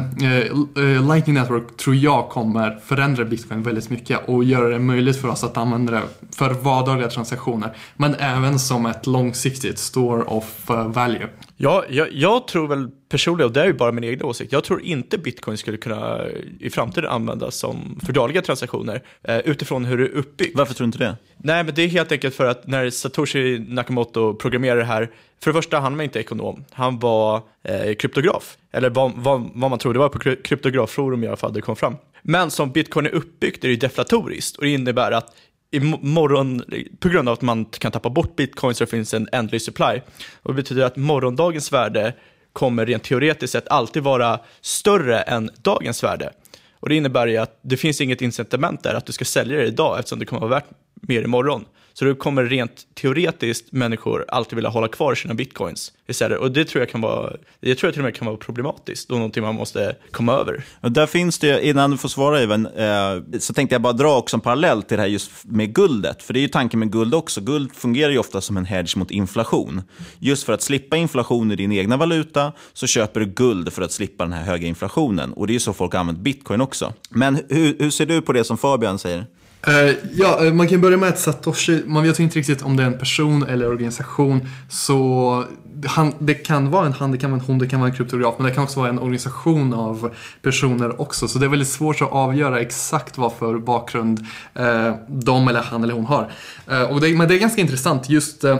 Lightning 1.08 1.34
Network 1.34 1.76
tror 1.76 1.96
jag 1.96 2.28
kommer 2.28 2.77
förändra 2.84 3.24
Bitcoin 3.24 3.62
väldigt 3.62 3.90
mycket 3.90 4.28
och 4.28 4.44
göra 4.44 4.68
det 4.68 4.78
möjligt 4.78 5.16
för 5.16 5.28
oss 5.28 5.44
att 5.44 5.56
använda 5.56 5.92
det 5.92 6.02
för 6.36 6.50
vardagliga 6.50 7.08
transaktioner 7.08 7.76
men 7.96 8.14
även 8.14 8.58
som 8.58 8.86
ett 8.86 9.06
långsiktigt 9.06 9.78
store 9.78 10.22
of 10.22 10.70
uh, 10.70 10.88
value. 10.88 11.28
Ja, 11.56 11.84
jag, 11.88 12.12
jag, 12.12 12.48
tror 12.48 12.68
väl 12.68 12.90
personligen, 13.08 13.46
och 13.46 13.52
det 13.52 13.60
är 13.60 13.66
ju 13.66 13.72
bara 13.72 13.92
min 13.92 14.04
egen 14.04 14.22
åsikt, 14.22 14.52
jag 14.52 14.64
tror 14.64 14.82
inte 14.82 15.18
bitcoin 15.18 15.56
skulle 15.56 15.76
kunna 15.76 16.20
i 16.60 16.70
framtiden 16.70 17.10
användas 17.10 17.56
som 17.56 18.00
för 18.06 18.12
dagliga 18.12 18.42
transaktioner 18.42 19.02
eh, 19.22 19.38
utifrån 19.38 19.84
hur 19.84 19.98
det 19.98 20.04
är 20.04 20.16
uppbyggt. 20.16 20.56
Varför 20.56 20.74
tror 20.74 20.84
du 20.84 20.88
inte 20.88 20.98
det? 20.98 21.16
Nej, 21.36 21.64
men 21.64 21.74
det 21.74 21.82
är 21.82 21.88
helt 21.88 22.12
enkelt 22.12 22.34
för 22.34 22.44
att 22.44 22.66
när 22.66 22.90
Satoshi 22.90 23.58
Nakamoto 23.68 24.34
programmerade 24.34 24.80
det 24.80 24.86
här, 24.86 25.10
för 25.42 25.50
det 25.50 25.54
första, 25.54 25.80
han 25.80 25.96
var 25.96 26.04
inte 26.04 26.20
ekonom, 26.20 26.64
han 26.72 26.98
var 26.98 27.42
eh, 27.62 27.94
kryptograf. 27.94 28.56
Eller 28.72 28.90
vad, 28.90 29.12
vad, 29.16 29.50
vad 29.54 29.70
man 29.70 29.78
tror, 29.78 29.92
det 29.92 29.98
var 29.98 30.08
på 30.08 30.18
kryptografforum 30.18 31.24
i 31.24 31.26
alla 31.26 31.36
fall 31.36 31.52
det 31.52 31.60
kom 31.60 31.76
fram. 31.76 31.96
Men 32.22 32.50
som 32.50 32.72
bitcoin 32.72 33.06
är 33.06 33.10
uppbyggt 33.10 33.64
är 33.64 33.68
det 33.68 33.76
deflatoriskt 33.76 34.56
och 34.56 34.64
det 34.64 34.70
innebär 34.70 35.12
att 35.12 35.36
imorgon, 35.70 36.62
på 37.00 37.08
grund 37.08 37.28
av 37.28 37.32
att 37.32 37.42
man 37.42 37.64
kan 37.64 37.92
tappa 37.92 38.10
bort 38.10 38.36
bitcoin 38.36 38.74
så 38.74 38.84
det 38.84 38.90
finns 38.90 39.14
en 39.14 39.28
ändlig 39.32 39.62
supply. 39.62 40.00
Och 40.42 40.54
det 40.54 40.62
betyder 40.62 40.84
att 40.84 40.96
morgondagens 40.96 41.72
värde 41.72 42.14
kommer 42.52 42.86
rent 42.86 43.02
teoretiskt 43.04 43.52
sett 43.52 43.68
alltid 43.68 44.02
vara 44.02 44.40
större 44.60 45.20
än 45.20 45.50
dagens 45.62 46.04
värde. 46.04 46.32
Och 46.80 46.88
det 46.88 46.94
innebär 46.94 47.26
ju 47.26 47.36
att 47.36 47.58
det 47.62 47.76
finns 47.76 48.00
inget 48.00 48.22
incitament 48.22 48.82
där 48.82 48.94
att 48.94 49.06
du 49.06 49.12
ska 49.12 49.24
sälja 49.24 49.58
det 49.58 49.66
idag 49.66 49.98
eftersom 49.98 50.18
det 50.18 50.24
kommer 50.24 50.40
vara 50.40 50.50
värt 50.50 50.70
mer 50.94 51.22
imorgon. 51.22 51.64
Så 51.98 52.04
då 52.04 52.14
kommer 52.14 52.44
rent 52.44 52.86
teoretiskt 52.94 53.72
människor 53.72 54.24
alltid 54.28 54.56
vilja 54.56 54.70
hålla 54.70 54.88
kvar 54.88 55.14
sina 55.14 55.34
bitcoins 55.34 55.92
istället. 56.08 56.38
Och 56.38 56.52
det 56.52 56.64
tror 56.64 56.82
jag 56.82 56.90
kan 56.90 57.00
vara, 57.00 57.32
jag 57.60 57.78
tror 57.78 57.88
jag 57.88 57.94
till 57.94 58.00
och 58.00 58.04
med 58.04 58.14
kan 58.14 58.26
vara 58.26 58.36
problematiskt 58.36 59.10
och 59.10 59.16
någonting 59.16 59.42
man 59.42 59.54
måste 59.54 59.96
komma 60.10 60.32
över. 60.32 60.64
Och 60.80 60.92
där 60.92 61.06
finns 61.06 61.38
det, 61.38 61.66
innan 61.66 61.90
du 61.90 61.96
får 61.96 62.08
svara 62.08 62.42
Ivan, 62.42 62.66
eh, 62.66 63.38
så 63.38 63.52
tänkte 63.52 63.74
jag 63.74 63.82
bara 63.82 63.92
dra 63.92 64.16
också 64.16 64.36
en 64.36 64.40
parallell 64.40 64.82
till 64.82 64.96
det 64.96 65.02
här 65.02 65.08
just 65.08 65.30
med 65.44 65.74
guldet. 65.74 66.22
För 66.22 66.32
det 66.32 66.38
är 66.38 66.42
ju 66.42 66.48
tanken 66.48 66.80
med 66.80 66.92
guld 66.92 67.14
också. 67.14 67.40
Guld 67.40 67.72
fungerar 67.74 68.10
ju 68.10 68.18
ofta 68.18 68.40
som 68.40 68.56
en 68.56 68.64
hedge 68.64 68.96
mot 68.96 69.10
inflation. 69.10 69.82
Just 70.18 70.44
för 70.44 70.52
att 70.52 70.62
slippa 70.62 70.96
inflation 70.96 71.52
i 71.52 71.56
din 71.56 71.72
egna 71.72 71.96
valuta 71.96 72.52
så 72.72 72.86
köper 72.86 73.20
du 73.20 73.26
guld 73.26 73.72
för 73.72 73.82
att 73.82 73.92
slippa 73.92 74.24
den 74.24 74.32
här 74.32 74.44
höga 74.44 74.68
inflationen. 74.68 75.32
Och 75.32 75.46
det 75.46 75.50
är 75.50 75.54
ju 75.54 75.60
så 75.60 75.72
folk 75.72 75.92
har 75.92 76.00
använt 76.00 76.18
bitcoin 76.18 76.60
också. 76.60 76.92
Men 77.10 77.38
hur, 77.48 77.76
hur 77.78 77.90
ser 77.90 78.06
du 78.06 78.22
på 78.22 78.32
det 78.32 78.44
som 78.44 78.58
Fabian 78.58 78.98
säger? 78.98 79.26
Uh, 79.68 79.94
ja, 80.12 80.46
eh, 80.46 80.52
man 80.52 80.68
kan 80.68 80.80
börja 80.80 80.96
med 80.96 81.08
att 81.08 81.18
Satoshi, 81.18 81.82
man 81.86 82.02
vet 82.02 82.20
inte 82.20 82.38
riktigt 82.38 82.62
om 82.62 82.76
det 82.76 82.82
är 82.82 82.86
en 82.86 82.98
person 82.98 83.42
eller 83.42 83.68
organisation. 83.68 84.48
Så 84.68 85.44
han, 85.86 86.14
det 86.18 86.34
kan 86.34 86.70
vara 86.70 86.86
en 86.86 86.92
han, 86.92 87.12
det 87.12 87.18
kan 87.18 87.30
vara 87.30 87.40
en 87.40 87.46
hon, 87.46 87.58
det 87.58 87.68
kan 87.68 87.80
vara 87.80 87.90
en 87.90 87.96
kryptograf. 87.96 88.34
Men 88.38 88.46
det 88.46 88.54
kan 88.54 88.64
också 88.64 88.80
vara 88.80 88.90
en 88.90 88.98
organisation 88.98 89.74
av 89.74 90.14
personer 90.42 91.00
också. 91.00 91.28
Så 91.28 91.38
det 91.38 91.46
är 91.46 91.50
väldigt 91.50 91.68
svårt 91.68 92.02
att 92.02 92.12
avgöra 92.12 92.60
exakt 92.60 93.18
vad 93.18 93.32
för 93.32 93.58
bakgrund 93.58 94.26
eh, 94.54 94.94
de 95.08 95.48
eller 95.48 95.62
han 95.62 95.84
eller 95.84 95.94
hon 95.94 96.06
har. 96.06 96.30
Eh, 96.70 96.82
och 96.82 97.00
det, 97.00 97.14
men 97.16 97.28
det 97.28 97.34
är 97.34 97.38
ganska 97.38 97.60
intressant. 97.60 98.08
Just, 98.08 98.44
eh, 98.44 98.56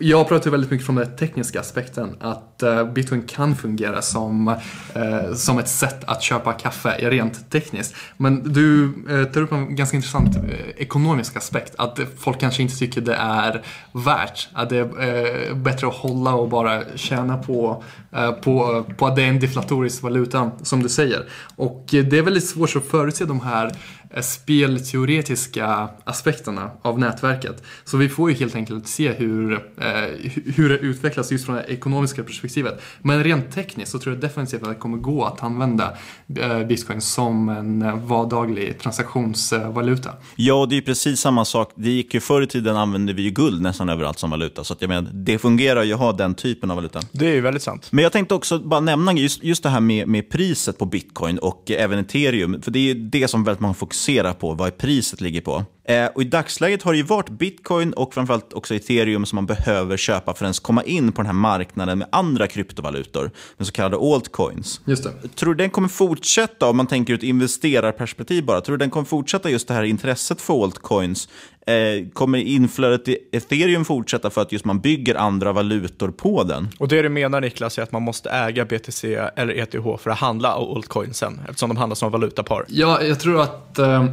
jag 0.00 0.28
pratar 0.28 0.50
väldigt 0.50 0.70
mycket 0.70 0.86
från 0.86 0.96
den 0.96 1.16
tekniska 1.16 1.60
aspekten. 1.60 2.16
Att 2.20 2.62
eh, 2.62 2.92
bitcoin 2.92 3.22
kan 3.22 3.56
fungera 3.56 4.02
som, 4.02 4.48
eh, 4.94 5.34
som 5.34 5.58
ett 5.58 5.68
sätt 5.68 6.04
att 6.06 6.22
köpa 6.22 6.52
kaffe 6.52 7.10
rent 7.10 7.50
tekniskt. 7.50 7.94
Men 8.16 8.52
du 8.52 8.92
tar 9.34 9.40
upp 9.40 9.52
en 9.52 9.76
ganska 9.76 9.96
intressant 9.96 10.32
Eh, 10.52 10.82
ekonomisk 10.82 11.36
aspekt. 11.36 11.74
Att 11.78 12.00
folk 12.18 12.40
kanske 12.40 12.62
inte 12.62 12.76
tycker 12.76 13.00
det 13.00 13.14
är 13.14 13.62
värt. 13.92 14.48
Att 14.52 14.68
det 14.68 14.78
är 14.78 15.48
eh, 15.50 15.54
bättre 15.54 15.86
att 15.86 15.94
hålla 15.94 16.34
och 16.34 16.48
bara 16.48 16.61
tjäna 16.96 17.38
på, 17.38 17.82
eh, 18.12 18.32
på, 18.32 18.84
på 18.96 19.06
att 19.06 19.16
det 19.16 19.22
är 19.22 19.28
en 19.28 19.40
deflatorisk 19.40 20.02
valuta, 20.02 20.50
som 20.62 20.82
du 20.82 20.88
säger. 20.88 21.24
Och 21.56 21.94
eh, 21.94 22.04
det 22.04 22.18
är 22.18 22.22
väldigt 22.22 22.48
svårt 22.48 22.76
att 22.76 22.84
förutse 22.84 23.24
de 23.24 23.40
här 23.40 23.72
spelteoretiska 24.20 25.88
aspekterna 26.04 26.70
av 26.82 26.98
nätverket. 26.98 27.62
Så 27.84 27.96
vi 27.96 28.08
får 28.08 28.30
ju 28.30 28.36
helt 28.36 28.54
enkelt 28.54 28.88
se 28.88 29.12
hur, 29.12 29.52
eh, 29.52 30.30
hur 30.44 30.68
det 30.68 30.78
utvecklas 30.78 31.32
just 31.32 31.46
från 31.46 31.56
det 31.56 31.64
ekonomiska 31.68 32.22
perspektivet. 32.24 32.82
Men 33.02 33.24
rent 33.24 33.52
tekniskt 33.52 33.92
så 33.92 33.98
tror 33.98 34.14
jag 34.14 34.22
definitivt 34.22 34.62
att 34.62 34.68
det 34.68 34.74
kommer 34.74 34.98
gå 34.98 35.24
att 35.24 35.42
använda 35.42 35.96
eh, 36.36 36.62
bitcoin 36.62 37.00
som 37.00 37.48
en 37.48 38.06
vardaglig 38.06 38.78
transaktionsvaluta. 38.78 40.10
Ja, 40.36 40.66
det 40.70 40.76
är 40.76 40.80
precis 40.80 41.20
samma 41.20 41.44
sak. 41.44 41.72
Det 41.74 41.90
gick 41.90 42.14
ju 42.14 42.20
förr 42.20 42.42
i 42.42 42.46
tiden 42.46 42.76
använde 42.76 43.12
vi 43.12 43.22
ju 43.22 43.30
guld 43.30 43.62
nästan 43.62 43.88
överallt 43.88 44.18
som 44.18 44.30
valuta. 44.30 44.64
Så 44.64 44.72
att 44.72 44.82
jag 44.82 44.88
menar, 44.88 45.10
det 45.12 45.38
fungerar 45.38 45.82
ju 45.82 45.92
att 45.92 45.98
ha 45.98 46.12
den 46.12 46.34
typen 46.34 46.70
av 46.70 46.76
valuta. 46.76 47.00
Det 47.12 47.26
är 47.26 47.34
ju 47.34 47.40
väldigt 47.40 47.62
sant. 47.62 47.88
Men 47.90 48.02
jag 48.02 48.12
tänkte 48.12 48.34
också 48.34 48.58
bara 48.58 48.80
nämna 48.80 49.12
just, 49.12 49.44
just 49.44 49.62
det 49.62 49.68
här 49.68 49.80
med, 49.80 50.08
med 50.08 50.30
priset 50.30 50.78
på 50.78 50.84
bitcoin 50.84 51.38
och 51.38 51.70
även 51.70 51.98
ethereum. 51.98 52.62
För 52.62 52.70
det 52.70 52.90
är 52.90 52.94
det 52.94 53.28
som 53.28 53.44
väldigt 53.44 53.60
många 53.60 53.74
fokuserar 53.74 54.01
fokusera 54.02 54.34
på 54.34 54.54
vad 54.54 54.78
priset 54.78 55.20
ligger 55.20 55.40
på. 55.40 55.64
Eh, 55.84 56.06
och 56.06 56.22
I 56.22 56.24
dagsläget 56.24 56.82
har 56.82 56.92
det 56.92 56.96
ju 56.96 57.04
varit 57.04 57.28
bitcoin 57.28 57.92
och 57.92 58.14
framförallt 58.14 58.52
också 58.52 58.74
ethereum 58.74 59.26
som 59.26 59.36
man 59.36 59.46
behöver 59.46 59.96
köpa 59.96 60.34
för 60.34 60.44
att 60.44 60.48
ens 60.48 60.60
komma 60.60 60.82
in 60.82 61.12
på 61.12 61.22
den 61.22 61.26
här 61.26 61.32
marknaden 61.32 61.98
med 61.98 62.08
andra 62.12 62.46
kryptovalutor, 62.46 63.30
med 63.56 63.66
så 63.66 63.72
kallade 63.72 63.96
altcoins. 64.14 64.80
Just 64.84 65.04
det. 65.04 65.28
Tror 65.28 65.54
du 65.54 65.64
den 65.64 65.70
kommer 65.70 65.88
fortsätta, 65.88 66.68
om 66.68 66.76
man 66.76 66.86
tänker 66.86 67.12
ur 67.12 67.18
ett 67.18 67.22
investerarperspektiv 67.22 68.44
bara, 68.44 68.60
tror 68.60 68.76
du 68.76 68.84
den 68.84 68.90
kommer 68.90 69.04
fortsätta 69.04 69.50
just 69.50 69.68
det 69.68 69.74
här 69.74 69.82
intresset 69.82 70.40
för 70.40 70.62
altcoins? 70.62 71.28
Eh, 71.66 72.08
kommer 72.12 72.38
inflödet 72.38 73.08
i 73.08 73.18
ethereum 73.32 73.84
fortsätta 73.84 74.30
för 74.30 74.42
att 74.42 74.52
just 74.52 74.64
man 74.64 74.80
bygger 74.80 75.14
andra 75.14 75.52
valutor 75.52 76.08
på 76.08 76.44
den? 76.44 76.68
Och 76.78 76.88
det 76.88 77.02
du 77.02 77.08
menar 77.08 77.40
Niklas 77.40 77.78
är 77.78 77.82
att 77.82 77.92
man 77.92 78.02
måste 78.02 78.30
äga 78.30 78.64
BTC 78.64 79.14
eller 79.36 79.54
ETH 79.54 80.02
för 80.02 80.10
att 80.10 80.18
handla 80.18 80.48
altcoinsen, 80.48 81.40
eftersom 81.48 81.68
de 81.68 81.76
handlar 81.76 81.94
som 81.94 82.12
valutapar? 82.12 82.64
Ja, 82.68 83.02
jag 83.02 83.20
tror 83.20 83.40
att 83.40 83.78
eh 83.78 84.04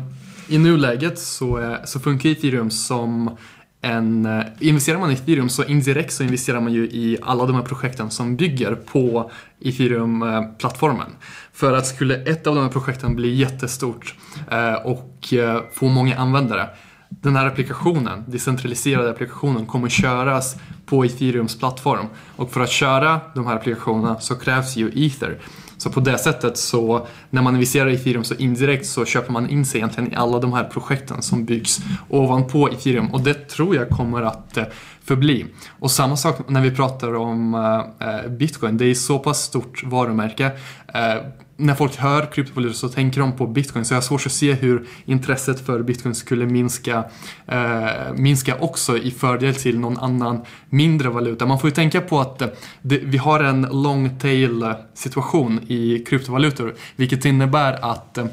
i 0.49 0.57
nuläget 0.57 1.19
så, 1.19 1.77
så 1.85 1.99
funkar 1.99 2.29
ethereum 2.29 2.71
som 2.71 3.37
en, 3.81 4.25
eh, 4.25 4.45
investerar 4.59 4.99
man 4.99 5.11
i 5.11 5.13
ethereum 5.13 5.49
så 5.49 5.63
indirekt 5.63 6.13
så 6.13 6.23
investerar 6.23 6.61
man 6.61 6.73
ju 6.73 6.83
i 6.83 7.17
alla 7.21 7.45
de 7.45 7.55
här 7.55 7.63
projekten 7.63 8.11
som 8.11 8.35
bygger 8.35 8.75
på 8.75 9.31
ethereum-plattformen. 9.61 11.11
För 11.53 11.73
att 11.73 11.87
skulle 11.87 12.15
ett 12.15 12.47
av 12.47 12.55
de 12.55 12.63
här 12.63 12.71
projekten 12.71 13.15
bli 13.15 13.35
jättestort 13.35 14.15
eh, 14.51 14.73
och 14.73 15.33
eh, 15.33 15.61
få 15.73 15.87
många 15.87 16.17
användare 16.17 16.69
den 17.09 17.35
här 17.35 17.45
applikationen, 17.45 18.23
decentraliserade 18.27 19.09
applikationen, 19.09 19.65
kommer 19.65 19.89
köras 19.89 20.55
på 20.85 21.05
ethereums 21.05 21.59
plattform. 21.59 22.05
Och 22.35 22.51
för 22.51 22.61
att 22.61 22.71
köra 22.71 23.21
de 23.35 23.47
här 23.47 23.55
applikationerna 23.55 24.19
så 24.19 24.35
krävs 24.35 24.75
ju 24.75 25.05
ether. 25.05 25.39
Så 25.77 25.89
på 25.89 25.99
det 25.99 26.17
sättet 26.17 26.57
så 26.57 27.07
när 27.29 27.41
man 27.41 27.53
investerar 27.53 27.89
i 27.89 27.95
ethereum 27.95 28.23
så 28.23 28.35
indirekt 28.35 28.85
så 28.85 29.05
köper 29.05 29.31
man 29.31 29.49
in 29.49 29.65
sig 29.65 29.77
egentligen 29.79 30.13
i 30.13 30.15
alla 30.15 30.39
de 30.39 30.53
här 30.53 30.63
projekten 30.63 31.21
som 31.21 31.45
byggs 31.45 31.79
ovanpå 32.09 32.69
ethereum 32.69 33.07
och 33.07 33.21
det 33.21 33.33
tror 33.33 33.75
jag 33.75 33.89
kommer 33.89 34.21
att 34.21 34.57
eh, 34.57 34.63
förbli. 35.03 35.45
Och 35.79 35.91
samma 35.91 36.17
sak 36.17 36.49
när 36.49 36.61
vi 36.61 36.71
pratar 36.71 37.15
om 37.15 37.53
eh, 37.53 38.09
eh, 38.09 38.31
bitcoin, 38.31 38.77
det 38.77 38.85
är 38.85 38.93
så 38.93 39.19
pass 39.19 39.43
stort 39.43 39.83
varumärke 39.83 40.51
eh, 40.93 41.23
när 41.57 41.75
folk 41.75 41.95
hör 41.95 42.25
kryptovalutor 42.31 42.73
så 42.73 42.89
tänker 42.89 43.21
de 43.21 43.31
på 43.31 43.47
bitcoin 43.47 43.85
så 43.85 43.93
jag 43.93 43.97
har 43.97 44.01
svårt 44.01 44.25
att 44.25 44.31
se 44.31 44.53
hur 44.53 44.87
intresset 45.05 45.65
för 45.65 45.83
bitcoin 45.83 46.15
skulle 46.15 46.45
minska, 46.45 47.03
eh, 47.47 48.13
minska 48.15 48.55
också 48.59 48.97
i 48.97 49.11
fördel 49.11 49.55
till 49.55 49.79
någon 49.79 49.97
annan 49.97 50.41
mindre 50.69 51.09
valuta. 51.09 51.45
Man 51.45 51.59
får 51.59 51.69
ju 51.69 51.75
tänka 51.75 52.01
på 52.01 52.19
att 52.19 52.39
det, 52.81 52.97
vi 52.97 53.17
har 53.17 53.39
en 53.39 53.61
long 53.61 54.19
tail 54.19 54.73
situation 54.93 55.59
i 55.67 55.99
kryptovalutor 55.99 56.75
vilket 56.95 57.25
innebär 57.25 57.91
att 57.91 58.17
eh, 58.17 58.25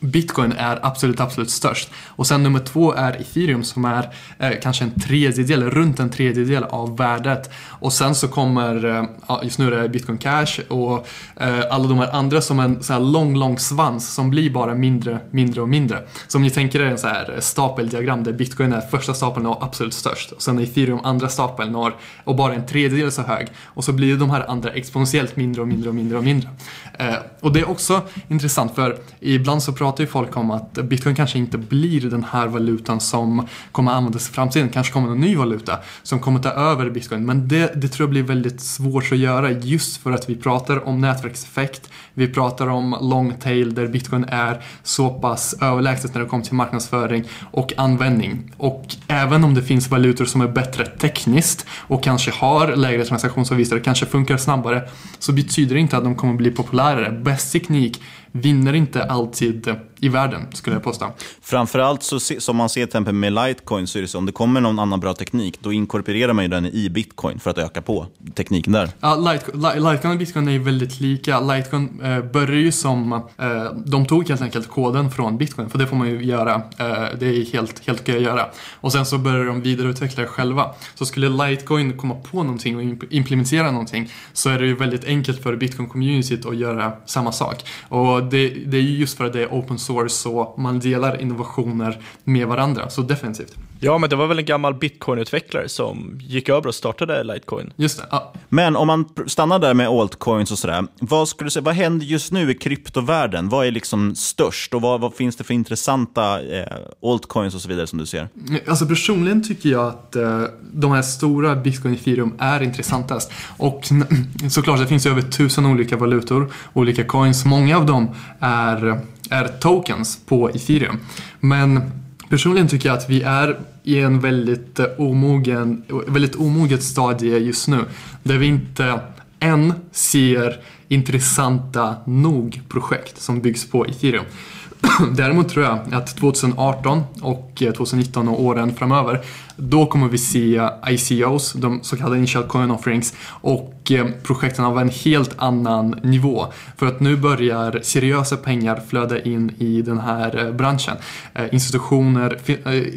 Bitcoin 0.00 0.52
är 0.52 0.78
absolut, 0.82 1.20
absolut 1.20 1.50
störst. 1.50 1.90
Och 2.06 2.26
sen 2.26 2.42
nummer 2.42 2.60
två 2.60 2.92
är 2.92 3.12
ethereum 3.20 3.64
som 3.64 3.84
är 3.84 4.08
eh, 4.38 4.52
kanske 4.62 4.84
en 4.84 5.00
tredjedel, 5.00 5.70
runt 5.70 6.00
en 6.00 6.10
tredjedel 6.10 6.64
av 6.64 6.96
värdet. 6.96 7.50
Och 7.66 7.92
sen 7.92 8.14
så 8.14 8.28
kommer, 8.28 8.84
eh, 8.84 9.38
just 9.42 9.58
nu 9.58 9.66
är 9.74 9.82
det 9.82 9.88
bitcoin 9.88 10.18
cash 10.18 10.60
och 10.68 11.06
eh, 11.36 11.60
alla 11.70 11.88
de 11.88 11.98
här 11.98 12.14
andra 12.14 12.40
som 12.40 12.60
en 12.60 12.82
så 12.82 12.92
här 12.92 13.00
lång, 13.00 13.36
lång 13.36 13.58
svans 13.58 14.14
som 14.14 14.30
blir 14.30 14.50
bara 14.50 14.74
mindre, 14.74 15.18
mindre 15.30 15.60
och 15.60 15.68
mindre. 15.68 16.02
Så 16.28 16.38
om 16.38 16.42
ni 16.42 16.50
tänker 16.50 16.80
er 16.80 16.86
en 16.86 16.98
så 16.98 17.08
här 17.08 17.36
stapeldiagram 17.38 18.24
där 18.24 18.32
bitcoin 18.32 18.72
är 18.72 18.80
första 18.80 19.14
stapeln 19.14 19.46
och 19.46 19.64
absolut 19.64 19.94
störst. 19.94 20.32
Och 20.32 20.42
sen 20.42 20.58
är 20.58 20.62
ethereum 20.62 21.00
andra 21.04 21.28
stapeln 21.28 21.74
och, 21.74 21.92
och 22.24 22.36
bara 22.36 22.54
en 22.54 22.66
tredjedel 22.66 23.12
så 23.12 23.22
hög. 23.22 23.48
Och 23.64 23.84
så 23.84 23.92
blir 23.92 24.16
de 24.16 24.30
här 24.30 24.50
andra 24.50 24.70
exponentiellt 24.70 25.36
mindre 25.36 25.62
och 25.62 25.68
mindre 25.68 25.88
och 25.88 25.94
mindre 25.94 26.18
och 26.18 26.24
mindre. 26.24 26.50
Eh, 26.98 27.14
och 27.40 27.52
det 27.52 27.60
är 27.60 27.70
också 27.70 28.02
intressant 28.28 28.74
för 28.74 28.98
ibland 29.20 29.62
så 29.62 29.72
pratar 29.72 29.87
pratar 29.88 30.04
ju 30.04 30.10
folk 30.10 30.36
om 30.36 30.50
att 30.50 30.72
bitcoin 30.72 31.16
kanske 31.16 31.38
inte 31.38 31.58
blir 31.58 32.00
den 32.00 32.24
här 32.24 32.46
valutan 32.46 33.00
som 33.00 33.46
kommer 33.72 33.92
användas 33.92 34.28
i 34.28 34.32
framtiden. 34.32 34.68
Kanske 34.68 34.92
kommer 34.92 35.12
en 35.12 35.20
ny 35.20 35.36
valuta 35.36 35.78
som 36.02 36.20
kommer 36.20 36.40
ta 36.40 36.48
över 36.48 36.90
bitcoin. 36.90 37.26
Men 37.26 37.48
det, 37.48 37.72
det 37.74 37.88
tror 37.88 38.04
jag 38.04 38.10
blir 38.10 38.22
väldigt 38.22 38.60
svårt 38.60 39.12
att 39.12 39.18
göra 39.18 39.50
just 39.50 39.96
för 39.96 40.12
att 40.12 40.30
vi 40.30 40.36
pratar 40.36 40.88
om 40.88 41.00
nätverkseffekt. 41.00 41.90
Vi 42.14 42.28
pratar 42.28 42.66
om 42.66 42.96
long 43.00 43.34
tail 43.40 43.74
där 43.74 43.86
bitcoin 43.86 44.24
är 44.28 44.62
så 44.82 45.10
pass 45.10 45.54
överlägset 45.60 46.14
när 46.14 46.20
det 46.22 46.28
kommer 46.28 46.44
till 46.44 46.54
marknadsföring 46.54 47.24
och 47.50 47.72
användning. 47.76 48.52
Och 48.56 48.94
även 49.06 49.44
om 49.44 49.54
det 49.54 49.62
finns 49.62 49.90
valutor 49.90 50.24
som 50.24 50.40
är 50.40 50.48
bättre 50.48 50.86
tekniskt 50.86 51.66
och 51.70 52.02
kanske 52.02 52.30
har 52.30 52.76
lägre 52.76 53.04
transaktionsavgifter, 53.04 53.78
kanske 53.78 54.06
funkar 54.06 54.36
snabbare, 54.36 54.88
så 55.18 55.32
betyder 55.32 55.74
det 55.74 55.80
inte 55.80 55.96
att 55.96 56.04
de 56.04 56.14
kommer 56.14 56.34
bli 56.34 56.50
populärare. 56.50 57.10
Bäst 57.10 57.52
teknik 57.52 58.00
vinner 58.40 58.72
inte 58.72 59.04
alltid 59.04 59.76
i 60.00 60.08
världen, 60.08 60.46
skulle 60.52 60.76
jag 60.76 60.82
påstå. 60.82 61.12
Framförallt 61.42 62.02
så, 62.02 62.20
som 62.20 62.56
man 62.56 62.68
ser 62.68 62.80
till 62.80 62.84
exempel 62.84 63.14
med 63.14 63.32
Litecoin, 63.32 63.86
så 63.86 63.98
är 63.98 64.02
det 64.02 64.08
så 64.08 64.18
om 64.18 64.26
det 64.26 64.32
kommer 64.32 64.60
någon 64.60 64.78
annan 64.78 65.00
bra 65.00 65.14
teknik, 65.14 65.58
då 65.60 65.72
inkorporerar 65.72 66.32
man 66.32 66.44
ju 66.44 66.48
den 66.48 66.66
i 66.66 66.90
bitcoin 66.90 67.40
för 67.40 67.50
att 67.50 67.58
öka 67.58 67.82
på 67.82 68.06
tekniken 68.34 68.72
där. 68.72 68.90
Ja, 69.00 69.34
Litecoin 69.54 70.12
och 70.12 70.18
bitcoin 70.18 70.48
är 70.48 70.52
ju 70.52 70.58
väldigt 70.58 71.00
lika. 71.00 71.40
Litecoin 71.40 72.00
eh, 72.02 72.24
börjar 72.24 72.56
ju 72.56 72.72
som, 72.72 73.12
eh, 73.12 73.64
de 73.86 74.06
tog 74.06 74.28
helt 74.28 74.42
enkelt 74.42 74.68
koden 74.68 75.10
från 75.10 75.38
bitcoin, 75.38 75.70
för 75.70 75.78
det 75.78 75.86
får 75.86 75.96
man 75.96 76.08
ju 76.08 76.24
göra. 76.24 76.54
Eh, 76.54 77.18
det 77.18 77.26
är 77.26 77.52
helt, 77.52 77.86
helt 77.86 78.00
okej 78.00 78.16
att 78.16 78.22
göra. 78.22 78.46
Och 78.74 78.92
sen 78.92 79.06
så 79.06 79.18
börjar 79.18 79.44
de 79.44 79.62
vidareutveckla 79.62 80.22
det 80.22 80.28
själva. 80.28 80.74
Så 80.94 81.06
skulle 81.06 81.28
Litecoin 81.28 81.96
komma 81.96 82.14
på 82.14 82.42
någonting 82.42 82.76
och 82.76 83.04
implementera 83.10 83.70
någonting, 83.70 84.12
så 84.32 84.50
är 84.50 84.58
det 84.58 84.66
ju 84.66 84.76
väldigt 84.76 85.04
enkelt 85.04 85.42
för 85.42 85.56
bitcoin-communityt 85.56 86.48
att 86.48 86.56
göra 86.56 86.92
samma 87.06 87.32
sak. 87.32 87.64
Och 87.88 88.24
det, 88.24 88.48
det 88.48 88.76
är 88.76 88.82
ju 88.82 88.98
just 88.98 89.16
för 89.16 89.24
att 89.24 89.32
det 89.32 89.42
är 89.42 89.46
open 89.46 89.78
source 89.88 90.28
och 90.28 90.58
man 90.58 90.78
delar 90.78 91.20
innovationer 91.20 91.98
med 92.24 92.46
varandra. 92.46 92.90
Så 92.90 93.02
definitivt. 93.02 93.56
Ja, 93.80 93.98
men 93.98 94.10
det 94.10 94.16
var 94.16 94.26
väl 94.26 94.38
en 94.38 94.44
gammal 94.44 94.74
bitcoin-utvecklare 94.74 95.68
som 95.68 96.18
gick 96.20 96.48
över 96.48 96.66
och 96.66 96.74
startade 96.74 97.24
Litecoin. 97.24 97.72
Just 97.76 97.98
det. 97.98 98.04
Ja. 98.10 98.32
Men 98.48 98.76
om 98.76 98.86
man 98.86 99.08
stannar 99.26 99.58
där 99.58 99.74
med 99.74 99.88
altcoins 99.88 100.52
och 100.52 100.58
sådär. 100.58 100.86
Vad, 101.00 101.28
skulle 101.28 101.46
du 101.46 101.50
säga, 101.50 101.62
vad 101.62 101.74
händer 101.74 102.06
just 102.06 102.32
nu 102.32 102.50
i 102.50 102.54
kryptovärlden? 102.54 103.48
Vad 103.48 103.66
är 103.66 103.70
liksom 103.70 104.14
störst 104.14 104.74
och 104.74 104.82
vad, 104.82 105.00
vad 105.00 105.14
finns 105.14 105.36
det 105.36 105.44
för 105.44 105.54
intressanta 105.54 106.42
eh, 106.42 106.66
altcoins 107.02 107.54
och 107.54 107.60
så 107.60 107.68
vidare 107.68 107.86
som 107.86 107.98
du 107.98 108.06
ser? 108.06 108.28
Alltså 108.68 108.86
personligen 108.86 109.44
tycker 109.44 109.68
jag 109.68 109.86
att 109.86 110.16
eh, 110.16 110.42
de 110.72 110.92
här 110.92 111.02
stora 111.02 111.56
bitcoin 111.56 111.94
ethereum 111.94 112.34
är 112.38 112.62
intressantast. 112.62 113.32
Och 113.56 113.88
såklart, 114.50 114.78
det 114.80 114.86
finns 114.86 115.06
över 115.06 115.22
tusen 115.22 115.66
olika 115.66 115.96
valutor, 115.96 116.52
olika 116.72 117.04
coins. 117.04 117.44
Många 117.44 117.76
av 117.76 117.86
dem 117.86 118.08
är, 118.40 119.00
är 119.30 119.48
tokens 119.48 120.18
på 120.26 120.50
ethereum. 120.50 120.98
Men 121.40 121.80
Personligen 122.28 122.68
tycker 122.68 122.88
jag 122.88 122.98
att 122.98 123.10
vi 123.10 123.22
är 123.22 123.58
i 123.82 124.00
en 124.00 124.20
väldigt, 124.20 124.78
eh, 124.78 124.86
omogen, 124.98 125.82
väldigt 126.06 126.36
omoget 126.36 126.82
stadie 126.82 127.38
just 127.38 127.68
nu. 127.68 127.84
Där 128.22 128.38
vi 128.38 128.46
inte 128.46 129.00
än 129.40 129.74
ser 129.92 130.60
intressanta 130.88 131.96
nog 132.06 132.60
projekt 132.68 133.20
som 133.20 133.40
byggs 133.40 133.70
på 133.70 133.86
ethereum. 133.86 134.24
Däremot 135.12 135.48
tror 135.48 135.64
jag 135.64 135.94
att 135.94 136.16
2018 136.16 137.02
och 137.20 137.62
eh, 137.62 137.72
2019 137.72 138.28
och 138.28 138.42
åren 138.42 138.74
framöver 138.74 139.20
då 139.58 139.86
kommer 139.86 140.08
vi 140.08 140.18
se 140.18 140.68
ICOs, 140.88 141.52
de 141.52 141.80
så 141.82 141.96
kallade 141.96 142.18
Initial 142.18 142.44
Coin 142.44 142.70
Offerings 142.70 143.14
och 143.28 143.92
eh, 143.92 144.06
projekten 144.22 144.64
av 144.64 144.78
en 144.78 144.88
helt 144.88 145.34
annan 145.36 146.00
nivå. 146.02 146.46
För 146.76 146.86
att 146.86 147.00
nu 147.00 147.16
börjar 147.16 147.80
seriösa 147.82 148.36
pengar 148.36 148.82
flöda 148.88 149.22
in 149.22 149.54
i 149.58 149.82
den 149.82 149.98
här 149.98 150.46
eh, 150.46 150.52
branschen. 150.52 150.96
Eh, 151.34 151.44
institutioner, 151.52 152.38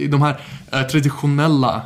de 0.07 0.22
här 0.22 0.39
traditionella 0.91 1.82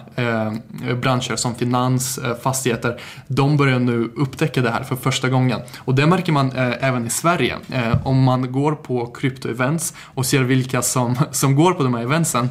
branscher 1.01 1.36
som 1.36 1.55
finans, 1.55 2.19
fastigheter, 2.43 2.99
de 3.28 3.57
börjar 3.57 3.80
nu 3.80 4.09
upptäcka 4.15 4.61
det 4.61 4.69
här 4.69 4.84
för 4.84 4.95
första 4.95 5.30
gången. 5.30 5.59
Och 5.78 5.95
det 5.95 6.07
märker 6.07 6.32
man 6.32 6.51
även 6.80 7.07
i 7.07 7.09
Sverige. 7.09 7.55
Om 8.03 8.23
man 8.23 8.51
går 8.51 8.71
på 8.71 9.13
krypto-events 9.13 9.93
och 10.03 10.26
ser 10.26 10.43
vilka 10.43 10.82
som, 10.82 11.15
som 11.32 11.55
går 11.55 11.73
på 11.73 11.84
de 11.84 11.93
här 11.93 12.01
eventsen 12.01 12.49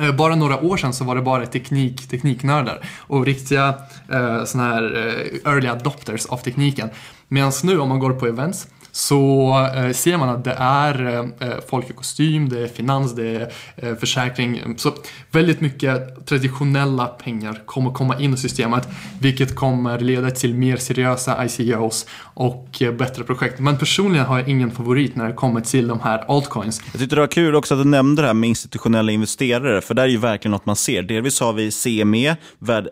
Eh, 0.00 0.16
bara 0.16 0.34
några 0.34 0.60
år 0.60 0.76
sedan 0.76 0.92
så 0.92 1.04
var 1.04 1.16
det 1.16 1.22
bara 1.22 1.46
teknik, 1.46 2.08
tekniknördar 2.08 2.88
och 2.98 3.26
riktiga 3.26 3.74
eh, 4.12 4.44
såna 4.44 4.64
här 4.64 4.82
eh, 4.96 5.52
early 5.52 5.68
adopters 5.68 6.26
av 6.26 6.36
tekniken. 6.36 6.90
Medan 7.28 7.52
nu 7.64 7.78
om 7.78 7.88
man 7.88 7.98
går 7.98 8.12
på 8.12 8.26
events 8.26 8.68
så 8.96 9.50
eh, 9.74 9.92
ser 9.92 10.16
man 10.16 10.28
att 10.28 10.44
det 10.44 10.56
är 10.58 11.06
eh, 11.06 11.48
eh, 11.48 11.54
folk 11.68 11.90
i 11.90 11.92
kostym, 11.92 12.48
det 12.48 12.60
är 12.60 12.66
finans, 12.66 13.14
det 13.14 13.26
är 13.26 13.52
eh, 13.76 13.94
försäkring. 13.94 14.74
Så 14.78 14.94
väldigt 15.30 15.60
mycket 15.60 16.26
traditionella 16.26 17.06
pengar 17.06 17.62
kommer 17.66 17.90
komma 17.90 18.20
in 18.20 18.34
i 18.34 18.36
systemet 18.36 18.88
vilket 19.20 19.54
kommer 19.54 19.98
leda 19.98 20.30
till 20.30 20.54
mer 20.54 20.76
seriösa 20.76 21.44
ICOs 21.44 22.06
och 22.18 22.82
eh, 22.82 22.92
bättre 22.92 23.24
projekt. 23.24 23.58
Men 23.58 23.78
personligen 23.78 24.26
har 24.26 24.38
jag 24.38 24.48
ingen 24.48 24.70
favorit 24.70 25.16
när 25.16 25.26
det 25.26 25.32
kommer 25.32 25.60
till 25.60 25.88
de 25.88 26.00
här 26.00 26.24
altcoins. 26.28 26.80
Jag 26.92 27.00
tyckte 27.00 27.16
det 27.16 27.20
var 27.20 27.28
kul 27.28 27.54
också 27.54 27.74
att 27.74 27.80
du 27.80 27.88
nämnde 27.88 28.22
det 28.22 28.26
här 28.26 28.34
med 28.34 28.48
institutionella 28.48 29.12
investerare, 29.12 29.80
för 29.80 29.94
det 29.94 30.02
är 30.02 30.06
ju 30.06 30.18
verkligen 30.18 30.52
något 30.52 30.66
man 30.66 30.76
ser. 30.76 31.02
Delvis 31.02 31.40
har 31.40 31.52
vi 31.52 31.70
CME, 31.70 32.36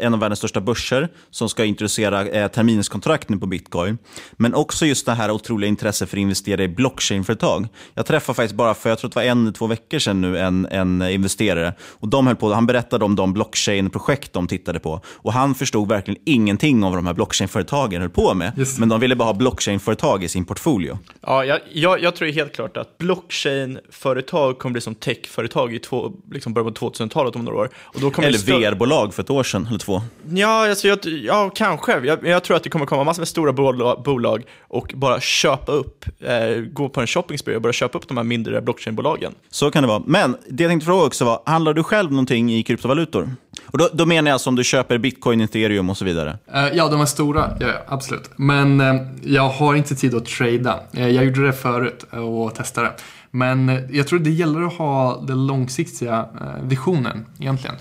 en 0.01 0.15
av 0.15 0.21
världens 0.21 0.39
största 0.39 0.61
börser, 0.61 1.09
som 1.31 1.49
ska 1.49 1.65
introducera 1.65 2.27
eh, 2.27 2.49
terminskontrakt 2.49 3.29
nu 3.29 3.37
på 3.37 3.47
bitcoin. 3.47 3.99
Men 4.33 4.55
också 4.55 4.87
just 4.87 5.07
det 5.07 5.13
här 5.13 5.31
otroliga 5.31 5.69
intresset 5.69 5.94
för 5.99 6.05
att 6.05 6.15
investera 6.15 6.63
i 6.63 6.69
blockchainföretag. 6.69 7.69
Jag 7.95 8.07
träffade 8.07 8.37
faktiskt 8.37 8.55
bara 8.55 8.75
för, 8.75 8.89
jag 8.89 8.99
tror 8.99 9.11
det 9.11 9.17
var 9.17 9.23
en, 9.23 9.53
två 9.53 9.67
veckor 9.67 9.99
sedan 9.99 10.21
nu, 10.21 10.39
en, 10.39 10.67
en 10.71 11.03
investerare. 11.03 11.75
Och 11.83 12.09
de 12.09 12.27
höll 12.27 12.37
på, 12.37 12.53
han 12.53 12.67
berättade 12.67 13.05
om 13.05 13.17
de 13.17 13.33
blockchain-projekt 13.33 14.33
de 14.33 14.49
tittade 14.49 14.81
på. 14.81 15.01
Och 15.07 15.33
han 15.33 15.55
förstod 15.55 15.89
verkligen 15.89 16.23
ingenting 16.27 16.85
om 16.85 16.91
vad 16.91 16.99
de 16.99 17.07
här 17.07 17.15
blockchain-företagen 17.15 18.01
höll 18.01 18.11
på 18.11 18.35
med. 18.35 18.53
Just. 18.57 18.79
Men 18.79 18.89
de 18.89 19.01
ville 19.01 19.17
bara 19.17 19.29
ha 19.29 19.35
blockchain-företag 19.35 20.25
i 20.25 20.29
sin 20.29 20.45
portfolio. 20.45 20.99
Ja, 21.21 21.45
jag, 21.45 21.61
jag, 21.73 22.03
jag 22.03 22.17
tror 22.17 22.29
helt 22.29 22.55
klart 22.55 22.77
att 22.77 22.99
blockchain-företag 22.99 24.59
kommer 24.59 24.73
bli 24.73 24.81
som 24.81 24.95
tech-företag 24.95 25.75
i 25.75 25.79
två, 25.79 26.13
liksom 26.33 26.53
början 26.55 26.75
på 26.75 26.91
2000-talet 26.91 27.37
om 27.37 27.45
några 27.45 27.59
år. 27.59 27.71
Och 27.77 28.01
då 28.01 28.11
kommer 28.11 28.29
eller 28.29 28.39
VR-bolag 28.39 29.15
för 29.15 29.23
ett 29.23 29.31
år 29.31 29.43
sedan, 29.43 29.67
eller 29.67 29.79
två. 29.79 30.03
Ja, 30.29 30.69
alltså 30.69 30.89
jag, 30.89 30.99
ja 31.05 31.51
kanske. 31.55 31.99
Jag, 31.99 32.27
jag, 32.27 32.45
tror 32.45 32.57
att 32.57 32.63
det 32.63 32.71
kommer 32.71 32.87
komma 32.87 33.05
massor 33.05 33.21
med 33.21 33.29
stora 33.29 33.53
bolag 33.53 34.45
och 34.61 34.93
bara 34.95 35.21
köpa 35.21 35.73
upp, 35.73 35.84
eh, 36.21 36.63
gå 36.73 36.89
på 36.89 37.01
en 37.01 37.07
shopping 37.07 37.39
spree 37.39 37.57
och 37.57 37.63
börja 37.63 37.73
köpa 37.73 37.99
upp 37.99 38.09
de 38.09 38.17
här 38.17 38.25
mindre 38.25 38.61
blockchain-bolagen. 38.61 39.33
Så 39.51 39.71
kan 39.71 39.83
det 39.83 39.89
vara. 39.89 40.03
Men 40.07 40.37
det 40.49 40.63
jag 40.63 40.71
tänkte 40.71 40.87
fråga 40.87 41.07
också 41.07 41.25
var, 41.25 41.43
handlar 41.47 41.75
du 41.75 41.83
själv 41.83 42.11
någonting 42.11 42.53
i 42.53 42.63
kryptovalutor? 42.63 43.31
Och 43.67 43.79
då, 43.79 43.89
då 43.93 44.07
menar 44.07 44.29
jag 44.29 44.33
alltså 44.33 44.51
om 44.51 44.57
du 44.57 44.65
köper 44.65 44.99
bitcoin, 44.99 45.41
ethereum 45.41 45.91
och 45.91 45.97
så 45.97 46.05
vidare? 46.05 46.39
Uh, 46.55 46.77
ja, 46.77 46.89
de 46.89 47.01
är 47.01 47.05
stora, 47.05 47.57
ja, 47.61 47.69
absolut. 47.87 48.31
Men 48.37 48.81
uh, 48.81 49.03
jag 49.23 49.49
har 49.49 49.75
inte 49.75 49.95
tid 49.95 50.15
att 50.15 50.27
trada. 50.27 50.81
Uh, 50.97 51.09
jag 51.09 51.25
gjorde 51.25 51.47
det 51.47 51.53
förut 51.53 52.05
och 52.11 52.55
testade. 52.55 52.91
Men 53.31 53.87
jag 53.91 54.07
tror 54.07 54.19
det 54.19 54.31
gäller 54.31 54.63
att 54.63 54.73
ha 54.73 55.25
den 55.27 55.47
långsiktiga 55.47 56.27
visionen 56.63 57.27
egentligen. 57.39 57.77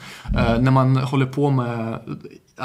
När 0.60 0.72
man 0.72 0.97
håller 0.97 1.26
på 1.26 1.49
med 1.49 1.99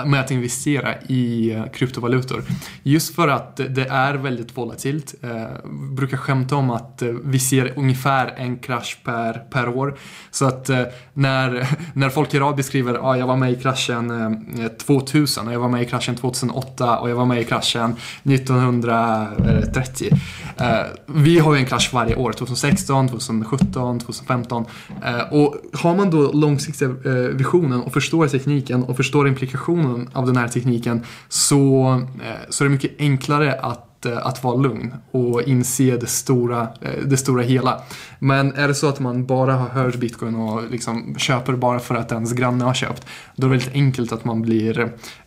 med 0.06 0.20
att 0.20 0.30
investera 0.30 0.94
i 1.02 1.50
eh, 1.50 1.66
kryptovalutor. 1.66 2.42
Just 2.82 3.14
för 3.14 3.28
att 3.28 3.56
det 3.56 3.86
är 3.90 4.14
väldigt 4.14 4.56
volatilt. 4.56 5.14
Jag 5.20 5.48
brukar 5.92 6.16
skämta 6.16 6.56
om 6.56 6.70
att 6.70 7.02
eh, 7.02 7.08
vi 7.24 7.38
ser 7.38 7.72
ungefär 7.76 8.34
en 8.36 8.58
krasch 8.58 8.98
per, 9.04 9.32
per 9.32 9.68
år. 9.68 9.98
Så 10.30 10.46
att 10.46 10.70
när, 11.12 11.66
när 11.94 12.10
folk 12.10 12.34
i 12.34 12.38
rad 12.38 12.56
beskriver 12.56 12.94
att 12.94 13.04
ah, 13.04 13.16
jag 13.16 13.26
var 13.26 13.36
med 13.36 13.52
i 13.52 13.56
kraschen 13.56 14.78
2000 14.86 15.46
och 15.48 15.54
jag 15.54 15.60
var 15.60 15.68
med 15.68 15.82
i 15.82 15.84
kraschen 15.84 16.16
2008 16.16 16.98
och 16.98 17.10
jag 17.10 17.16
var 17.16 17.26
med 17.26 17.40
i 17.40 17.44
kraschen 17.44 17.96
1930. 18.24 20.10
Vi 21.06 21.38
har 21.38 21.54
ju 21.54 21.60
en 21.60 21.66
krasch 21.66 21.90
varje 21.92 22.16
år, 22.16 22.32
2016, 22.32 23.08
2017, 23.08 24.00
2015. 24.00 24.64
och 25.30 25.56
har 25.72 25.96
man 25.96 26.10
då 26.10 26.32
långsiktiga 26.32 26.88
visionen 27.32 27.80
och 27.80 27.92
förstår 27.92 28.28
tekniken 28.28 28.82
och 28.82 28.96
förstår 28.96 29.28
implikationerna 29.28 29.77
versionen 29.78 30.10
av 30.12 30.26
den 30.26 30.36
här 30.36 30.48
tekniken 30.48 31.04
så, 31.28 31.90
eh, 32.22 32.48
så 32.48 32.64
är 32.64 32.68
det 32.68 32.72
mycket 32.72 32.94
enklare 32.98 33.54
att 33.54 34.06
eh, 34.06 34.26
att, 34.26 34.44
vara 34.44 34.56
lugn 34.56 34.94
och 35.10 35.42
inse 35.42 35.96
det 35.96 36.06
stora, 36.06 36.62
eh, 36.80 37.04
det 37.06 37.16
stora 37.16 37.42
hela. 37.42 37.80
Men 38.18 38.54
är 38.54 38.68
det 38.68 38.74
så 38.74 38.88
att 38.88 39.00
man 39.00 39.26
bara 39.26 39.54
har 39.54 39.68
hört 39.68 39.94
bitcoin 39.94 40.34
och 40.34 40.70
liksom 40.70 41.14
köper 41.18 41.52
bara 41.52 41.78
för 41.78 41.94
att 41.94 42.12
ens 42.12 42.32
granne 42.32 42.64
har 42.64 42.74
köpt, 42.74 43.06
då 43.40 43.46
är 43.46 43.50
det 43.50 43.56
väldigt 43.56 43.74
enkelt 43.74 44.12
att 44.12 44.24
man 44.24 44.42
blir, 44.42 44.80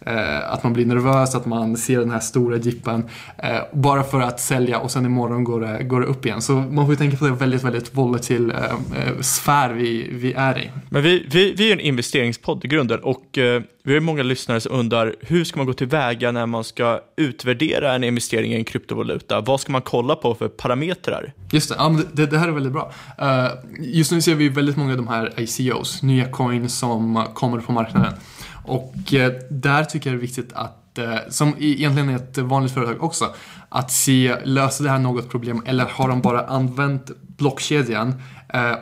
eh, 0.05 0.53
att 0.53 0.63
man 0.63 0.73
blir 0.73 0.85
nervös, 0.85 1.35
att 1.35 1.45
man 1.45 1.77
ser 1.77 1.99
den 1.99 2.11
här 2.11 2.19
stora 2.19 2.57
dippen 2.57 3.03
eh, 3.37 3.59
bara 3.73 4.03
för 4.03 4.21
att 4.21 4.39
sälja 4.39 4.79
och 4.79 4.91
sen 4.91 5.05
imorgon 5.05 5.43
går 5.43 5.61
det, 5.61 5.83
går 5.83 6.01
det 6.01 6.07
upp 6.07 6.25
igen. 6.25 6.41
Så 6.41 6.53
man 6.53 6.85
får 6.85 6.93
ju 6.93 6.97
tänka 6.97 7.17
på 7.17 7.25
det 7.25 7.31
väldigt, 7.31 7.63
väldigt 7.63 7.95
volatil 7.95 8.51
eh, 8.51 8.57
eh, 8.65 9.19
sfär 9.21 9.73
vi, 9.73 10.09
vi 10.11 10.33
är 10.33 10.59
i. 10.59 10.71
Men 10.89 11.03
vi, 11.03 11.27
vi, 11.31 11.53
vi 11.53 11.69
är 11.69 11.73
en 11.73 11.79
investeringspodd 11.79 12.65
i 12.65 12.67
grunden 12.67 12.99
och 12.99 13.37
vi 13.83 13.93
har 13.93 13.99
många 13.99 14.23
lyssnare 14.23 14.61
som 14.61 14.71
undrar 14.71 15.15
hur 15.19 15.43
ska 15.43 15.57
man 15.57 15.65
gå 15.65 15.73
tillväga 15.73 16.31
när 16.31 16.45
man 16.45 16.63
ska 16.63 16.99
utvärdera 17.17 17.93
en 17.93 18.03
investering 18.03 18.51
i 18.51 18.55
en 18.55 18.63
kryptovaluta? 18.63 19.41
Vad 19.41 19.59
ska 19.59 19.71
man 19.71 19.81
kolla 19.81 20.15
på 20.15 20.35
för 20.35 20.47
parametrar? 20.47 21.33
Just 21.51 21.69
det, 21.69 21.75
ja, 21.77 21.99
det, 22.13 22.25
det 22.25 22.37
här 22.37 22.47
är 22.47 22.51
väldigt 22.51 22.73
bra. 22.73 22.91
Uh, 23.21 23.47
just 23.79 24.11
nu 24.11 24.21
ser 24.21 24.35
vi 24.35 24.49
väldigt 24.49 24.77
många 24.77 24.91
av 24.91 24.97
de 24.97 25.07
här 25.07 25.33
ICOs, 25.37 26.03
nya 26.03 26.27
coins 26.27 26.79
som 26.79 27.25
kommer 27.33 27.59
på 27.59 27.71
marknaden. 27.71 28.00
Och 28.63 29.13
eh, 29.13 29.33
där 29.49 29.83
tycker 29.83 30.09
jag 30.09 30.19
det 30.19 30.19
är 30.19 30.27
viktigt 30.27 30.53
att, 30.53 30.97
eh, 30.97 31.15
som 31.29 31.55
egentligen 31.59 32.09
är 32.09 32.15
ett 32.15 32.37
vanligt 32.37 32.73
företag 32.73 33.03
också, 33.03 33.33
att 33.69 33.91
se, 33.91 34.35
löser 34.45 34.83
det 34.83 34.89
här 34.89 34.99
något 34.99 35.29
problem 35.31 35.63
eller 35.65 35.85
har 35.85 36.07
de 36.07 36.21
bara 36.21 36.45
använt 36.45 37.11
blockkedjan 37.37 38.21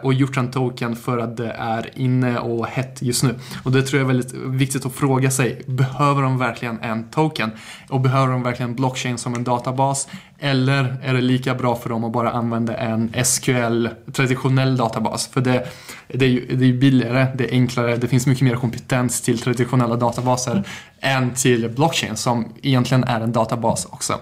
och 0.01 0.13
gjort 0.13 0.37
en 0.37 0.51
token 0.51 0.95
för 0.95 1.17
att 1.17 1.37
det 1.37 1.51
är 1.51 1.89
inne 1.95 2.39
och 2.39 2.67
hett 2.67 3.01
just 3.01 3.23
nu. 3.23 3.35
Och 3.63 3.71
det 3.71 3.81
tror 3.81 4.01
jag 4.01 4.09
är 4.09 4.13
väldigt 4.13 4.33
viktigt 4.33 4.85
att 4.85 4.93
fråga 4.93 5.31
sig. 5.31 5.61
Behöver 5.65 6.21
de 6.21 6.37
verkligen 6.37 6.79
en 6.79 7.03
token? 7.03 7.51
Och 7.89 8.01
behöver 8.01 8.31
de 8.31 8.43
verkligen 8.43 8.75
blockchain 8.75 9.17
som 9.17 9.35
en 9.35 9.43
databas? 9.43 10.07
Eller 10.39 10.97
är 11.03 11.13
det 11.13 11.21
lika 11.21 11.55
bra 11.55 11.75
för 11.75 11.89
dem 11.89 12.03
att 12.03 12.13
bara 12.13 12.31
använda 12.31 12.77
en 12.77 13.13
SQL, 13.23 13.87
traditionell 14.13 14.77
databas? 14.77 15.27
För 15.27 15.41
det, 15.41 15.67
det 16.07 16.25
är 16.25 16.29
ju 16.29 16.55
det 16.55 16.65
är 16.65 16.73
billigare, 16.73 17.27
det 17.35 17.49
är 17.49 17.51
enklare, 17.51 17.97
det 17.97 18.07
finns 18.07 18.27
mycket 18.27 18.43
mer 18.43 18.55
kompetens 18.55 19.21
till 19.21 19.39
traditionella 19.39 19.95
databaser 19.95 20.63
än 20.99 21.33
till 21.33 21.69
blockchain 21.69 22.15
som 22.15 22.53
egentligen 22.61 23.03
är 23.03 23.21
en 23.21 23.31
databas 23.31 23.85
också. 23.85 24.19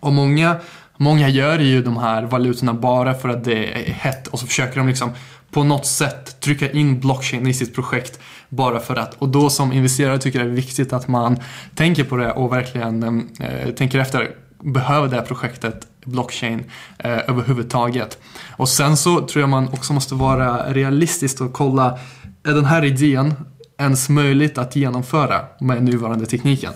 Och 0.00 0.12
många 0.12 0.56
Många 1.00 1.28
gör 1.28 1.58
ju 1.58 1.82
de 1.82 1.96
här 1.96 2.22
valutorna 2.22 2.74
bara 2.74 3.14
för 3.14 3.28
att 3.28 3.44
det 3.44 3.88
är 3.88 3.92
hett 3.92 4.26
och 4.26 4.38
så 4.38 4.46
försöker 4.46 4.76
de 4.76 4.88
liksom 4.88 5.10
på 5.50 5.64
något 5.64 5.86
sätt 5.86 6.40
trycka 6.40 6.70
in 6.70 7.00
blockchain 7.00 7.46
i 7.46 7.54
sitt 7.54 7.74
projekt 7.74 8.20
bara 8.48 8.80
för 8.80 8.96
att. 8.96 9.14
Och 9.14 9.28
då 9.28 9.50
som 9.50 9.72
investerare 9.72 10.18
tycker 10.18 10.38
jag 10.38 10.48
det 10.48 10.52
är 10.52 10.56
viktigt 10.56 10.92
att 10.92 11.08
man 11.08 11.40
tänker 11.74 12.04
på 12.04 12.16
det 12.16 12.32
och 12.32 12.52
verkligen 12.52 13.28
eh, 13.40 13.70
tänker 13.70 13.98
efter. 13.98 14.30
Behöver 14.62 15.08
det 15.08 15.16
här 15.16 15.22
projektet 15.22 15.86
blockchain 16.04 16.64
eh, 16.98 17.30
överhuvudtaget? 17.30 18.18
Och 18.56 18.68
sen 18.68 18.96
så 18.96 19.26
tror 19.26 19.40
jag 19.40 19.48
man 19.48 19.68
också 19.68 19.92
måste 19.92 20.14
vara 20.14 20.72
realistisk 20.72 21.40
och 21.40 21.52
kolla, 21.52 21.98
är 22.44 22.52
den 22.52 22.64
här 22.64 22.84
idén 22.84 23.34
ens 23.78 24.08
möjligt 24.08 24.58
att 24.58 24.76
genomföra 24.76 25.44
med 25.60 25.82
nuvarande 25.82 26.26
tekniken? 26.26 26.72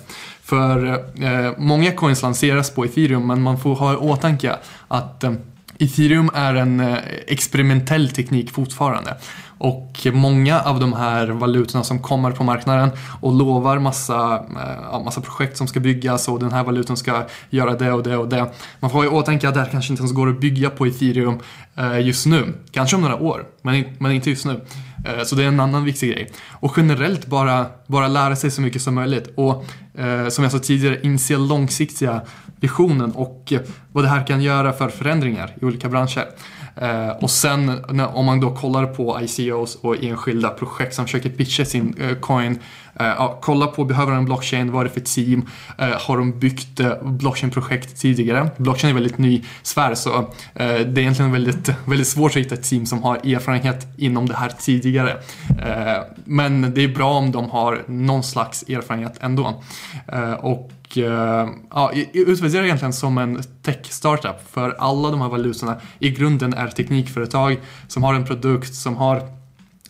För 0.53 0.87
eh, 1.23 1.53
många 1.59 1.93
coins 1.93 2.23
lanseras 2.23 2.71
på 2.71 2.85
ethereum 2.85 3.27
men 3.27 3.43
man 3.43 3.59
får 3.59 3.75
ha 3.75 3.93
i 3.93 3.97
åtanke 3.97 4.57
att 4.89 5.25
eh, 5.25 5.33
ethereum 5.79 6.31
är 6.35 6.55
en 6.55 6.81
eh, 6.81 6.99
experimentell 7.27 8.09
teknik 8.09 8.51
fortfarande. 8.51 9.17
Och 9.59 10.07
många 10.13 10.61
av 10.61 10.81
de 10.81 10.93
här 10.93 11.27
valutorna 11.27 11.85
som 11.85 11.99
kommer 11.99 12.31
på 12.31 12.45
marknaden 12.45 12.91
och 13.21 13.33
lovar 13.33 13.79
massa, 13.79 14.35
eh, 14.35 14.83
ja, 14.93 15.03
massa 15.05 15.21
projekt 15.21 15.57
som 15.57 15.67
ska 15.67 15.81
byggas 15.81 16.29
och 16.29 16.39
den 16.41 16.53
här 16.53 16.65
valutan 16.65 16.97
ska 16.97 17.25
göra 17.51 17.75
det 17.75 17.93
och 17.93 18.03
det 18.03 18.17
och 18.17 18.29
det. 18.29 18.47
Man 18.81 18.91
får 18.91 18.99
ha 18.99 19.05
i 19.05 19.09
åtanke 19.09 19.49
att 19.49 19.55
det 19.55 19.61
här 19.61 19.69
kanske 19.71 19.93
inte 19.93 20.01
ens 20.01 20.13
går 20.13 20.29
att 20.29 20.41
bygga 20.41 20.71
på 20.71 20.87
ethereum 20.87 21.39
eh, 21.77 22.01
just 22.01 22.27
nu. 22.27 22.55
Kanske 22.71 22.97
om 22.97 23.03
några 23.03 23.17
år, 23.17 23.45
men, 23.63 23.85
men 23.99 24.13
inte 24.13 24.31
just 24.31 24.47
nu. 24.47 24.61
Eh, 25.05 25.25
så 25.25 25.37
det 25.37 25.45
är 25.45 25.49
en 25.49 25.61
annan 25.61 25.85
viktig 25.85 26.13
grej. 26.13 26.31
Och 26.51 26.75
generellt 26.77 27.27
bara, 27.27 27.67
bara 27.87 28.09
lära 28.09 28.37
sig 28.37 28.51
så 28.51 28.61
mycket 28.61 28.83
som 28.83 28.95
möjligt. 28.95 29.33
Och 29.35 29.65
eh, 29.99 30.29
som 30.29 30.45
jag 30.45 30.53
sa 30.53 30.59
tidigare, 30.59 30.99
inse 31.03 31.37
långsiktiga 31.37 32.21
visionen 32.61 33.13
och 33.13 33.53
eh, 33.53 33.61
vad 33.93 34.05
det 34.05 34.09
här 34.09 34.27
kan 34.27 34.43
göra 34.43 34.73
för 34.73 34.89
förändringar 34.89 35.57
i 35.61 35.65
olika 35.65 35.89
branscher. 35.89 36.27
Eh, 36.77 37.09
och 37.09 37.31
sen 37.31 37.81
när, 37.89 38.17
om 38.17 38.27
man 38.27 38.41
då 38.41 38.57
kollar 38.57 38.87
på 38.87 39.21
ICOs 39.23 39.75
och 39.75 40.05
enskilda 40.05 40.49
projekt 40.49 40.95
som 40.95 41.05
försöker 41.05 41.31
pitcha 41.31 41.65
sin 41.65 41.95
eh, 42.01 42.15
coin 42.15 42.59
eh, 43.01 43.07
ja, 43.07 43.39
kolla 43.43 43.67
på, 43.67 43.85
behöver 43.85 44.13
en 44.13 44.25
blockchain? 44.25 44.73
Vad 44.73 44.81
är 44.81 44.85
det 44.85 44.95
för 44.95 45.01
team? 45.01 45.49
Eh, 45.79 45.89
har 45.89 46.17
de 46.17 46.39
byggt 46.39 46.81
uh, 46.81 46.93
blockchain-projekt 47.03 48.01
tidigare? 48.01 48.51
Blockchain 48.57 48.91
är 48.91 48.95
väldigt 48.95 49.19
ny 49.19 49.45
sfär 49.63 49.95
så 49.95 50.31
det 50.55 50.63
är 50.63 50.99
egentligen 50.99 51.33
väldigt, 51.33 51.69
väldigt 51.87 52.09
svårt 52.09 52.31
att 52.31 52.37
hitta 52.37 52.55
ett 52.55 52.63
team 52.63 52.87
som 52.87 53.03
har 53.03 53.17
erfarenhet 53.17 53.87
inom 53.97 54.29
det 54.29 54.35
här 54.35 54.53
tidigare. 54.59 55.17
men 56.25 56.75
det 56.75 56.85
är 56.85 56.89
bra 56.89 57.13
om 57.13 57.33
de 57.33 57.51
har 57.51 57.83
någon 57.87 58.23
slags 58.23 58.63
erfarenhet 58.63 59.19
ändå. 59.21 59.63
och 60.39 60.71
Eh, 60.97 61.49
ja, 61.71 61.93
utvärderar 62.13 62.65
egentligen 62.65 62.93
som 62.93 63.19
en 63.19 63.43
tech-startup 63.63 64.51
för 64.51 64.71
alla 64.79 65.11
de 65.11 65.21
här 65.21 65.29
valutorna 65.29 65.81
i 65.99 66.11
grunden 66.11 66.55
är 66.55 66.69
teknikföretag 66.69 67.61
som 67.89 68.03
har 68.03 68.15
en 68.15 68.25
produkt 68.25 68.75
som 68.75 68.97
har 68.97 69.23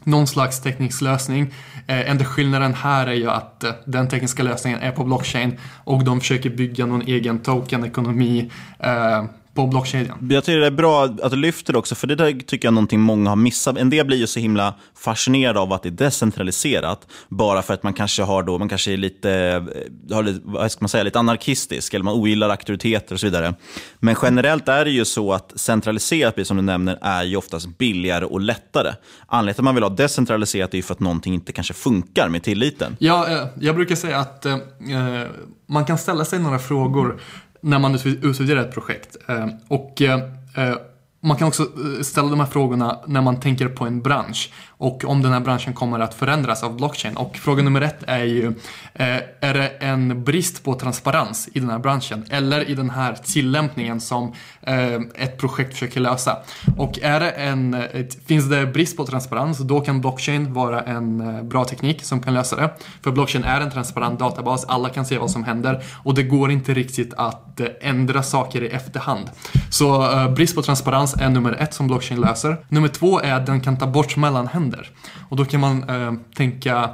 någon 0.04 0.26
slags 0.26 0.60
teknisk 0.60 1.00
lösning. 1.00 1.54
Eh, 1.86 2.10
enda 2.10 2.24
skillnaden 2.24 2.74
här 2.74 3.06
är 3.06 3.12
ju 3.14 3.30
att 3.30 3.64
eh, 3.64 3.70
den 3.84 4.08
tekniska 4.08 4.42
lösningen 4.42 4.80
är 4.80 4.90
på 4.90 5.04
blockchain 5.04 5.58
och 5.84 6.04
de 6.04 6.20
försöker 6.20 6.50
bygga 6.50 6.86
någon 6.86 7.02
egen 7.02 7.38
token-ekonomi 7.38 8.50
eh, 8.78 9.24
på 9.54 9.66
blockkedjan. 9.66 10.28
Jag 10.30 10.44
tycker 10.44 10.60
det 10.60 10.66
är 10.66 10.70
bra 10.70 11.04
att 11.04 11.30
du 11.30 11.36
lyfter 11.36 11.72
det 11.72 11.78
också, 11.78 11.94
för 11.94 12.06
det 12.06 12.14
där 12.14 12.32
tycker 12.32 12.68
jag 12.68 12.72
är 12.72 12.74
någonting 12.74 13.00
många 13.00 13.30
har 13.30 13.36
missat. 13.36 13.78
En 13.78 13.90
del 13.90 14.06
blir 14.06 14.18
ju 14.18 14.26
så 14.26 14.40
himla 14.40 14.74
fascinerade 14.98 15.60
av 15.60 15.72
att 15.72 15.82
det 15.82 15.88
är 15.88 15.90
decentraliserat, 15.90 17.06
bara 17.28 17.62
för 17.62 17.74
att 17.74 17.82
man 17.82 17.94
kanske 17.94 18.22
har 18.22 18.42
då, 18.42 18.58
man 18.58 18.68
kanske 18.68 18.92
är 18.92 18.96
lite, 18.96 19.30
eh, 19.32 20.14
har 20.14 20.22
lite, 20.22 20.40
vad 20.44 20.72
ska 20.72 20.82
man 20.82 20.88
säga, 20.88 21.04
lite 21.04 21.18
anarkistisk, 21.18 21.94
eller 21.94 22.04
man 22.04 22.14
ogillar 22.14 22.48
auktoriteter 22.48 23.14
och 23.14 23.20
så 23.20 23.26
vidare. 23.26 23.54
Men 23.98 24.16
generellt 24.22 24.68
är 24.68 24.84
det 24.84 24.90
ju 24.90 25.04
så 25.04 25.32
att 25.32 25.52
centraliserat, 25.60 26.46
som 26.46 26.56
du 26.56 26.62
nämner, 26.62 26.98
är 27.02 27.22
ju 27.22 27.36
oftast 27.36 27.78
billigare 27.78 28.24
och 28.24 28.40
lättare. 28.40 28.92
Anledningen 29.26 29.54
till 29.54 29.60
att 29.60 29.64
man 29.64 29.74
vill 29.74 29.84
ha 29.84 29.90
decentraliserat 29.90 30.74
är 30.74 30.76
ju 30.76 30.82
för 30.82 30.94
att 30.94 31.00
någonting 31.00 31.34
inte 31.34 31.52
kanske 31.52 31.74
funkar 31.74 32.28
med 32.28 32.42
tilliten. 32.42 32.96
Ja, 32.98 33.28
eh, 33.30 33.46
jag 33.60 33.74
brukar 33.74 33.94
säga 33.96 34.18
att 34.18 34.46
eh, 34.46 34.56
man 35.66 35.84
kan 35.84 35.98
ställa 35.98 36.24
sig 36.24 36.38
några 36.38 36.58
frågor 36.58 37.20
när 37.62 37.78
man 37.78 37.94
utvärderar 38.04 38.60
ett 38.60 38.74
projekt. 38.74 39.16
Eh, 39.28 39.46
och 39.68 40.02
eh, 40.02 40.20
eh, 40.56 40.76
man 41.20 41.36
kan 41.36 41.48
också 41.48 41.66
ställa 42.02 42.28
de 42.28 42.40
här 42.40 42.46
frågorna 42.46 43.00
när 43.06 43.20
man 43.20 43.40
tänker 43.40 43.68
på 43.68 43.84
en 43.84 44.02
bransch 44.02 44.52
och 44.82 45.04
om 45.04 45.22
den 45.22 45.32
här 45.32 45.40
branschen 45.40 45.72
kommer 45.72 46.00
att 46.00 46.14
förändras 46.14 46.62
av 46.62 46.76
blockchain. 46.76 47.16
Och 47.16 47.36
fråga 47.36 47.62
nummer 47.62 47.80
ett 47.80 48.02
är 48.06 48.24
ju, 48.24 48.46
eh, 48.94 49.16
är 49.40 49.54
det 49.54 49.68
en 49.68 50.24
brist 50.24 50.64
på 50.64 50.74
transparens 50.74 51.48
i 51.52 51.60
den 51.60 51.70
här 51.70 51.78
branschen 51.78 52.24
eller 52.30 52.70
i 52.70 52.74
den 52.74 52.90
här 52.90 53.16
tillämpningen 53.24 54.00
som 54.00 54.32
eh, 54.62 54.94
ett 55.14 55.38
projekt 55.38 55.72
försöker 55.72 56.00
lösa? 56.00 56.36
Och 56.76 56.98
är 57.02 57.20
det 57.20 57.30
en, 57.30 57.74
ett, 57.74 58.26
finns 58.26 58.50
det 58.50 58.66
brist 58.66 58.96
på 58.96 59.06
transparens, 59.06 59.58
då 59.58 59.80
kan 59.80 60.00
blockchain 60.00 60.52
vara 60.52 60.80
en 60.80 61.20
eh, 61.20 61.42
bra 61.42 61.64
teknik 61.64 62.04
som 62.04 62.22
kan 62.22 62.34
lösa 62.34 62.56
det. 62.56 62.70
För 63.02 63.10
blockchain 63.10 63.44
är 63.44 63.60
en 63.60 63.70
transparent 63.70 64.18
databas, 64.18 64.64
alla 64.64 64.88
kan 64.88 65.04
se 65.04 65.18
vad 65.18 65.30
som 65.30 65.44
händer 65.44 65.84
och 66.04 66.14
det 66.14 66.22
går 66.22 66.50
inte 66.50 66.74
riktigt 66.74 67.14
att 67.14 67.60
eh, 67.60 67.66
ändra 67.80 68.22
saker 68.22 68.62
i 68.62 68.68
efterhand. 68.68 69.30
Så 69.70 70.12
eh, 70.12 70.30
brist 70.30 70.54
på 70.54 70.62
transparens 70.62 71.14
är 71.14 71.28
nummer 71.28 71.52
ett 71.52 71.74
som 71.74 71.86
blockchain 71.86 72.20
löser. 72.20 72.56
Nummer 72.68 72.88
två 72.88 73.20
är 73.20 73.34
att 73.34 73.46
den 73.46 73.60
kan 73.60 73.76
ta 73.78 73.86
bort 73.86 74.16
mellanhänder 74.16 74.71
händer. 74.72 74.90
Och 75.28 75.36
då 75.36 75.44
kan 75.44 75.60
man 75.60 75.90
eh, 75.90 76.12
tänka, 76.34 76.90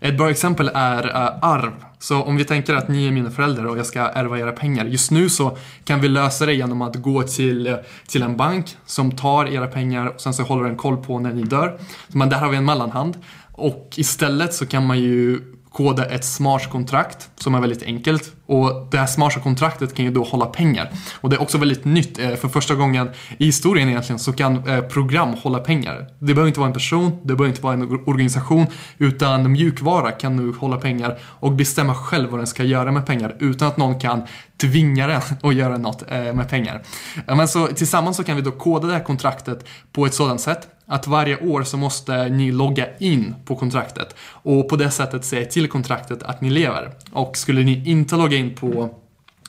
ett 0.00 0.16
bra 0.16 0.30
exempel 0.30 0.70
är 0.74 1.06
eh, 1.06 1.38
arv. 1.42 1.72
Så 1.98 2.22
om 2.22 2.36
vi 2.36 2.44
tänker 2.44 2.74
att 2.74 2.88
ni 2.88 3.06
är 3.06 3.10
mina 3.10 3.30
föräldrar 3.30 3.64
och 3.64 3.78
jag 3.78 3.86
ska 3.86 4.00
ärva 4.00 4.38
era 4.38 4.52
pengar. 4.52 4.84
Just 4.84 5.10
nu 5.10 5.28
så 5.28 5.56
kan 5.84 6.00
vi 6.00 6.08
lösa 6.08 6.46
det 6.46 6.54
genom 6.54 6.82
att 6.82 6.96
gå 6.96 7.22
till, 7.22 7.66
eh, 7.66 7.74
till 8.06 8.22
en 8.22 8.36
bank 8.36 8.76
som 8.86 9.10
tar 9.10 9.46
era 9.46 9.66
pengar 9.66 10.06
och 10.06 10.20
sen 10.20 10.34
så 10.34 10.42
håller 10.42 10.64
den 10.64 10.76
koll 10.76 10.96
på 10.96 11.18
när 11.18 11.32
ni 11.32 11.42
dör. 11.42 11.78
Men 12.08 12.28
där 12.28 12.38
har 12.38 12.48
vi 12.48 12.56
en 12.56 12.64
mellanhand. 12.64 13.16
Och 13.54 13.94
istället 13.96 14.54
så 14.54 14.66
kan 14.66 14.86
man 14.86 14.98
ju 14.98 15.40
koda 15.72 16.04
ett 16.04 16.24
smart 16.24 16.70
kontrakt 16.70 17.30
som 17.36 17.54
är 17.54 17.60
väldigt 17.60 17.82
enkelt. 17.82 18.32
Och 18.46 18.88
det 18.90 18.98
här 18.98 19.06
smarta 19.06 19.40
kontraktet 19.40 19.94
kan 19.94 20.04
ju 20.04 20.10
då 20.10 20.22
hålla 20.22 20.46
pengar. 20.46 20.90
Och 21.20 21.30
det 21.30 21.36
är 21.36 21.42
också 21.42 21.58
väldigt 21.58 21.84
nytt. 21.84 22.18
Eh, 22.18 22.34
för 22.34 22.48
första 22.48 22.74
gången 22.74 23.10
i 23.38 23.46
historien 23.46 23.88
egentligen 23.88 24.18
så 24.18 24.32
kan 24.32 24.68
eh, 24.68 24.80
program 24.80 25.34
hålla 25.42 25.58
pengar. 25.58 26.06
Det 26.18 26.34
behöver 26.34 26.46
inte 26.48 26.60
vara 26.60 26.68
en 26.68 26.74
person, 26.74 27.18
det 27.22 27.34
behöver 27.34 27.48
inte 27.48 27.62
vara 27.62 27.74
en 27.74 28.00
organisation, 28.06 28.66
utan 28.98 29.52
mjukvara 29.52 30.10
kan 30.10 30.36
nu 30.36 30.52
hålla 30.58 30.76
pengar 30.76 31.18
och 31.22 31.52
bestämma 31.52 31.94
själv 31.94 32.30
vad 32.30 32.40
den 32.40 32.46
ska 32.46 32.64
göra 32.64 32.92
med 32.92 33.06
pengar 33.06 33.36
utan 33.38 33.68
att 33.68 33.76
någon 33.76 34.00
kan 34.00 34.22
tvinga 34.60 35.06
den 35.06 35.20
att 35.42 35.54
göra 35.54 35.78
något 35.78 36.04
eh, 36.10 36.34
med 36.34 36.48
pengar. 36.48 36.82
Men 37.26 37.48
så 37.48 37.66
tillsammans 37.66 38.16
så 38.16 38.24
kan 38.24 38.36
vi 38.36 38.42
då 38.42 38.50
koda 38.50 38.86
det 38.86 38.92
här 38.92 39.04
kontraktet 39.04 39.68
på 39.92 40.06
ett 40.06 40.14
sådant 40.14 40.40
sätt 40.40 40.68
att 40.92 41.06
varje 41.06 41.36
år 41.36 41.62
så 41.62 41.76
måste 41.76 42.28
ni 42.28 42.52
logga 42.52 42.86
in 42.98 43.34
på 43.44 43.56
kontraktet 43.56 44.16
och 44.22 44.68
på 44.68 44.76
det 44.76 44.90
sättet 44.90 45.24
säga 45.24 45.46
till 45.46 45.68
kontraktet 45.68 46.22
att 46.22 46.40
ni 46.40 46.50
lever. 46.50 46.90
Och 47.12 47.36
skulle 47.36 47.62
ni 47.62 47.90
inte 47.90 48.16
logga 48.16 48.36
in 48.36 48.54
på 48.54 48.94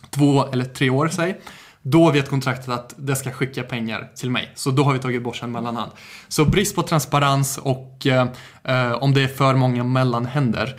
två 0.10 0.46
eller 0.46 0.66
tre 0.66 0.90
år, 0.90 1.10
säg, 1.12 1.40
då 1.82 2.12
vet 2.12 2.30
kontraktet 2.30 2.70
att 2.70 2.94
det 2.98 3.16
ska 3.16 3.32
skicka 3.32 3.64
pengar 3.64 4.12
till 4.16 4.30
mig. 4.30 4.52
Så 4.56 4.72
då 4.72 4.84
har 4.84 4.94
vi 4.94 5.00
tagit 5.00 5.24
bort 5.24 5.44
en 5.44 5.52
mellanhand. 5.52 5.92
Så 6.28 6.46
brist 6.46 6.76
på 6.76 6.84
transparens 6.84 7.58
och 7.58 8.08
eh, 8.08 8.28
eh 8.64 8.92
om 8.92 9.14
det 9.14 9.24
är 9.24 9.28
för 9.28 9.56
många 9.56 9.84
mellanhänder, 9.84 10.76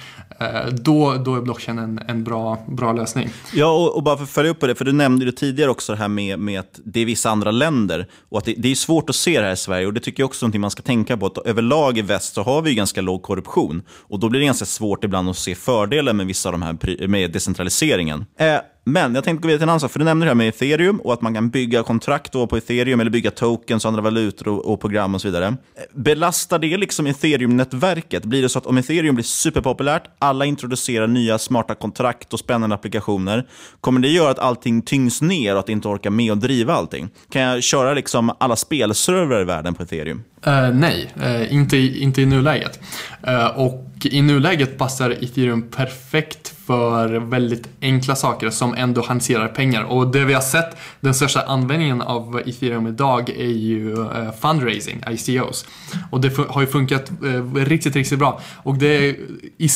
då, 0.70 1.14
då 1.14 1.37
är 1.37 1.41
blockchain 1.41 1.78
en, 1.78 2.01
en 2.09 2.24
bra, 2.24 2.59
bra 2.68 2.93
lösning. 2.93 3.28
Ja, 3.53 3.70
och, 3.72 3.97
och, 3.97 4.03
bara 4.03 4.16
för 4.16 4.24
att 4.24 4.30
följa 4.30 4.51
upp 4.51 4.61
på 4.61 4.66
det, 4.66 4.74
för 4.74 4.85
du 4.85 4.93
nämnde 4.93 5.24
det 5.24 5.32
tidigare 5.32 5.70
också 5.70 5.93
det 5.93 5.99
här 5.99 6.09
med, 6.09 6.39
med 6.39 6.61
att 6.61 6.80
det 6.85 7.01
är 7.01 7.07
vissa 7.07 7.30
andra 7.30 7.51
länder 7.51 8.07
och 8.28 8.39
att 8.39 8.45
det, 8.45 8.55
det 8.59 8.70
är 8.70 8.74
svårt 8.74 9.11
att 9.11 9.16
se 9.16 9.41
det 9.41 9.47
här 9.47 9.53
i 9.53 9.57
Sverige 9.57 9.87
och 9.87 9.95
det 9.95 10.01
tycker 10.01 10.22
jag 10.22 10.26
också 10.26 10.45
är 10.45 10.47
någonting 10.47 10.61
man 10.61 10.70
ska 10.70 10.82
tänka 10.82 11.16
på. 11.16 11.26
Att 11.26 11.39
överlag 11.39 11.99
i 11.99 12.03
väst 12.03 12.35
så 12.35 12.43
har 12.43 12.62
vi 12.62 12.74
ganska 12.74 13.01
låg 13.01 13.22
korruption 13.22 13.82
och 13.89 14.20
då 14.20 14.28
blir 14.28 14.41
det 14.41 14.47
ganska 14.47 14.64
svårt 14.64 15.05
ibland 15.05 15.30
att 15.30 15.37
se 15.37 15.55
fördelen 15.55 16.16
med 16.16 16.26
vissa 16.26 16.49
av 16.49 16.53
de 16.53 16.62
här 16.62 17.07
med 17.09 17.32
decentraliseringen. 17.32 18.26
Eh, 18.39 18.59
men 18.85 19.14
jag 19.14 19.24
tänkte 19.24 19.43
gå 19.43 19.47
vidare 19.47 19.59
till 19.59 19.62
en 19.62 19.68
annan 19.68 19.80
sak, 19.80 19.93
för 19.93 19.99
du 19.99 20.05
nämnde 20.05 20.26
det 20.26 20.30
här 20.30 20.35
med 20.35 20.49
ethereum 20.49 21.01
och 21.01 21.12
att 21.12 21.20
man 21.20 21.35
kan 21.35 21.51
bygga 21.51 21.82
kontrakt 21.82 22.32
på 22.32 22.57
ethereum 22.57 23.01
eller 23.01 23.11
bygga 23.11 23.30
tokens 23.30 23.85
och 23.85 23.89
andra 23.89 24.03
valutor 24.03 24.49
och, 24.49 24.72
och 24.72 24.80
program 24.80 25.14
och 25.14 25.20
så 25.20 25.28
vidare. 25.28 25.57
Belastar 25.93 26.59
det 26.59 26.76
liksom 26.76 27.07
ethereum-nätverket? 27.07 28.24
Blir 28.24 28.43
det 28.43 28.49
så 28.49 28.59
att 28.59 28.66
om 28.66 28.78
ethereum 28.78 29.14
blir 29.14 29.24
superpopulärt, 29.24 30.03
alla 30.18 30.45
introducerar 30.45 31.07
nya 31.07 31.39
smarta 31.39 31.74
kontrakt 31.74 32.32
och 32.32 32.39
spännande 32.39 32.74
applikationer, 32.74 33.49
kommer 33.80 34.01
det 34.01 34.09
göra 34.09 34.30
att 34.30 34.39
allting 34.39 34.82
tyngs 34.82 35.22
ner 35.22 35.55
och 35.55 35.61
att 35.61 35.66
det 35.66 35.72
inte 35.72 35.89
orkar 35.89 36.11
med 36.11 36.32
att 36.32 36.41
driva 36.41 36.74
allting? 36.74 37.11
Kan 37.30 37.43
jag 37.43 37.62
köra 37.62 37.95
liksom 37.95 38.32
alla 38.39 38.57
spelservrar 38.57 39.41
i 39.41 39.45
världen 39.45 39.74
på 39.74 39.82
ethereum? 39.82 40.22
Uh, 40.47 40.74
nej, 40.74 41.12
uh, 41.20 41.53
inte, 41.53 41.76
inte 41.76 42.22
i 42.22 42.26
nuläget. 42.26 42.80
Uh, 43.28 43.47
och 43.47 43.90
i 44.03 44.22
nuläget 44.22 44.78
passar 44.78 45.11
ethereum 45.11 45.62
perfekt 45.62 46.55
för 46.66 47.09
väldigt 47.09 47.68
enkla 47.80 48.16
saker 48.16 48.51
som 48.51 48.74
ändå 48.74 49.03
hanterar 49.03 49.49
pengar. 49.49 49.82
Och 49.82 50.12
det 50.12 50.24
vi 50.24 50.34
har 50.34 50.40
sett, 50.40 50.76
den 51.01 51.14
största 51.14 51.42
användningen 51.42 52.03
av 52.03 52.42
ethereum 52.47 52.86
idag 52.86 53.30
är 53.30 53.45
ju 53.45 54.07
fundraising, 54.40 55.03
ICOs. 55.11 55.66
Och 56.11 56.20
det 56.20 56.36
har 56.49 56.61
ju 56.61 56.66
funkat 56.66 57.11
riktigt, 57.57 57.97
riktigt 57.97 58.18
bra. 58.18 58.40
Och 58.57 58.74
det, 58.74 59.16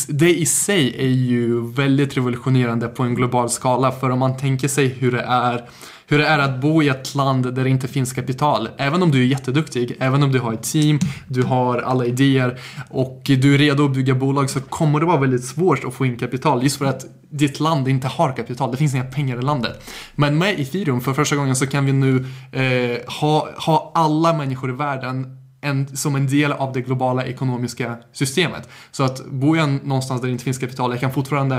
det 0.09 0.39
i 0.39 0.47
sig 0.47 0.95
är 0.99 1.09
ju 1.09 1.73
väldigt 1.73 2.17
revolutionerande 2.17 2.89
på 2.89 3.03
en 3.03 3.15
global 3.15 3.51
skala. 3.51 3.93
För 3.93 4.11
om 4.11 4.19
man 4.19 4.37
tänker 4.37 4.69
sig 4.69 4.89
hur 4.89 5.13
det 5.13 5.23
är 5.23 5.65
hur 6.09 6.19
det 6.19 6.27
är 6.27 6.39
att 6.39 6.61
bo 6.61 6.83
i 6.83 6.89
ett 6.89 7.15
land 7.15 7.55
där 7.55 7.65
det 7.65 7.71
inte 7.71 7.89
finns 7.89 8.13
kapital. 8.13 8.69
Även 8.77 9.03
om 9.03 9.11
du 9.11 9.23
är 9.23 9.27
jätteduktig, 9.27 9.97
även 10.01 10.23
om 10.23 10.33
du 10.33 10.39
har 10.39 10.53
ett 10.53 10.63
team, 10.63 10.99
du 11.29 11.43
har 11.43 11.79
alla 11.79 12.05
idéer 12.05 12.61
och 12.91 13.23
du 13.25 13.55
är 13.55 13.59
redo 13.59 13.85
att 13.85 13.95
bygga 13.95 14.15
bolag 14.15 14.51
så 14.51 14.61
kommer 14.61 15.01
det 15.01 15.07
vara 15.07 15.21
väldigt 15.21 15.45
svårt 15.45 15.85
att 15.85 15.95
få 15.95 16.07
in 16.07 16.17
kapital 16.17 16.63
just 16.63 16.77
för 16.77 16.85
att 16.85 17.05
ditt 17.31 17.61
land 17.61 17.89
inte 17.89 18.09
har 18.09 18.33
kapital. 18.33 18.71
Det 18.71 18.77
finns 18.77 18.95
inga 18.95 19.05
pengar 19.05 19.39
i 19.39 19.43
landet. 19.43 19.91
Men 20.15 20.39
med 20.39 20.61
Ethereum 20.61 21.01
för 21.01 21.15
första 21.15 21.37
gången 21.37 21.57
så 21.57 21.67
kan 21.67 21.87
vi 21.87 21.93
nu 21.93 22.27
eh, 22.53 23.13
ha, 23.21 23.49
ha 23.57 23.93
alla 23.95 24.33
människor 24.33 24.71
i 24.71 24.73
världen 24.73 25.38
en, 25.61 25.97
som 25.97 26.17
en 26.17 26.27
del 26.27 26.53
av 26.53 26.73
det 26.73 26.81
globala 26.81 27.25
ekonomiska 27.25 27.97
systemet. 28.13 28.69
Så 28.91 29.05
att 29.05 29.27
bor 29.27 29.57
jag 29.57 29.69
någonstans 29.85 30.21
där 30.21 30.29
det 30.29 30.33
inte 30.33 30.45
finns 30.45 30.59
kapital, 30.59 30.91
jag 30.91 31.01
kan 31.01 31.13
fortfarande 31.13 31.57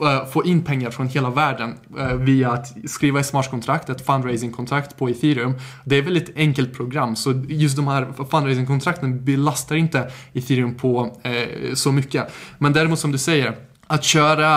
eh, 0.00 0.26
få 0.26 0.44
in 0.44 0.62
pengar 0.62 0.90
från 0.90 1.08
hela 1.08 1.30
världen 1.30 1.74
eh, 1.98 2.14
via 2.14 2.52
att 2.52 2.90
skriva 2.90 3.20
ett 3.20 3.26
smartkontrakt, 3.26 3.88
ett 3.88 4.06
fundraisingkontrakt 4.06 4.96
på 4.96 5.08
Ethereum. 5.08 5.54
Det 5.84 5.96
är 5.96 6.00
ett 6.00 6.06
väldigt 6.06 6.36
enkelt 6.36 6.74
program, 6.74 7.16
så 7.16 7.44
just 7.48 7.76
de 7.76 7.88
här 7.88 8.08
fundraisingkontrakten 8.30 9.24
belastar 9.24 9.76
inte 9.76 10.10
Ethereum 10.32 10.74
på 10.74 11.20
eh, 11.22 11.74
så 11.74 11.92
mycket. 11.92 12.32
Men 12.58 12.72
däremot 12.72 12.98
som 12.98 13.12
du 13.12 13.18
säger, 13.18 13.56
att 13.86 14.04
köra 14.04 14.48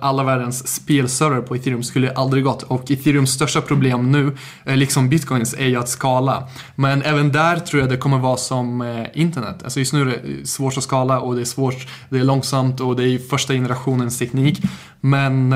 alla 0.00 0.24
världens 0.24 0.68
spelserver 0.68 1.40
på 1.40 1.54
ethereum 1.54 1.82
skulle 1.82 2.12
aldrig 2.12 2.44
gått 2.44 2.62
och 2.62 2.90
ethereums 2.90 3.30
största 3.30 3.60
problem 3.60 4.12
nu, 4.12 4.36
eh, 4.64 4.76
liksom 4.76 5.08
bitcoins, 5.08 5.54
är 5.54 5.66
ju 5.66 5.76
att 5.76 5.88
skala. 5.88 6.48
Men 6.74 7.02
även 7.02 7.32
där 7.32 7.56
tror 7.56 7.80
jag 7.80 7.90
det 7.90 7.96
kommer 7.96 8.18
vara 8.18 8.36
som 8.36 8.80
eh, 8.80 9.06
internet. 9.14 9.62
Alltså 9.64 9.78
just 9.78 9.92
nu 9.92 10.00
är 10.00 10.06
det 10.06 10.12
eh, 10.14 10.44
svårt 10.44 10.76
att 10.76 10.82
skala 10.82 11.20
och 11.20 11.34
det 11.34 11.40
är 11.40 11.44
svårt, 11.44 11.86
det 12.08 12.18
är 12.18 12.24
långsamt 12.24 12.80
och 12.80 12.96
det 12.96 13.08
är 13.08 13.18
första 13.18 13.52
generationens 13.52 14.18
teknik. 14.18 14.62
Men 15.00 15.50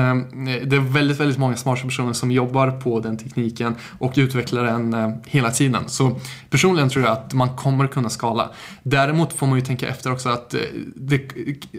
det 0.65 0.75
är 0.75 0.93
väldigt, 0.93 1.19
väldigt 1.19 1.37
många 1.37 1.55
smarta 1.55 1.83
personer 1.83 2.13
som 2.13 2.31
jobbar 2.31 2.71
på 2.71 2.99
den 2.99 3.17
tekniken 3.17 3.75
och 3.99 4.13
utvecklar 4.15 4.63
den 4.63 4.95
hela 5.25 5.51
tiden. 5.51 5.83
Så 5.87 6.19
personligen 6.49 6.89
tror 6.89 7.05
jag 7.05 7.13
att 7.13 7.33
man 7.33 7.55
kommer 7.55 7.87
kunna 7.87 8.09
skala. 8.09 8.49
Däremot 8.83 9.33
får 9.33 9.47
man 9.47 9.59
ju 9.59 9.65
tänka 9.65 9.87
efter 9.87 10.11
också 10.11 10.29
att 10.29 10.55
det, 10.95 11.21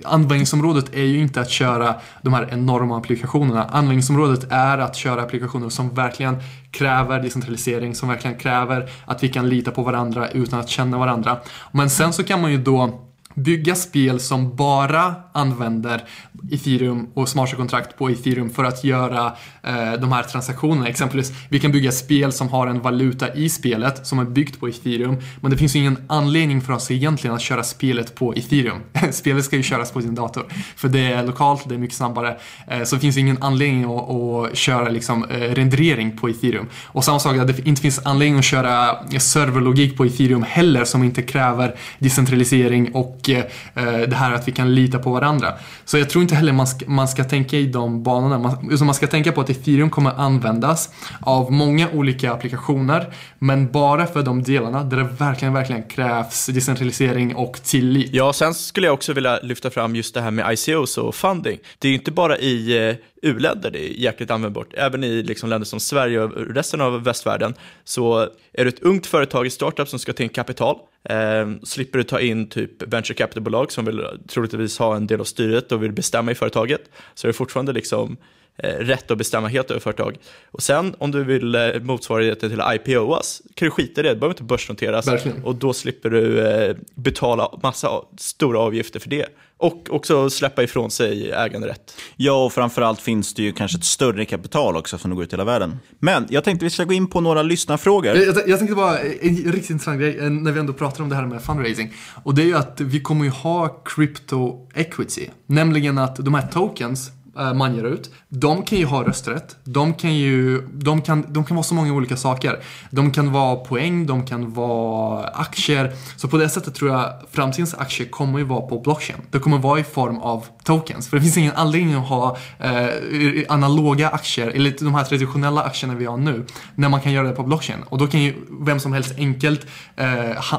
användningsområdet 0.04 0.94
är 0.94 1.02
ju 1.02 1.18
inte 1.18 1.33
att 1.40 1.50
köra 1.50 1.94
de 2.22 2.34
här 2.34 2.48
enorma 2.50 2.98
applikationerna. 2.98 3.64
Användningsområdet 3.64 4.46
är 4.50 4.78
att 4.78 4.96
köra 4.96 5.22
applikationer 5.22 5.68
som 5.68 5.94
verkligen 5.94 6.36
kräver 6.70 7.20
decentralisering, 7.20 7.94
som 7.94 8.08
verkligen 8.08 8.38
kräver 8.38 8.90
att 9.06 9.22
vi 9.22 9.28
kan 9.28 9.48
lita 9.48 9.70
på 9.70 9.82
varandra 9.82 10.30
utan 10.30 10.60
att 10.60 10.68
känna 10.68 10.98
varandra. 10.98 11.38
Men 11.72 11.90
sen 11.90 12.12
så 12.12 12.24
kan 12.24 12.40
man 12.40 12.52
ju 12.52 12.58
då 12.58 13.00
bygga 13.34 13.74
spel 13.74 14.20
som 14.20 14.56
bara 14.56 15.14
använder 15.32 16.04
ethereum 16.50 17.08
och 17.14 17.28
smarta 17.28 17.56
kontrakt 17.56 17.98
på 17.98 18.10
ethereum 18.10 18.50
för 18.50 18.64
att 18.64 18.84
göra 18.84 19.32
eh, 19.62 19.92
de 19.92 20.12
här 20.12 20.22
transaktionerna. 20.22 20.88
Exempelvis, 20.88 21.32
vi 21.48 21.60
kan 21.60 21.72
bygga 21.72 21.92
spel 21.92 22.32
som 22.32 22.48
har 22.48 22.66
en 22.66 22.80
valuta 22.80 23.34
i 23.34 23.48
spelet 23.48 24.06
som 24.06 24.18
är 24.18 24.24
byggt 24.24 24.60
på 24.60 24.68
ethereum, 24.68 25.16
men 25.40 25.50
det 25.50 25.56
finns 25.56 25.76
ju 25.76 25.80
ingen 25.80 25.98
anledning 26.06 26.60
för 26.60 26.72
oss 26.72 26.90
egentligen 26.90 27.36
att 27.36 27.42
köra 27.42 27.62
spelet 27.62 28.14
på 28.14 28.34
ethereum. 28.34 28.80
spelet 29.12 29.44
ska 29.44 29.56
ju 29.56 29.62
köras 29.62 29.92
på 29.92 30.00
sin 30.00 30.14
dator, 30.14 30.46
för 30.76 30.88
det 30.88 31.12
är 31.12 31.26
lokalt, 31.26 31.68
det 31.68 31.74
är 31.74 31.78
mycket 31.78 31.96
snabbare, 31.96 32.36
eh, 32.68 32.82
så 32.82 32.94
det 32.94 33.00
finns 33.00 33.16
ingen 33.16 33.42
anledning 33.42 33.84
att, 33.84 34.10
att 34.10 34.56
köra 34.56 34.88
liksom, 34.88 35.24
eh, 35.24 35.38
rendering 35.38 36.16
på 36.16 36.28
ethereum. 36.28 36.66
Och 36.84 37.04
samma 37.04 37.18
sak, 37.18 37.36
att 37.36 37.46
det 37.46 37.66
inte 37.66 37.82
finns 37.82 38.06
anledning 38.06 38.38
att 38.38 38.44
köra 38.44 39.08
serverlogik 39.18 39.96
på 39.96 40.04
ethereum 40.04 40.42
heller 40.42 40.84
som 40.84 41.02
inte 41.02 41.22
kräver 41.22 41.74
decentralisering 41.98 42.94
och 42.94 43.23
och 43.24 43.30
eh, 43.30 44.08
det 44.08 44.16
här 44.16 44.32
att 44.32 44.48
vi 44.48 44.52
kan 44.52 44.74
lita 44.74 44.98
på 44.98 45.10
varandra. 45.10 45.52
Så 45.84 45.98
jag 45.98 46.10
tror 46.10 46.22
inte 46.22 46.34
heller 46.34 46.52
man 46.52 46.66
ska, 46.66 46.86
man 46.86 47.08
ska 47.08 47.24
tänka 47.24 47.56
i 47.56 47.66
de 47.66 48.02
banorna. 48.02 48.38
Man, 48.38 48.68
alltså 48.70 48.84
man 48.84 48.94
ska 48.94 49.06
tänka 49.06 49.32
på 49.32 49.40
att 49.40 49.50
ethereum 49.50 49.90
kommer 49.90 50.10
användas 50.10 50.90
av 51.20 51.52
många 51.52 51.90
olika 51.90 52.32
applikationer, 52.32 53.14
men 53.38 53.72
bara 53.72 54.06
för 54.06 54.22
de 54.22 54.42
delarna 54.42 54.84
där 54.84 54.96
det 54.96 55.04
verkligen, 55.04 55.54
verkligen 55.54 55.82
krävs 55.82 56.46
decentralisering 56.46 57.34
och 57.34 57.62
tillit. 57.62 58.10
Ja, 58.12 58.32
sen 58.32 58.54
skulle 58.54 58.86
jag 58.86 58.94
också 58.94 59.12
vilja 59.12 59.38
lyfta 59.42 59.70
fram 59.70 59.96
just 59.96 60.14
det 60.14 60.20
här 60.20 60.30
med 60.30 60.52
ICOs 60.52 60.98
och 60.98 61.14
funding. 61.14 61.58
Det 61.78 61.88
är 61.88 61.90
ju 61.90 61.98
inte 61.98 62.10
bara 62.10 62.38
i 62.38 62.88
eh, 62.88 62.96
u-länder 63.22 63.70
det 63.70 63.78
är 63.78 64.00
jäkligt 64.00 64.30
användbart. 64.30 64.74
Även 64.74 65.04
i 65.04 65.22
liksom 65.22 65.48
länder 65.48 65.66
som 65.66 65.80
Sverige 65.80 66.20
och 66.20 66.54
resten 66.54 66.80
av 66.80 67.04
västvärlden 67.04 67.54
så 67.84 68.28
är 68.52 68.64
du 68.64 68.68
ett 68.68 68.82
ungt 68.82 69.06
företag 69.06 69.46
i 69.46 69.50
startup 69.50 69.88
som 69.88 69.98
ska 69.98 70.12
ta 70.12 70.22
in 70.22 70.28
kapital, 70.28 70.78
eh, 71.04 71.50
slipper 71.62 71.98
du 71.98 72.04
ta 72.04 72.20
in 72.20 72.48
typ 72.48 72.82
venture 72.82 73.14
capital-bolag 73.14 73.72
som 73.72 73.84
vill 73.84 74.06
troligtvis 74.28 74.78
ha 74.78 74.96
en 74.96 75.06
del 75.06 75.20
av 75.20 75.24
styret 75.24 75.72
och 75.72 75.82
vill 75.82 75.92
bestämma 75.92 76.30
i 76.30 76.34
företaget, 76.34 76.80
så 77.14 77.26
är 77.26 77.28
det 77.28 77.32
fortfarande 77.32 77.72
liksom 77.72 78.16
eh, 78.56 78.68
rätt 78.68 79.10
att 79.10 79.18
bestämma 79.18 79.48
helt 79.48 79.70
över 79.70 79.80
företag. 79.80 80.16
Och 80.50 80.62
sen 80.62 80.94
om 80.98 81.10
du 81.10 81.24
vill 81.24 81.54
eh, 81.54 81.80
motsvarigheten 81.80 82.50
till 82.50 82.62
IPOas 82.74 83.42
kan 83.54 83.66
du 83.66 83.70
skita 83.70 84.00
i 84.00 84.04
det, 84.04 84.10
det 84.10 84.16
behöver 84.16 84.34
inte 84.34 84.42
börsnoteras 84.42 85.08
Verkligen. 85.08 85.44
och 85.44 85.54
då 85.54 85.72
slipper 85.72 86.10
du 86.10 86.46
eh, 86.46 86.76
betala 86.94 87.58
massa 87.62 87.88
stora 88.18 88.58
avgifter 88.58 89.00
för 89.00 89.10
det. 89.10 89.26
Och 89.64 89.86
också 89.90 90.30
släppa 90.30 90.62
ifrån 90.62 90.90
sig 90.90 91.32
äganderätt. 91.32 91.96
Ja, 92.16 92.44
och 92.44 92.52
framförallt 92.52 93.00
finns 93.00 93.34
det 93.34 93.42
ju 93.42 93.52
kanske 93.52 93.78
ett 93.78 93.84
större 93.84 94.24
kapital 94.24 94.76
också 94.76 94.98
som 94.98 95.14
går 95.14 95.24
ut 95.24 95.32
i 95.32 95.36
hela 95.36 95.44
världen. 95.44 95.76
Men 95.98 96.26
jag 96.28 96.44
tänkte 96.44 96.64
vi 96.64 96.70
ska 96.70 96.84
gå 96.84 96.92
in 96.92 97.06
på 97.06 97.20
några 97.20 97.42
lyssnarfrågor. 97.42 98.16
Jag, 98.16 98.48
jag 98.48 98.58
tänkte 98.58 98.74
bara, 98.74 98.98
en 98.98 99.52
riktigt 99.52 99.70
intressant 99.70 100.00
grej 100.00 100.18
eh, 100.18 100.30
när 100.30 100.52
vi 100.52 100.60
ändå 100.60 100.72
pratar 100.72 101.02
om 101.02 101.08
det 101.08 101.16
här 101.16 101.26
med 101.26 101.42
fundraising. 101.42 101.92
Och 102.24 102.34
det 102.34 102.42
är 102.42 102.46
ju 102.46 102.56
att 102.56 102.80
vi 102.80 103.00
kommer 103.00 103.24
ju 103.24 103.30
ha 103.30 103.82
crypto 103.84 104.68
equity. 104.74 105.28
Nämligen 105.46 105.98
att 105.98 106.16
de 106.16 106.34
här 106.34 106.46
tokens 106.46 107.10
Eh, 107.38 107.54
man 107.54 107.74
ger 107.74 107.84
ut, 107.84 108.10
de 108.28 108.62
kan 108.62 108.78
ju 108.78 108.86
ha 108.86 109.02
rösträtt. 109.02 109.56
De 109.64 109.94
kan 109.94 110.14
ju, 110.14 110.62
de 110.72 111.02
kan, 111.02 111.24
de 111.28 111.44
kan 111.44 111.56
vara 111.56 111.64
så 111.64 111.74
många 111.74 111.92
olika 111.92 112.16
saker. 112.16 112.58
De 112.90 113.10
kan 113.10 113.32
vara 113.32 113.56
poäng, 113.56 114.06
de 114.06 114.26
kan 114.26 114.52
vara 114.52 115.26
aktier. 115.26 115.92
Så 116.16 116.28
på 116.28 116.36
det 116.36 116.48
sättet 116.48 116.74
tror 116.74 116.90
jag 116.90 117.12
framtidens 117.32 117.74
aktier 117.74 118.08
kommer 118.08 118.38
ju 118.38 118.44
vara 118.44 118.60
på 118.60 118.80
blockchain. 118.80 119.18
Det 119.30 119.38
kommer 119.38 119.58
vara 119.58 119.80
i 119.80 119.84
form 119.84 120.18
av 120.18 120.46
tokens. 120.64 121.08
För 121.08 121.16
det 121.16 121.22
finns 121.22 121.36
ingen 121.36 121.52
anledning 121.52 121.94
att 121.94 122.08
ha 122.08 122.36
eh, 122.58 123.44
analoga 123.48 124.08
aktier, 124.08 124.48
eller 124.48 124.84
de 124.84 124.94
här 124.94 125.04
traditionella 125.04 125.62
aktierna 125.62 125.94
vi 125.94 126.04
har 126.04 126.16
nu, 126.16 126.46
när 126.74 126.88
man 126.88 127.00
kan 127.00 127.12
göra 127.12 127.28
det 127.28 127.34
på 127.34 127.42
blockchain. 127.42 127.78
Och 127.88 127.98
då 127.98 128.06
kan 128.06 128.22
ju 128.22 128.34
vem 128.60 128.80
som 128.80 128.92
helst 128.92 129.14
enkelt, 129.18 129.66
eh, 129.96 130.06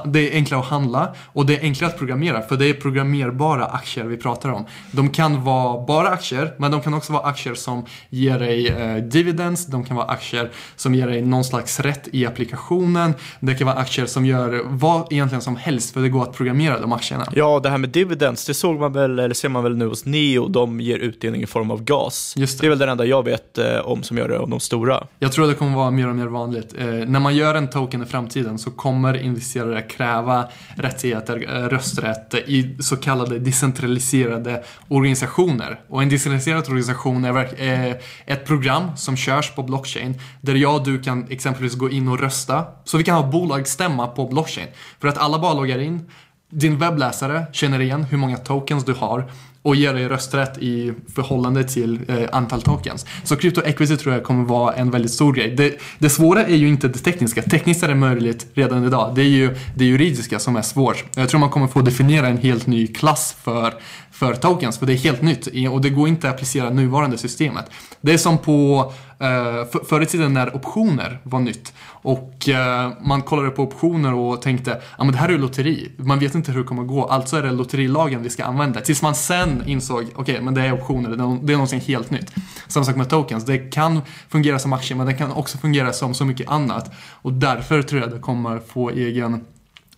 det 0.05 0.31
är 0.31 0.33
enklare 0.33 0.61
att 0.61 0.67
handla 0.67 1.15
och 1.25 1.45
det 1.45 1.57
är 1.57 1.61
enklare 1.61 1.91
att 1.91 1.97
programmera, 1.97 2.41
för 2.41 2.57
det 2.57 2.69
är 2.69 2.73
programmerbara 2.73 3.65
aktier 3.65 4.05
vi 4.05 4.17
pratar 4.17 4.49
om. 4.49 4.65
De 4.91 5.09
kan 5.09 5.43
vara 5.43 5.85
bara 5.85 6.09
aktier, 6.09 6.55
men 6.65 6.71
de 6.71 6.81
kan 6.81 6.93
också 6.93 7.13
vara 7.13 7.23
aktier 7.23 7.53
som 7.53 7.85
ger 8.09 8.39
dig 8.39 8.67
eh, 8.67 9.03
dividends, 9.03 9.65
de 9.65 9.85
kan 9.85 9.95
vara 9.97 10.07
aktier 10.07 10.51
som 10.75 10.95
ger 10.95 11.07
dig 11.07 11.21
någon 11.21 11.43
slags 11.43 11.79
rätt 11.79 12.07
i 12.11 12.25
applikationen, 12.25 13.13
det 13.39 13.55
kan 13.55 13.67
vara 13.67 13.77
aktier 13.77 14.05
som 14.05 14.25
gör 14.25 14.61
vad 14.65 15.13
egentligen 15.13 15.41
som 15.41 15.55
helst, 15.55 15.93
för 15.93 16.01
det 16.01 16.09
går 16.09 16.23
att 16.23 16.33
programmera 16.33 16.79
de 16.79 16.93
aktierna. 16.93 17.25
Ja, 17.33 17.59
det 17.63 17.69
här 17.69 17.77
med 17.77 17.89
dividends, 17.89 18.45
det 18.45 18.53
såg 18.53 18.79
man 18.79 18.93
väl, 18.93 19.19
eller 19.19 19.35
ser 19.35 19.49
man 19.49 19.63
väl 19.63 19.77
nu 19.77 19.87
hos 19.87 20.05
Neo, 20.05 20.47
de 20.47 20.81
ger 20.81 20.97
utdelning 20.97 21.43
i 21.43 21.45
form 21.45 21.71
av 21.71 21.83
gas. 21.83 22.33
Just 22.37 22.59
det. 22.59 22.63
det 22.63 22.67
är 22.67 22.69
väl 22.69 22.79
den 22.79 22.89
enda 22.89 23.05
jag 23.05 23.25
vet 23.25 23.57
eh, 23.57 23.77
om 23.79 24.03
som 24.03 24.17
gör 24.17 24.27
det, 24.27 24.39
om 24.39 24.49
de 24.49 24.59
stora. 24.59 25.07
Jag 25.19 25.31
tror 25.31 25.47
det 25.47 25.53
kommer 25.53 25.75
vara 25.75 25.91
mer 25.91 26.09
och 26.09 26.15
mer 26.15 26.27
vanligt. 26.27 26.75
Eh, 26.77 26.85
när 26.85 27.19
man 27.19 27.35
gör 27.35 27.55
en 27.55 27.69
token 27.69 28.03
i 28.03 28.05
framtiden 28.05 28.57
så 28.57 28.71
kommer 28.71 29.17
investerare 29.17 29.81
kräva 29.81 30.47
rättigheter, 30.75 31.45
eh, 31.55 31.69
rösträtt 31.69 32.33
i 32.33 32.77
så 32.79 32.97
kallade 32.97 33.39
decentraliserade 33.39 34.63
organisationer. 34.87 35.79
Och 35.89 36.03
en 36.03 36.09
decentraliserad 36.09 36.54
organisation 36.57 37.25
är 37.25 37.35
eh, 37.57 37.95
ett 38.25 38.45
program 38.45 38.97
som 38.97 39.17
körs 39.17 39.51
på 39.55 39.63
blockchain 39.63 40.21
där 40.41 40.55
jag 40.55 40.75
och 40.75 40.83
du 40.83 41.01
kan 41.01 41.27
exempelvis 41.29 41.75
gå 41.75 41.89
in 41.89 42.07
och 42.07 42.19
rösta. 42.19 42.65
Så 42.83 42.97
vi 42.97 43.03
kan 43.03 43.15
ha 43.15 43.31
bolagsstämma 43.31 44.07
på 44.07 44.27
blockchain. 44.27 44.67
För 44.99 45.07
att 45.07 45.17
alla 45.17 45.39
bara 45.39 45.53
loggar 45.53 45.79
in, 45.79 46.09
din 46.49 46.79
webbläsare 46.79 47.45
känner 47.51 47.81
igen 47.81 48.03
hur 48.03 48.17
många 48.17 48.37
tokens 48.37 48.85
du 48.85 48.93
har 48.93 49.31
och 49.65 49.75
ger 49.75 49.93
dig 49.93 50.07
rösträtt 50.07 50.57
i 50.57 50.93
förhållande 51.15 51.63
till 51.63 51.99
eh, 52.07 52.29
antal 52.31 52.61
tokens. 52.61 53.05
Så 53.23 53.35
crypto 53.35 53.61
equity 53.61 53.97
tror 53.97 54.13
jag 54.13 54.23
kommer 54.23 54.45
vara 54.45 54.73
en 54.73 54.91
väldigt 54.91 55.11
stor 55.11 55.33
grej. 55.33 55.55
Det, 55.55 55.79
det 55.99 56.09
svåra 56.09 56.45
är 56.45 56.55
ju 56.55 56.67
inte 56.67 56.87
det 56.87 56.99
tekniska. 56.99 57.41
Tekniskt 57.41 57.83
är 57.83 57.87
det 57.87 57.95
möjligt 57.95 58.47
redan 58.53 58.85
idag. 58.85 59.15
Det 59.15 59.21
är 59.21 59.29
ju 59.29 59.55
det 59.75 59.85
juridiska 59.85 60.39
som 60.39 60.55
är 60.55 60.61
svårt. 60.61 61.03
Jag 61.15 61.29
tror 61.29 61.39
man 61.39 61.49
kommer 61.49 61.67
få 61.67 61.81
definiera 61.81 62.27
en 62.27 62.37
helt 62.37 62.67
ny 62.67 62.87
klass 62.87 63.35
för, 63.43 63.73
för 64.11 64.33
tokens, 64.33 64.77
för 64.77 64.85
det 64.85 64.93
är 64.93 64.97
helt 64.97 65.21
nytt 65.21 65.47
och 65.71 65.81
det 65.81 65.89
går 65.89 66.07
inte 66.07 66.29
att 66.29 66.35
applicera 66.35 66.69
nuvarande 66.69 67.17
systemet. 67.17 67.65
Det 68.01 68.13
är 68.13 68.17
som 68.17 68.37
på 68.37 68.93
Eh, 69.19 69.69
för, 69.71 69.85
förr 69.85 70.01
i 70.01 70.05
tiden 70.05 70.33
när 70.33 70.55
optioner 70.55 71.19
var 71.23 71.39
nytt 71.39 71.73
och 71.87 72.49
eh, 72.49 72.91
man 73.01 73.21
kollade 73.21 73.49
på 73.49 73.63
optioner 73.63 74.13
och 74.13 74.41
tänkte 74.41 74.71
ja 74.71 74.77
ah, 74.97 75.03
men 75.03 75.13
det 75.13 75.19
här 75.19 75.27
är 75.27 75.31
ju 75.31 75.37
lotteri. 75.37 75.91
Man 75.97 76.19
vet 76.19 76.35
inte 76.35 76.51
hur 76.51 76.59
det 76.59 76.67
kommer 76.67 76.83
gå, 76.83 77.05
alltså 77.05 77.37
är 77.37 77.43
det 77.43 77.51
lotterilagen 77.51 78.23
vi 78.23 78.29
ska 78.29 78.43
använda. 78.43 78.81
Tills 78.81 79.01
man 79.01 79.15
sen 79.15 79.63
insåg, 79.67 80.01
okej 80.01 80.21
okay, 80.21 80.41
men 80.41 80.53
det 80.53 80.61
är 80.61 80.73
optioner, 80.73 81.09
det 81.09 81.23
är, 81.23 81.45
det 81.45 81.53
är 81.53 81.57
någonting 81.57 81.79
helt 81.79 82.11
nytt. 82.11 82.33
Samma 82.67 82.85
sak 82.85 82.95
med 82.95 83.09
tokens, 83.09 83.45
det 83.45 83.57
kan 83.57 84.01
fungera 84.29 84.59
som 84.59 84.73
aktier 84.73 84.97
men 84.97 85.07
det 85.07 85.13
kan 85.13 85.31
också 85.31 85.57
fungera 85.57 85.93
som 85.93 86.13
så 86.13 86.25
mycket 86.25 86.49
annat. 86.49 86.93
Och 87.09 87.33
därför 87.33 87.81
tror 87.81 88.01
jag 88.01 88.11
det 88.11 88.19
kommer 88.19 88.59
få 88.59 88.89
egen, 88.89 89.45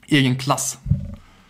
egen 0.08 0.40
klass. 0.40 0.78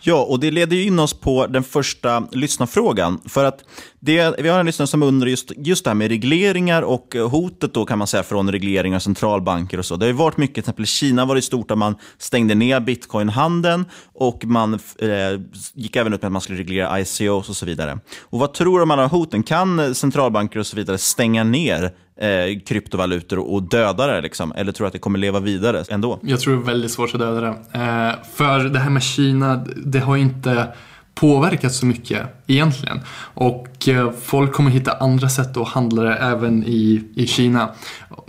Ja, 0.00 0.24
och 0.24 0.40
det 0.40 0.50
leder 0.50 0.76
ju 0.76 0.84
in 0.84 0.98
oss 0.98 1.20
på 1.20 1.46
den 1.46 1.64
första 1.64 2.20
lyssnarfrågan. 2.32 3.20
För 3.24 3.44
att 3.44 3.64
det, 4.00 4.34
vi 4.38 4.48
har 4.48 4.60
en 4.60 4.66
lyssnare 4.66 4.86
som 4.86 5.02
undrar 5.02 5.28
just, 5.28 5.52
just 5.56 5.84
det 5.84 5.90
här 5.90 5.94
med 5.94 6.08
regleringar 6.08 6.82
och 6.82 7.16
eh, 7.16 7.28
hotet 7.28 7.74
då 7.74 7.84
kan 7.84 7.98
man 7.98 8.06
säga 8.06 8.22
från 8.22 8.52
regleringar, 8.52 8.98
centralbanker 8.98 9.78
och 9.78 9.84
så. 9.84 9.96
Det 9.96 10.04
har 10.04 10.10
ju 10.10 10.16
varit 10.16 10.36
mycket, 10.36 10.54
till 10.54 10.60
exempel 10.60 10.84
i 10.84 10.86
Kina 10.86 11.24
var 11.24 11.34
det 11.34 11.42
stort 11.42 11.70
att 11.70 11.78
man 11.78 11.94
stängde 12.18 12.54
ner 12.54 12.80
bitcoinhandeln 12.80 13.84
och 14.14 14.44
man 14.44 14.74
eh, 14.74 15.08
gick 15.74 15.96
även 15.96 16.14
ut 16.14 16.22
med 16.22 16.28
att 16.28 16.32
man 16.32 16.42
skulle 16.42 16.58
reglera 16.58 17.00
ICOs 17.00 17.48
och 17.48 17.56
så 17.56 17.66
vidare. 17.66 17.98
Och 18.22 18.38
vad 18.38 18.54
tror 18.54 18.78
du 18.78 18.82
om 18.82 18.90
alla 18.90 19.06
hoten? 19.06 19.42
Kan 19.42 19.94
centralbanker 19.94 20.58
och 20.58 20.66
så 20.66 20.76
vidare 20.76 20.98
stänga 20.98 21.44
ner 21.44 21.84
eh, 22.20 22.60
kryptovalutor 22.66 23.38
och 23.38 23.62
döda 23.62 24.06
det? 24.06 24.20
Liksom? 24.20 24.52
Eller 24.52 24.72
tror 24.72 24.84
du 24.84 24.86
att 24.86 24.92
det 24.92 24.98
kommer 24.98 25.18
leva 25.18 25.40
vidare 25.40 25.84
ändå? 25.88 26.18
Jag 26.22 26.40
tror 26.40 26.54
det 26.54 26.62
är 26.62 26.64
väldigt 26.64 26.90
svårt 26.90 27.14
att 27.14 27.20
döda 27.20 27.40
det. 27.40 27.48
Eh, 27.72 28.24
för 28.34 28.58
det 28.58 28.78
här 28.78 28.90
med 28.90 29.02
Kina, 29.02 29.64
det 29.76 29.98
har 29.98 30.16
inte 30.16 30.68
påverkat 31.20 31.72
så 31.72 31.86
mycket 31.86 32.26
egentligen. 32.46 33.00
Och 33.34 33.88
eh, 33.88 34.12
folk 34.20 34.52
kommer 34.52 34.70
hitta 34.70 34.92
andra 34.92 35.28
sätt 35.28 35.56
att 35.56 35.68
handla 35.68 36.02
det 36.02 36.14
även 36.16 36.64
i, 36.64 37.04
i 37.14 37.26
Kina. 37.26 37.70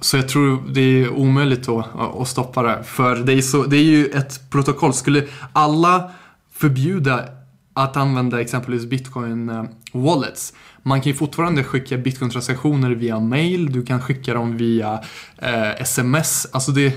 Så 0.02 0.18
jag 0.18 0.30
tror 0.30 0.64
det 0.74 0.82
är 0.82 1.10
omöjligt 1.10 1.70
att, 1.70 1.86
att 2.22 2.28
stoppa 2.28 2.64
det. 2.64 2.84
För 2.84 3.16
det 3.16 3.34
är, 3.34 3.42
så, 3.42 3.64
det 3.64 3.78
är 3.78 3.84
ju 3.84 4.06
ett 4.06 4.50
protokoll. 4.50 4.94
Skulle 4.94 5.28
alla 5.54 6.12
förbjuda 6.54 7.26
att 7.74 7.98
använda 7.98 8.42
exempelvis 8.42 8.86
bitcoin 8.86 9.50
eh, 9.50 9.64
wallets. 9.94 10.54
Man 10.84 11.02
kan 11.02 11.12
ju 11.12 11.18
fortfarande 11.18 11.64
skicka 11.64 11.98
bitcoin-transaktioner 11.98 12.96
via 12.96 13.20
mail, 13.20 13.72
du 13.72 13.86
kan 13.86 14.02
skicka 14.02 14.34
dem 14.34 14.58
via 14.58 15.00
eh, 15.38 15.82
sms. 15.82 16.48
Alltså 16.52 16.72
det, 16.72 16.94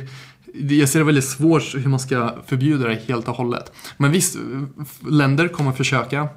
jag 0.55 0.89
ser 0.89 0.99
det 0.99 1.05
väldigt 1.05 1.25
svårt 1.25 1.75
hur 1.75 1.89
man 1.89 2.01
ska 2.01 2.35
förbjuda 2.47 2.89
det 2.89 2.95
helt 3.09 3.29
och 3.29 3.35
hållet. 3.35 3.73
Men 3.97 4.13
visst, 4.13 4.37
länder 5.11 5.49
kommer 5.49 5.73
försöka. 5.73 6.29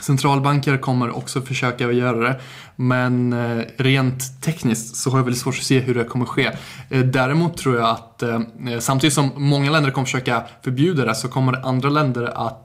Centralbanker 0.00 0.76
kommer 0.76 1.16
också 1.16 1.42
försöka 1.42 1.92
göra 1.92 2.18
det. 2.18 2.40
Men 2.76 3.32
eh, 3.32 3.64
rent 3.76 4.42
tekniskt 4.42 4.96
så 4.96 5.10
har 5.10 5.18
jag 5.18 5.24
väldigt 5.24 5.42
svårt 5.42 5.54
att 5.54 5.62
se 5.62 5.80
hur 5.80 5.94
det 5.94 6.04
kommer 6.04 6.24
ske. 6.24 6.50
Eh, 6.90 7.00
däremot 7.00 7.56
tror 7.56 7.76
jag 7.76 7.88
att 7.88 8.22
eh, 8.22 8.40
samtidigt 8.78 9.14
som 9.14 9.30
många 9.36 9.70
länder 9.70 9.90
kommer 9.90 10.04
försöka 10.04 10.42
förbjuda 10.64 11.04
det 11.04 11.14
så 11.14 11.28
kommer 11.28 11.66
andra 11.66 11.88
länder 11.88 12.24
att 12.46 12.64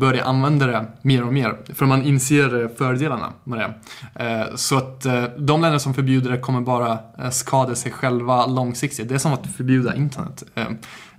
börja 0.00 0.24
använda 0.24 0.66
det 0.66 0.86
mer 1.02 1.24
och 1.24 1.32
mer. 1.32 1.56
För 1.74 1.86
man 1.86 2.02
inser 2.02 2.70
fördelarna 2.78 3.32
med 3.44 3.58
det. 3.58 4.46
Så 4.54 4.76
att 4.76 5.06
de 5.38 5.60
länder 5.60 5.78
som 5.78 5.94
förbjuder 5.94 6.30
det 6.30 6.38
kommer 6.38 6.60
bara 6.60 6.98
skada 7.30 7.74
sig 7.74 7.92
själva 7.92 8.46
långsiktigt. 8.46 9.08
Det 9.08 9.14
är 9.14 9.18
som 9.18 9.32
att 9.32 9.46
förbjuda 9.56 9.94
internet. 9.94 10.42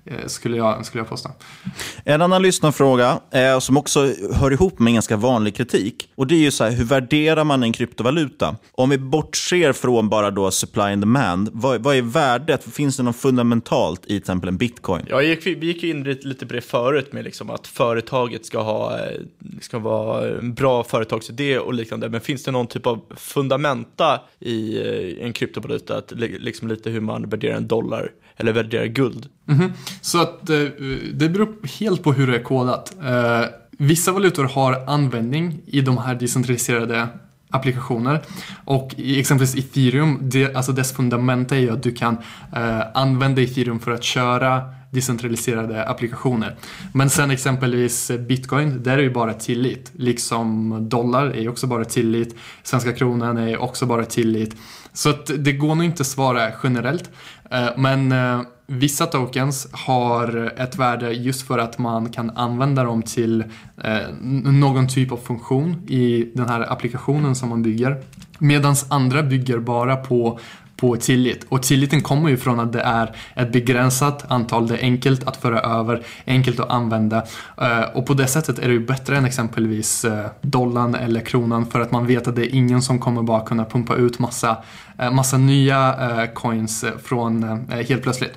Eh, 0.06 0.28
skulle 0.28 0.58
jag, 0.58 0.86
skulle 0.86 1.02
jag 1.02 1.10
påstå. 1.10 1.30
En 2.04 2.22
annan 2.22 2.42
lyssnarfråga 2.42 3.20
eh, 3.32 3.60
som 3.60 3.78
också 3.78 4.14
hör 4.34 4.52
ihop 4.52 4.80
med 4.80 4.88
en 4.88 4.94
ganska 4.94 5.18
vanlig 5.18 5.56
kritik. 5.56 6.10
Och 6.16 6.28
det 6.28 6.36
är 6.36 6.40
ju 6.40 6.52
så 6.52 6.64
här, 6.64 6.72
hur 6.72 6.84
värderar 6.84 7.44
man 7.44 7.64
en 7.64 7.74
kryptovaluta? 7.74 8.56
Om 8.72 8.90
vi 8.90 8.98
bortser 8.98 9.74
från 9.74 10.10
bara 10.10 10.32
då 10.32 10.52
supply 10.52 10.84
and 10.84 11.02
demand, 11.02 11.50
vad, 11.54 11.84
vad 11.84 11.96
är 11.96 12.02
värdet? 12.02 12.64
Finns 12.64 12.98
det 12.98 13.04
något 13.04 13.16
fundamentalt 13.16 14.06
i 14.06 14.08
till 14.08 14.18
exempel 14.18 14.50
en 14.50 14.58
bitcoin? 14.58 15.06
Ja, 15.10 15.22
gick, 15.22 15.46
vi 15.46 15.66
gick 15.66 15.84
in 15.84 16.04
lite 16.04 16.46
på 16.46 16.54
det 16.54 16.62
förut 16.62 17.14
med 17.14 17.24
liksom 17.24 17.50
att 17.50 17.68
företaget 17.68 18.46
ska, 18.46 18.62
ha, 18.62 19.00
eh, 19.00 19.22
ska 19.62 19.80
vara 19.80 20.38
en 20.40 20.54
bra 20.54 20.84
företagsidé 20.84 21.60
och 21.60 21.74
liknande. 21.74 22.10
Men 22.10 22.22
finns 22.22 22.44
det 22.44 22.52
någon 22.52 22.68
typ 22.68 22.88
av 22.88 23.02
fundamenta 23.16 24.22
i 24.40 24.78
eh, 24.78 25.26
en 25.26 25.34
kryptovaluta? 25.34 25.98
Att, 25.98 26.12
liksom 26.16 26.68
lite 26.68 26.90
hur 26.90 27.02
man 27.02 27.30
värderar 27.30 27.56
en 27.58 27.68
dollar 27.68 28.12
eller 28.38 28.54
värderar 28.54 28.86
guld? 28.86 29.30
Mm 29.48 29.62
-hmm. 29.62 29.72
Så 30.02 30.22
att 30.22 30.50
eh, 30.50 30.58
det 31.14 31.30
beror 31.30 31.68
helt 31.80 32.04
på 32.04 32.14
hur 32.14 32.28
det 32.28 32.36
är 32.36 32.44
kodat. 32.44 32.96
Eh, 33.04 33.46
vissa 33.78 34.12
valutor 34.12 34.44
har 34.44 34.84
användning 34.88 35.62
i 35.66 35.82
de 35.82 35.98
här 35.98 36.16
decentraliserade 36.16 37.08
applikationer. 37.50 38.22
Och 38.66 38.96
i 38.98 39.20
exempelvis 39.20 39.56
ethereum, 39.56 40.20
det, 40.22 40.56
alltså 40.56 40.72
dess 40.72 40.94
fundament 40.94 41.52
är 41.52 41.58
ju 41.58 41.72
att 41.72 41.84
du 41.84 41.92
kan 41.92 42.18
eh, 42.56 42.82
använda 42.94 43.42
ethereum 43.42 43.80
för 43.80 43.92
att 43.92 44.04
köra 44.04 44.62
decentraliserade 44.92 45.86
applikationer. 45.86 46.56
Men 46.94 47.10
sen 47.10 47.32
exempelvis 47.32 48.12
bitcoin, 48.28 48.84
där 48.84 48.98
är 48.98 49.02
ju 49.02 49.14
bara 49.14 49.34
tillit. 49.34 49.92
Liksom 49.96 50.78
dollar 50.90 51.26
är 51.26 51.42
ju 51.42 51.50
också 51.50 51.68
bara 51.68 51.86
tillit. 51.86 52.36
Svenska 52.64 52.92
kronan 52.94 53.38
är 53.38 53.58
också 53.58 53.86
bara 53.86 54.06
tillit. 54.06 54.56
Så 54.94 55.10
att 55.10 55.32
det 55.38 55.54
går 55.54 55.76
nog 55.76 55.86
inte 55.86 56.02
att 56.02 56.08
svara 56.08 56.52
generellt. 56.64 57.10
Eh, 57.52 57.70
men 57.78 58.12
eh, 58.12 58.42
vissa 58.68 59.06
tokens 59.06 59.68
har 59.72 60.54
ett 60.58 60.76
värde 60.76 61.12
just 61.12 61.48
för 61.48 61.60
att 61.60 61.78
man 61.78 62.10
kan 62.10 62.30
använda 62.30 62.84
dem 62.84 63.02
till 63.02 63.44
eh, 63.84 64.08
någon 64.52 64.88
typ 64.88 65.12
av 65.12 65.18
funktion 65.18 65.84
i 65.88 66.32
den 66.36 66.50
här 66.50 66.72
applikationen 66.72 67.36
som 67.36 67.50
man 67.50 67.62
bygger. 67.62 68.02
Medan 68.40 68.76
andra 68.90 69.24
bygger 69.24 69.60
bara 69.60 69.96
på 69.96 70.40
på 70.84 70.98
tillit. 70.98 71.46
Och 71.50 71.64
tilliten 71.64 72.02
kommer 72.02 72.30
ju 72.30 72.38
från 72.38 72.60
att 72.60 72.74
det 72.74 72.82
är 72.82 73.16
ett 73.36 73.52
begränsat 73.52 74.32
antal, 74.32 74.68
det 74.68 74.78
är 74.78 74.82
enkelt 74.82 75.24
att 75.24 75.38
föra 75.38 75.60
över, 75.60 76.04
enkelt 76.28 76.60
att 76.60 76.70
använda. 76.70 77.24
Eh, 77.62 77.82
och 77.94 78.06
på 78.06 78.14
det 78.14 78.28
sättet 78.28 78.60
är 78.60 78.68
det 78.68 78.74
ju 78.74 78.86
bättre 78.86 79.18
än 79.18 79.26
exempelvis 79.26 80.06
eh, 80.06 80.26
dollarn 80.42 80.96
eller 80.96 81.22
kronan 81.22 81.66
för 81.66 81.80
att 81.80 81.92
man 81.92 82.08
vet 82.08 82.28
att 82.28 82.36
det 82.36 82.46
är 82.46 82.56
ingen 82.56 82.82
som 82.82 83.00
kommer 83.00 83.22
bara 83.22 83.46
kunna 83.46 83.66
pumpa 83.66 83.96
ut 83.96 84.20
massa 84.20 84.58
eh, 85.00 85.12
massa 85.12 85.38
nya 85.38 86.28
coins 86.34 86.86
från 87.04 87.44
helt 87.70 88.04
plötsligt. 88.04 88.34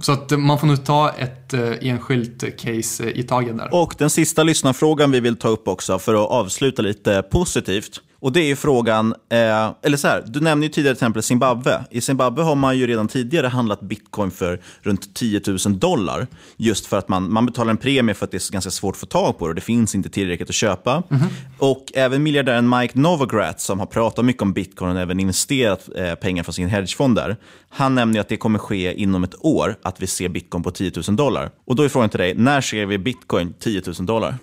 Så 0.00 0.12
att 0.12 0.30
man 0.38 0.58
får 0.58 0.66
nu 0.66 0.76
ta 0.76 1.10
ett 1.10 1.54
enskilt 1.80 2.60
case 2.60 3.10
i 3.10 3.22
taget 3.22 3.58
där. 3.58 3.74
Och 3.74 3.94
den 3.98 4.10
sista 4.10 4.42
lyssnarfrågan 4.42 5.10
vi 5.10 5.20
vill 5.20 5.36
ta 5.36 5.48
upp 5.48 5.68
också 5.68 5.98
för 5.98 6.14
att 6.14 6.30
avsluta 6.30 6.82
lite 6.82 7.22
positivt. 7.22 8.00
Och 8.20 8.32
det 8.32 8.50
är 8.50 8.56
frågan, 8.56 9.14
eh, 9.28 9.72
eller 9.82 9.96
så 9.96 10.08
här, 10.08 10.24
du 10.26 10.40
nämnde 10.40 10.66
ju 10.66 10.72
tidigare 10.72 10.94
till 10.94 11.04
exempel 11.04 11.22
Zimbabwe. 11.22 11.84
I 11.90 12.00
Zimbabwe 12.00 12.42
har 12.42 12.54
man 12.54 12.78
ju 12.78 12.86
redan 12.86 13.08
tidigare 13.08 13.46
handlat 13.46 13.80
bitcoin 13.80 14.30
för 14.30 14.60
runt 14.82 15.14
10 15.14 15.40
000 15.46 15.78
dollar. 15.78 16.26
Just 16.56 16.86
för 16.86 16.98
att 16.98 17.08
man, 17.08 17.32
man 17.32 17.46
betalar 17.46 17.70
en 17.70 17.76
premie 17.76 18.14
för 18.14 18.24
att 18.24 18.30
det 18.30 18.36
är 18.36 18.52
ganska 18.52 18.70
svårt 18.70 18.94
att 18.94 19.00
få 19.00 19.06
tag 19.06 19.38
på 19.38 19.46
det 19.46 19.48
och 19.48 19.54
det 19.54 19.60
finns 19.60 19.94
inte 19.94 20.10
tillräckligt 20.10 20.48
att 20.48 20.54
köpa. 20.54 21.02
Mhm. 21.08 21.26
Och 21.58 21.92
även 21.94 22.22
miljardären 22.22 22.68
Mike 22.68 22.98
Novogratz 22.98 23.64
som 23.64 23.78
har 23.78 23.86
pratat 23.86 24.24
mycket 24.24 24.42
om 24.42 24.52
bitcoin 24.52 24.96
och 24.96 25.02
även 25.02 25.20
investerat 25.20 25.88
eh, 25.96 26.14
pengar 26.14 26.42
från 26.42 26.52
sin 26.52 26.68
hedgefond 26.68 27.16
där. 27.16 27.36
Han 27.68 27.94
nämner 27.94 28.20
att 28.20 28.28
det 28.28 28.36
kommer 28.36 28.58
ske 28.58 28.94
inom 28.94 29.24
ett 29.24 29.34
år 29.44 29.76
att 29.82 30.02
vi 30.02 30.06
ser 30.06 30.28
bitcoin 30.28 30.62
på 30.62 30.70
10 30.70 30.92
000 31.08 31.16
dollar. 31.16 31.50
Och 31.66 31.76
då 31.76 31.82
är 31.82 31.88
frågan 31.88 32.10
till 32.10 32.20
dig, 32.20 32.34
när 32.34 32.60
ser 32.60 32.86
vi 32.86 32.98
bitcoin 32.98 33.54
10 33.60 33.82
000 33.98 34.06
dollar? 34.06 34.34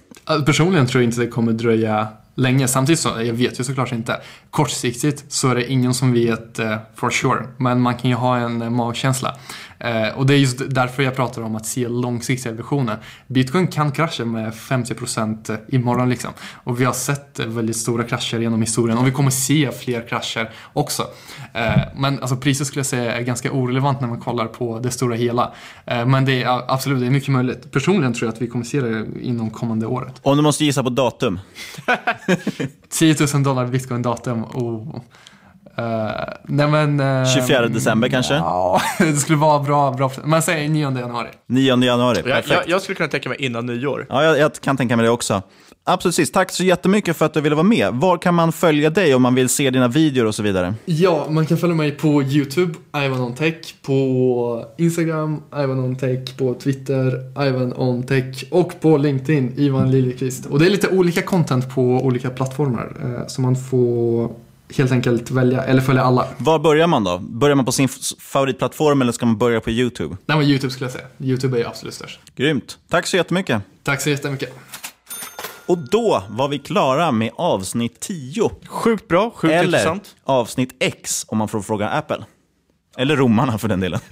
Personligen 0.46 0.88
tror 0.88 1.04
jag 1.04 1.10
inte 1.10 1.22
det 1.22 1.28
kommer 1.28 1.52
dröja 1.52 2.08
länge. 2.38 2.68
Samtidigt 2.68 3.00
så, 3.00 3.10
jag 3.10 3.34
vet 3.34 3.60
ju 3.60 3.64
såklart 3.64 3.92
inte. 3.92 4.22
Kortsiktigt 4.52 5.26
så 5.28 5.50
är 5.50 5.56
det 5.56 5.72
ingen 5.72 5.94
som 5.94 6.14
vet 6.14 6.60
eh, 6.60 6.78
for 6.96 7.10
sure. 7.10 7.48
Men 7.58 7.82
man 7.82 7.96
kan 7.96 8.10
ju 8.10 8.16
ha 8.16 8.38
en 8.38 8.62
eh, 8.62 8.70
magkänsla. 8.70 9.38
Eh, 9.80 10.18
och 10.18 10.26
det 10.26 10.34
är 10.34 10.38
just 10.38 10.62
därför 10.70 11.04
jag 11.04 11.16
pratar 11.16 11.42
om 11.42 11.56
att 11.56 11.66
se 11.66 11.88
långsiktiga 11.88 12.54
visioner. 12.54 12.98
Bitcoin 13.28 13.68
kan 13.68 13.92
krascha 13.92 14.26
med 14.26 14.54
50% 14.54 15.58
imorgon 15.68 16.10
liksom. 16.10 16.32
Och 16.54 16.82
vi 16.82 16.86
har 16.86 16.94
sett 16.94 17.40
väldigt 17.40 17.78
stora 17.78 18.04
krascher 18.04 18.40
genom 18.40 18.62
historien. 18.62 18.98
Och 18.98 19.08
vi 19.08 19.12
kommer 19.12 19.32
se 19.32 19.72
fler 19.72 20.08
krascher 20.08 20.52
också. 20.74 21.04
Eh, 21.54 21.82
men 21.96 22.20
alltså 22.20 22.38
priset 22.38 22.68
skulle 22.68 22.80
jag 22.80 22.86
säga 22.86 23.16
är 23.16 23.22
ganska 23.22 23.52
orelevant 23.52 24.02
när 24.02 24.08
man 24.08 24.20
kollar 24.20 24.46
på 24.46 24.80
det 24.80 24.92
stora 24.92 25.16
hela. 25.16 25.54
Eh, 25.86 26.06
men 26.06 26.26
det 26.26 26.44
är 26.44 26.72
absolut, 26.74 27.00
det 27.00 27.06
är 27.06 27.12
mycket 27.12 27.30
möjligt. 27.30 27.72
Personligen 27.72 28.14
tror 28.14 28.28
jag 28.28 28.34
att 28.34 28.42
vi 28.42 28.48
kommer 28.48 28.66
se 28.66 28.82
det 28.82 29.06
inom 29.22 29.50
kommande 29.50 29.86
året. 29.86 30.14
Om 30.22 30.38
du 30.38 30.44
måste 30.44 30.66
gissa 30.66 30.84
på 30.84 30.90
datum? 30.90 31.40
10 32.90 33.16
000 33.34 33.44
dollar 33.44 33.68
bitcoin 33.68 34.02
datum. 34.02 34.44
Oh. 34.44 35.00
Uh, 35.80 35.84
nej 36.44 36.68
men, 36.68 37.00
uh, 37.00 37.26
24 37.28 37.68
december 37.68 38.10
kanske? 38.10 38.34
Ja, 38.34 38.82
det 39.00 39.16
skulle 39.16 39.38
vara 39.38 39.60
bra. 39.64 39.92
bra. 39.92 40.12
Man 40.24 40.42
säger 40.42 40.70
9 40.70 40.92
januari. 41.00 41.28
9 41.48 41.84
januari, 41.84 42.18
Jag, 42.18 42.26
perfekt. 42.26 42.50
jag, 42.50 42.70
jag 42.70 42.82
skulle 42.82 42.96
kunna 42.96 43.10
tänka 43.10 43.30
mig 43.30 43.38
innan 43.46 43.66
nyår. 43.66 44.06
Ja, 44.10 44.24
jag, 44.24 44.40
jag 44.40 44.54
kan 44.54 44.78
tänka 44.78 44.96
mig 44.96 45.06
det 45.06 45.12
också. 45.12 45.42
Absolut 45.90 46.16
sist. 46.16 46.34
Tack 46.34 46.52
så 46.52 46.64
jättemycket 46.64 47.18
för 47.18 47.26
att 47.26 47.34
du 47.34 47.42
ville 47.42 47.56
vara 47.56 47.64
med. 47.68 47.94
Var 47.94 48.18
kan 48.18 48.34
man 48.34 48.52
följa 48.52 48.90
dig 48.90 49.16
om 49.16 49.22
man 49.22 49.36
vill 49.36 49.50
se 49.50 49.70
dina 49.70 49.88
videor 49.88 50.26
och 50.26 50.36
så 50.36 50.44
vidare? 50.44 50.74
Ja, 50.86 51.26
man 51.30 51.46
kan 51.46 51.58
följa 51.58 51.76
mig 51.76 51.92
på 51.92 52.24
YouTube, 52.24 52.74
Ivan 53.06 53.22
on 53.22 53.36
Tech, 53.36 53.56
på 53.82 54.66
Instagram, 54.78 55.42
Ivan 55.56 55.80
on 55.80 55.96
Tech, 55.96 56.38
på 56.38 56.54
Twitter, 56.54 57.32
Ivan 57.48 57.74
on 57.74 58.04
Tech 58.04 58.44
och 58.52 58.80
på 58.82 58.98
LinkedIn, 58.98 59.54
Ivan 59.58 59.92
Liljeqvist. 59.92 60.46
Och 60.46 60.60
det 60.60 60.66
är 60.66 60.70
lite 60.70 60.88
olika 60.88 61.22
content 61.22 61.76
på 61.76 61.82
olika 61.82 62.30
plattformar, 62.30 62.98
eh, 63.04 63.28
så 63.28 63.42
man 63.42 63.56
får 63.56 64.30
helt 64.76 64.92
enkelt 64.92 65.32
välja, 65.32 65.64
eller 65.64 65.82
följa 65.82 66.04
alla. 66.04 66.28
Var 66.38 66.60
börjar 66.60 66.88
man 66.88 67.04
då? 67.04 67.18
Börjar 67.18 67.56
man 67.56 67.66
på 67.66 67.72
sin 67.72 67.88
favoritplattform 68.20 69.02
eller 69.02 69.12
ska 69.12 69.26
man 69.26 69.38
börja 69.38 69.62
på 69.62 69.70
YouTube? 69.70 70.18
Nej 70.26 70.38
men 70.38 70.48
YouTube 70.48 70.72
skulle 70.74 70.86
jag 70.86 70.92
säga. 70.94 71.06
YouTube 71.20 71.58
är 71.58 71.62
ju 71.62 71.68
absolut 71.68 71.94
störst. 71.94 72.20
Grymt. 72.36 72.78
Tack 72.90 73.08
så 73.08 73.18
jättemycket. 73.18 73.62
Tack 73.84 74.02
så 74.02 74.10
jättemycket. 74.10 74.54
Och 75.66 75.78
då 75.78 76.24
var 76.30 76.48
vi 76.48 76.60
klara 76.60 77.12
med 77.12 77.32
avsnitt 77.36 78.00
10. 78.00 78.52
Sjukt 78.68 79.08
bra, 79.08 79.32
sjukt 79.36 79.52
Eller 79.54 79.64
intressant. 79.64 80.16
avsnitt 80.24 80.76
X 80.80 81.26
om 81.28 81.38
man 81.38 81.48
får 81.48 81.62
fråga 81.62 81.90
Apple. 81.90 82.26
Eller 82.98 83.16
romarna 83.16 83.58
för 83.58 83.68
den 83.68 83.80
delen. 83.80 84.00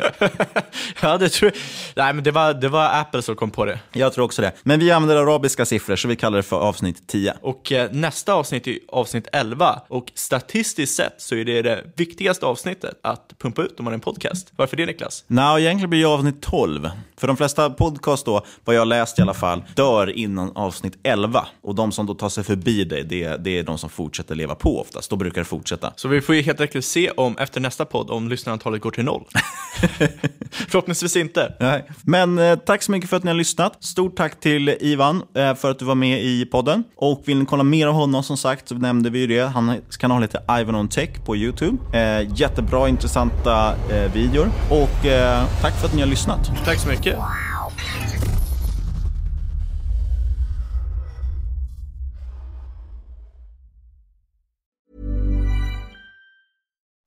Ja, 1.02 1.18
det 1.18 1.30
tror 1.30 1.52
jag. 1.54 1.62
Nej, 2.04 2.14
men 2.14 2.24
det 2.24 2.32
var, 2.32 2.54
det 2.54 2.70
var 2.70 2.90
Apple 3.00 3.22
som 3.22 3.36
kom 3.36 3.52
på 3.52 3.66
det. 3.66 3.80
Jag 3.92 4.14
tror 4.14 4.26
också 4.26 4.42
det. 4.42 4.52
Men 4.64 4.80
vi 4.80 4.92
använder 4.92 5.16
arabiska 5.16 5.66
siffror 5.66 5.96
så 5.96 6.08
vi 6.08 6.16
kallar 6.16 6.38
det 6.38 6.44
för 6.44 6.58
avsnitt 6.58 7.08
10. 7.08 7.34
Och 7.42 7.72
eh, 7.72 7.92
nästa 7.92 8.34
avsnitt 8.34 8.68
är 8.68 8.78
avsnitt 8.88 9.28
11 9.32 9.82
och 9.88 10.12
statistiskt 10.16 10.96
sett 10.96 11.14
så 11.18 11.36
är 11.36 11.46
det 11.46 11.62
det 11.62 11.84
viktigaste 11.96 12.46
avsnittet 12.46 13.00
att 13.04 13.34
pumpa 13.40 13.62
ut 13.64 13.80
om 13.80 13.84
man 13.84 13.94
är 13.94 13.96
en 13.96 14.02
podcast. 14.02 14.52
Varför 14.56 14.78
det 14.78 14.86
Niklas? 14.86 15.24
Nej, 15.28 15.62
egentligen 15.64 15.90
blir 15.90 16.00
det 16.00 16.06
avsnitt 16.08 16.42
12. 16.42 16.90
För 17.18 17.28
de 17.28 17.38
flesta 17.38 17.70
podcast 17.70 18.26
då, 18.26 18.46
vad 18.66 18.76
jag 18.76 18.82
har 18.82 18.86
läst 18.86 19.20
i 19.20 19.22
alla 19.22 19.34
fall, 19.34 19.64
dör 19.76 20.10
innan 20.18 20.52
avsnitt 20.56 20.98
11. 21.04 21.48
Och 21.62 21.76
de 21.76 21.92
som 21.92 22.06
då 22.06 22.14
tar 22.14 22.30
sig 22.30 22.44
förbi 22.44 22.84
det, 22.84 23.04
det, 23.04 23.38
det 23.44 23.58
är 23.60 23.64
de 23.64 23.78
som 23.78 23.90
fortsätter 23.90 24.36
leva 24.36 24.56
på 24.56 24.82
oftast. 24.82 25.10
Då 25.10 25.16
brukar 25.16 25.42
det 25.42 25.46
fortsätta. 25.46 25.94
Så 25.96 26.08
vi 26.08 26.22
får 26.22 26.36
ju 26.36 26.42
helt 26.42 26.62
enkelt 26.62 26.86
se 26.86 27.10
om 27.10 27.38
efter 27.38 27.62
nästa 27.62 27.86
podd 27.86 28.10
om 28.12 28.30
lyssnarantalet 28.30 28.75
går 28.80 28.92
till 28.92 29.06
noll. 29.06 29.24
Förhoppningsvis 30.52 31.16
inte. 31.16 31.54
Nej. 31.60 31.86
Men 32.04 32.40
eh, 32.40 32.56
tack 32.56 32.84
så 32.84 32.92
mycket 32.92 33.10
för 33.10 33.18
att 33.18 33.24
ni 33.24 33.30
har 33.30 33.38
lyssnat. 33.38 33.84
Stort 33.84 34.18
tack 34.18 34.40
till 34.40 34.70
Ivan 34.70 35.24
eh, 35.38 35.56
för 35.56 35.72
att 35.72 35.80
du 35.80 35.86
var 35.86 35.96
med 35.96 36.24
i 36.24 36.46
podden. 36.46 36.84
Och 36.96 37.22
vill 37.26 37.40
ni 37.40 37.46
kolla 37.46 37.64
mer 37.64 37.88
av 37.88 37.94
honom 37.94 38.24
som 38.24 38.38
sagt 38.38 38.68
så 38.68 38.76
nämnde 38.76 39.10
vi 39.10 39.20
ju 39.20 39.28
det. 39.28 39.42
Hans 39.42 39.98
kanal 39.98 40.22
heter 40.22 40.60
Ivan 40.62 40.76
on 40.76 40.88
Tech 40.88 41.10
på 41.26 41.36
YouTube. 41.36 41.78
Eh, 41.98 42.40
jättebra, 42.40 42.90
intressanta 42.90 43.76
eh, 43.92 44.14
videor. 44.14 44.48
Och 44.70 45.06
eh, 45.06 45.44
tack 45.62 45.74
för 45.74 45.88
att 45.88 45.94
ni 45.94 46.02
har 46.02 46.08
lyssnat. 46.08 46.52
Tack 46.66 46.80
så 46.80 46.90
mycket. 46.90 47.18